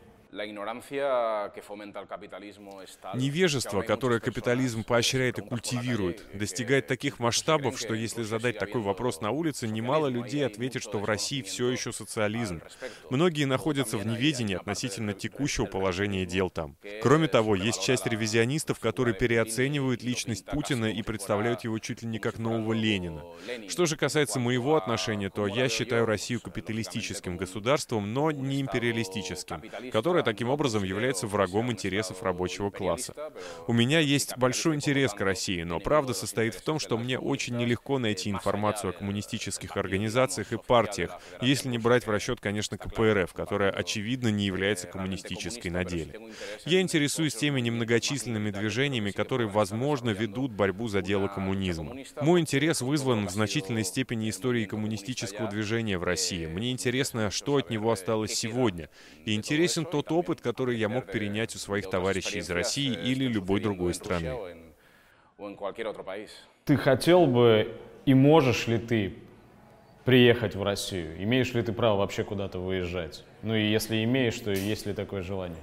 Невежество, 3.15 3.81
которое 3.81 4.19
капитализм 4.19 4.83
поощряет 4.83 5.37
и 5.37 5.41
культивирует, 5.41 6.25
достигает 6.33 6.87
таких 6.87 7.19
масштабов, 7.19 7.77
что 7.79 7.93
если 7.93 8.23
задать 8.23 8.57
такой 8.57 8.81
вопрос 8.81 9.21
на 9.21 9.29
улице, 9.31 9.67
немало 9.67 10.07
людей 10.07 10.45
ответят, 10.45 10.81
что 10.81 10.97
в 10.97 11.05
России 11.05 11.41
все 11.43 11.69
еще 11.69 11.91
социализм. 11.91 12.61
Многие 13.09 13.45
находятся 13.45 13.97
в 13.97 14.07
неведении 14.07 14.55
относительно 14.55 15.13
текущего 15.13 15.65
положения 15.65 16.25
дел 16.25 16.49
там. 16.49 16.77
Кроме 17.01 17.27
того, 17.27 17.55
есть 17.55 17.83
часть 17.83 18.07
ревизионистов, 18.07 18.79
которые 18.79 19.13
переоценивают 19.13 20.01
личность 20.01 20.45
Путина 20.45 20.85
и 20.85 21.03
представляют 21.03 21.63
его 21.63 21.77
чуть 21.77 22.01
ли 22.01 22.07
не 22.07 22.19
как 22.19 22.39
нового 22.39 22.73
Ленина. 22.73 23.23
Что 23.69 23.85
же 23.85 23.97
касается 23.97 24.39
моего 24.39 24.75
отношения, 24.75 25.29
то 25.29 25.45
я 25.45 25.69
считаю 25.69 26.05
Россию 26.05 26.41
капиталистическим 26.41 27.37
государством, 27.37 28.13
но 28.13 28.31
не 28.31 28.61
империалистическим, 28.61 29.61
которое 29.91 30.22
таким 30.23 30.49
образом 30.49 30.83
является 30.83 31.27
врагом 31.27 31.71
интересов 31.71 32.23
рабочего 32.23 32.69
класса. 32.69 33.13
У 33.67 33.73
меня 33.73 33.99
есть 33.99 34.37
большой 34.37 34.75
интерес 34.75 35.13
к 35.13 35.21
России, 35.21 35.63
но 35.63 35.79
правда 35.79 36.13
состоит 36.13 36.55
в 36.55 36.61
том, 36.61 36.79
что 36.79 36.97
мне 36.97 37.19
очень 37.19 37.57
нелегко 37.57 37.99
найти 37.99 38.29
информацию 38.29 38.91
о 38.91 38.93
коммунистических 38.93 39.77
организациях 39.77 40.53
и 40.53 40.57
партиях, 40.57 41.19
если 41.41 41.69
не 41.69 41.77
брать 41.77 42.07
в 42.07 42.09
расчет, 42.09 42.39
конечно, 42.39 42.77
КПРФ, 42.77 43.33
которая, 43.33 43.71
очевидно, 43.71 44.29
не 44.29 44.45
является 44.45 44.87
коммунистической 44.87 45.69
на 45.71 45.83
деле. 45.83 46.19
Я 46.65 46.81
интересуюсь 46.81 47.35
теми 47.35 47.59
немногочисленными 47.61 48.51
движениями, 48.51 49.11
которые, 49.11 49.47
возможно, 49.47 50.11
ведут 50.11 50.51
борьбу 50.51 50.87
за 50.87 51.01
дело 51.01 51.27
коммунизма. 51.27 51.95
Мой 52.21 52.39
интерес 52.39 52.81
вызван 52.81 53.27
в 53.27 53.31
значительной 53.31 53.83
степени 53.83 54.29
историей 54.29 54.65
коммунистического 54.65 55.49
движения 55.49 55.97
в 55.97 56.03
России. 56.03 56.45
Мне 56.45 56.71
интересно, 56.71 57.31
что 57.31 57.57
от 57.57 57.69
него 57.69 57.91
осталось 57.91 58.33
сегодня. 58.33 58.89
И 59.25 59.33
интересен 59.33 59.85
тот 59.85 60.11
опыт, 60.13 60.41
который 60.41 60.77
я 60.77 60.89
мог 60.89 61.05
перенять 61.11 61.55
у 61.55 61.57
своих 61.57 61.89
товарищей 61.89 62.39
из 62.39 62.49
России 62.49 62.93
или 62.93 63.25
любой 63.25 63.59
другой 63.59 63.93
страны. 63.93 64.35
Ты 66.65 66.77
хотел 66.77 67.25
бы 67.27 67.75
и 68.05 68.13
можешь 68.13 68.67
ли 68.67 68.77
ты 68.77 69.15
приехать 70.05 70.55
в 70.55 70.63
Россию? 70.63 71.21
Имеешь 71.23 71.53
ли 71.53 71.61
ты 71.61 71.73
право 71.73 71.97
вообще 71.97 72.23
куда-то 72.23 72.59
выезжать? 72.59 73.23
Ну 73.41 73.55
и 73.55 73.69
если 73.69 74.03
имеешь, 74.03 74.39
то 74.39 74.51
есть 74.51 74.85
ли 74.85 74.93
такое 74.93 75.21
желание? 75.21 75.61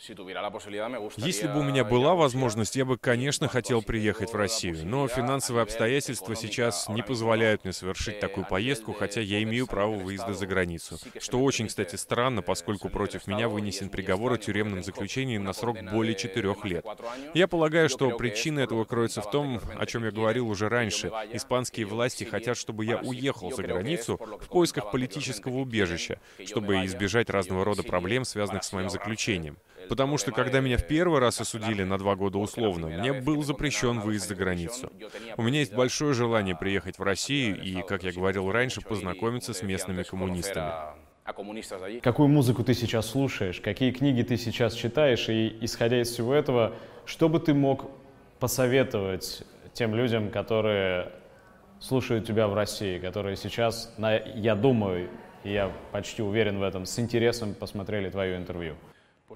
Если 0.00 1.48
бы 1.48 1.58
у 1.58 1.62
меня 1.64 1.82
была 1.82 2.14
возможность, 2.14 2.76
я 2.76 2.84
бы, 2.84 2.96
конечно, 2.96 3.48
хотел 3.48 3.82
приехать 3.82 4.32
в 4.32 4.36
Россию, 4.36 4.86
но 4.86 5.08
финансовые 5.08 5.64
обстоятельства 5.64 6.36
сейчас 6.36 6.88
не 6.88 7.02
позволяют 7.02 7.64
мне 7.64 7.72
совершить 7.72 8.20
такую 8.20 8.46
поездку, 8.46 8.92
хотя 8.92 9.20
я 9.20 9.42
имею 9.42 9.66
право 9.66 9.96
выезда 9.96 10.34
за 10.34 10.46
границу. 10.46 10.98
Что 11.18 11.40
очень, 11.40 11.66
кстати, 11.66 11.96
странно, 11.96 12.42
поскольку 12.42 12.88
против 12.90 13.26
меня 13.26 13.48
вынесен 13.48 13.88
приговор 13.88 14.34
о 14.34 14.38
тюремном 14.38 14.84
заключении 14.84 15.36
на 15.36 15.52
срок 15.52 15.76
более 15.90 16.14
четырех 16.14 16.64
лет. 16.64 16.86
Я 17.34 17.48
полагаю, 17.48 17.88
что 17.88 18.16
причина 18.16 18.60
этого 18.60 18.84
кроется 18.84 19.20
в 19.20 19.28
том, 19.32 19.60
о 19.76 19.84
чем 19.86 20.04
я 20.04 20.12
говорил 20.12 20.48
уже 20.48 20.68
раньше. 20.68 21.10
Испанские 21.32 21.86
власти 21.86 22.22
хотят, 22.22 22.56
чтобы 22.56 22.84
я 22.84 22.98
уехал 22.98 23.50
за 23.50 23.64
границу 23.64 24.16
в 24.16 24.46
поисках 24.46 24.92
политического 24.92 25.56
убежища, 25.56 26.20
чтобы 26.46 26.86
избежать 26.86 27.30
разного 27.30 27.64
рода 27.64 27.82
проблем, 27.82 28.24
связанных 28.24 28.62
с 28.62 28.72
моим 28.72 28.90
заключением. 28.90 29.56
Потому 29.88 30.18
что 30.18 30.32
когда 30.32 30.60
меня 30.60 30.76
в 30.76 30.86
первый 30.86 31.20
раз 31.20 31.40
осудили 31.40 31.82
на 31.84 31.98
два 31.98 32.16
года 32.16 32.38
условно, 32.38 32.88
мне 32.88 33.12
был 33.12 33.42
запрещен 33.42 34.00
выезд 34.00 34.28
за 34.28 34.34
границу. 34.34 34.92
У 35.36 35.42
меня 35.42 35.60
есть 35.60 35.74
большое 35.74 36.14
желание 36.14 36.56
приехать 36.56 36.98
в 36.98 37.02
Россию 37.02 37.62
и, 37.62 37.82
как 37.82 38.02
я 38.02 38.12
говорил 38.12 38.50
раньше, 38.50 38.80
познакомиться 38.80 39.54
с 39.54 39.62
местными 39.62 40.02
коммунистами. 40.02 40.72
Какую 42.00 42.28
музыку 42.28 42.64
ты 42.64 42.72
сейчас 42.72 43.06
слушаешь, 43.10 43.60
какие 43.60 43.90
книги 43.90 44.22
ты 44.22 44.38
сейчас 44.38 44.72
читаешь, 44.72 45.28
и 45.28 45.58
исходя 45.60 46.00
из 46.00 46.10
всего 46.10 46.32
этого, 46.34 46.74
что 47.04 47.28
бы 47.28 47.38
ты 47.38 47.52
мог 47.52 47.90
посоветовать 48.38 49.42
тем 49.74 49.94
людям, 49.94 50.30
которые 50.30 51.12
слушают 51.80 52.26
тебя 52.26 52.48
в 52.48 52.54
России, 52.54 52.98
которые 52.98 53.36
сейчас, 53.36 53.94
я 54.34 54.54
думаю, 54.54 55.10
и 55.44 55.52
я 55.52 55.70
почти 55.92 56.22
уверен 56.22 56.58
в 56.58 56.62
этом, 56.62 56.86
с 56.86 56.98
интересом 56.98 57.54
посмотрели 57.54 58.08
твое 58.08 58.36
интервью? 58.36 58.76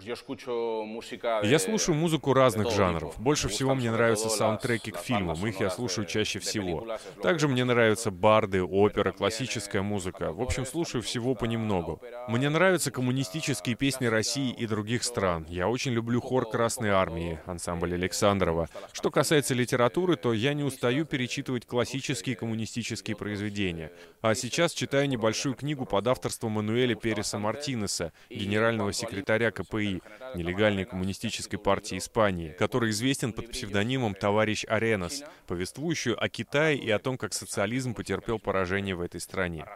Я 0.00 1.58
слушаю 1.58 1.94
музыку 1.94 2.32
разных 2.32 2.70
жанров. 2.70 3.14
Больше 3.20 3.48
всего 3.48 3.74
мне 3.74 3.90
нравятся 3.90 4.30
саундтреки 4.30 4.90
к 4.90 4.96
фильмам, 4.96 5.46
их 5.46 5.60
я 5.60 5.68
слушаю 5.68 6.06
чаще 6.06 6.38
всего. 6.38 6.86
Также 7.22 7.46
мне 7.46 7.64
нравятся 7.64 8.10
барды, 8.10 8.62
опера, 8.62 9.12
классическая 9.12 9.82
музыка. 9.82 10.32
В 10.32 10.40
общем, 10.40 10.64
слушаю 10.64 11.02
всего 11.02 11.34
понемногу. 11.34 12.00
Мне 12.28 12.48
нравятся 12.48 12.90
коммунистические 12.90 13.76
песни 13.76 14.06
России 14.06 14.50
и 14.50 14.66
других 14.66 15.04
стран. 15.04 15.44
Я 15.48 15.68
очень 15.68 15.92
люблю 15.92 16.22
хор 16.22 16.48
Красной 16.48 16.90
Армии, 16.90 17.38
ансамбль 17.44 17.92
Александрова. 17.94 18.70
Что 18.92 19.10
касается 19.10 19.52
литературы, 19.52 20.16
то 20.16 20.32
я 20.32 20.54
не 20.54 20.62
устаю 20.62 21.04
перечитывать 21.04 21.66
классические 21.66 22.36
коммунистические 22.36 23.14
произведения. 23.14 23.92
А 24.22 24.34
сейчас 24.34 24.72
читаю 24.72 25.06
небольшую 25.08 25.54
книгу 25.54 25.84
под 25.84 26.06
авторством 26.06 26.52
Мануэля 26.52 26.94
Переса 26.94 27.38
Мартинеса, 27.38 28.12
генерального 28.30 28.92
секретаря 28.94 29.50
КПИ 29.50 29.81
КПИ, 29.82 30.02
нелегальной 30.34 30.84
коммунистической 30.84 31.58
партии 31.58 31.98
Испании, 31.98 32.54
который 32.58 32.90
известен 32.90 33.32
под 33.32 33.50
псевдонимом 33.50 34.14
«Товарищ 34.14 34.64
Аренас», 34.68 35.24
повествующую 35.46 36.22
о 36.22 36.28
Китае 36.28 36.78
и 36.78 36.90
о 36.90 36.98
том, 36.98 37.18
как 37.18 37.32
социализм 37.32 37.94
потерпел 37.94 38.38
поражение 38.38 38.94
в 38.94 39.00
этой 39.00 39.20
стране. 39.20 39.66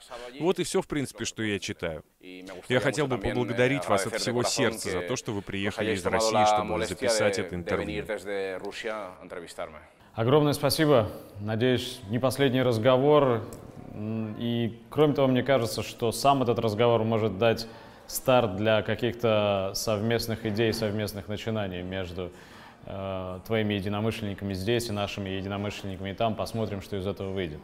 Вот 0.41 0.59
и 0.59 0.65
все, 0.65 0.81
в 0.81 0.87
принципе, 0.87 1.25
что 1.25 1.43
я 1.43 1.59
читаю. 1.59 2.05
Я 2.69 2.81
хотел 2.81 3.07
бы 3.07 3.19
поблагодарить 3.19 3.87
вас 3.89 4.07
от 4.07 4.15
всего 4.15 4.43
сердца 4.43 4.91
за 4.91 5.01
то, 5.03 5.17
что 5.17 5.33
вы 5.33 5.43
приехали 5.43 5.95
из 5.95 6.05
России, 6.07 6.45
чтобы 6.47 6.85
записать 6.87 7.39
это 7.39 7.55
интервью. 7.55 8.05
Огромное 10.15 10.55
спасибо. 10.55 11.11
Надеюсь, 11.41 12.01
не 12.09 12.19
последний 12.19 12.63
разговор. 12.63 13.43
И 14.39 14.79
кроме 14.91 15.15
того, 15.15 15.29
мне 15.29 15.43
кажется, 15.43 15.83
что 15.83 16.13
сам 16.13 16.43
этот 16.43 16.59
разговор 16.59 17.03
может 17.05 17.39
дать 17.39 17.67
старт 18.07 18.57
для 18.57 18.83
каких-то 18.83 19.73
совместных 19.75 20.47
идей, 20.47 20.73
совместных 20.73 21.29
начинаний 21.29 21.83
между 21.83 22.33
э, 22.85 23.41
твоими 23.47 23.75
единомышленниками 23.75 24.55
здесь 24.55 24.89
и 24.89 24.93
нашими 24.93 25.31
единомышленниками 25.31 26.13
там. 26.13 26.35
Посмотрим, 26.35 26.83
что 26.83 26.97
из 26.97 27.07
этого 27.07 27.33
выйдет. 27.33 27.61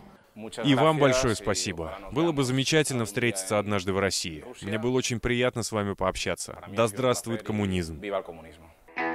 И 0.65 0.75
вам 0.75 0.99
большое 0.99 1.35
спасибо. 1.35 1.99
Было 2.11 2.33
бы 2.33 2.45
замечательно 2.45 3.05
встретиться 3.05 3.59
однажды 3.59 3.93
в 3.93 3.99
России. 3.99 4.45
Мне 4.63 4.79
было 4.79 4.97
очень 4.97 5.21
приятно 5.21 5.63
с 5.63 5.73
вами 5.73 5.93
пообщаться. 5.95 6.59
Да 6.69 6.87
здравствует 6.87 7.43
коммунизм. 7.43 8.01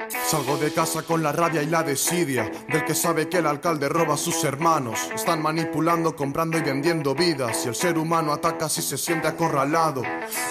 Salgo 0.10 0.58
de 0.58 0.72
casa 0.72 1.04
con 1.04 1.22
la 1.22 1.32
rabia 1.32 1.62
y 1.62 1.68
la 1.68 1.84
desidia 1.84 2.50
del 2.70 2.86
que 2.86 2.96
sabe 2.96 3.28
que 3.28 3.38
el 3.38 3.46
alcalde 3.46 3.90
roba 3.90 4.14
a 4.14 4.18
sus 4.18 4.44
hermanos. 4.44 5.00
Están 5.14 5.42
manipulando, 5.42 6.16
comprando 6.16 6.58
y 6.58 6.62
vendiendo 6.62 7.14
vidas. 7.14 7.66
Y 7.66 7.70
el 7.70 7.76
ser 7.76 7.98
humano 7.98 8.32
ataca 8.32 8.70
si 8.70 8.82
se 8.82 8.98
siente 8.98 9.28
acorralado. 9.28 10.04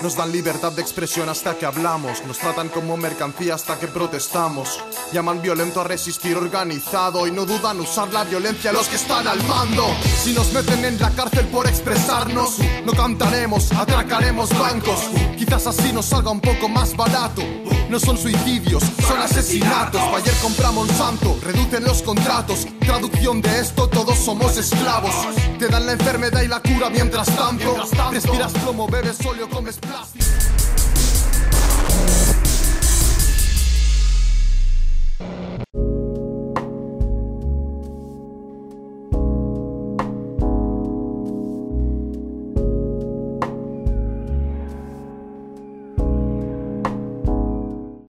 Nos 0.02 0.16
dan 0.16 0.32
libertad 0.32 0.72
de 0.72 0.82
expresión 0.82 1.28
hasta 1.28 1.57
que 1.57 1.64
hablamos. 1.64 2.24
Nos 2.26 2.38
tratan 2.38 2.68
como 2.68 2.96
mercancía 2.96 3.54
hasta 3.54 3.78
que 3.78 3.86
protestamos. 3.86 4.80
Llaman 5.12 5.40
violento 5.40 5.80
a 5.80 5.84
resistir 5.84 6.36
organizado 6.36 7.26
y 7.26 7.30
no 7.30 7.46
dudan 7.46 7.80
usar 7.80 8.12
la 8.12 8.24
violencia 8.24 8.72
los 8.72 8.88
que 8.88 8.96
están 8.96 9.26
al 9.26 9.42
mando. 9.44 9.86
Si 10.22 10.32
nos 10.32 10.52
meten 10.52 10.84
en 10.84 11.00
la 11.00 11.11
cárcel 11.11 11.46
por 11.46 11.66
expresarnos, 11.66 12.59
no 12.84 12.92
cantaremos, 12.92 13.72
atracaremos 13.72 14.50
bancos. 14.59 15.11
Quizás 15.36 15.66
así 15.66 15.92
nos 15.92 16.07
salga 16.07 16.30
un 16.30 16.40
poco 16.40 16.68
más 16.68 16.94
barato. 16.96 17.42
No 17.88 18.00
son 18.00 18.18
suicidios, 18.18 18.82
son 19.07 19.20
asesinatos. 19.20 19.45
Ayer 19.49 20.34
compramos 20.42 20.88
Monsanto, 20.88 21.38
reducen 21.40 21.84
los 21.84 22.03
contratos. 22.03 22.66
Traducción 22.80 23.40
de 23.40 23.61
esto, 23.61 23.88
todos 23.88 24.18
somos 24.18 24.57
esclavos. 24.57 25.14
Te 25.61 25.68
dan 25.68 25.86
la 25.86 25.92
enfermedad 25.92 26.42
y 26.42 26.49
la 26.49 26.61
cura 26.61 26.90
mientras 26.90 27.26
tanto. 27.36 27.76
Respiras 28.11 28.53
plomo, 28.55 28.88
bebes 28.88 29.24
óleo, 29.24 29.49
comes 29.49 29.78
plástico. 29.78 30.24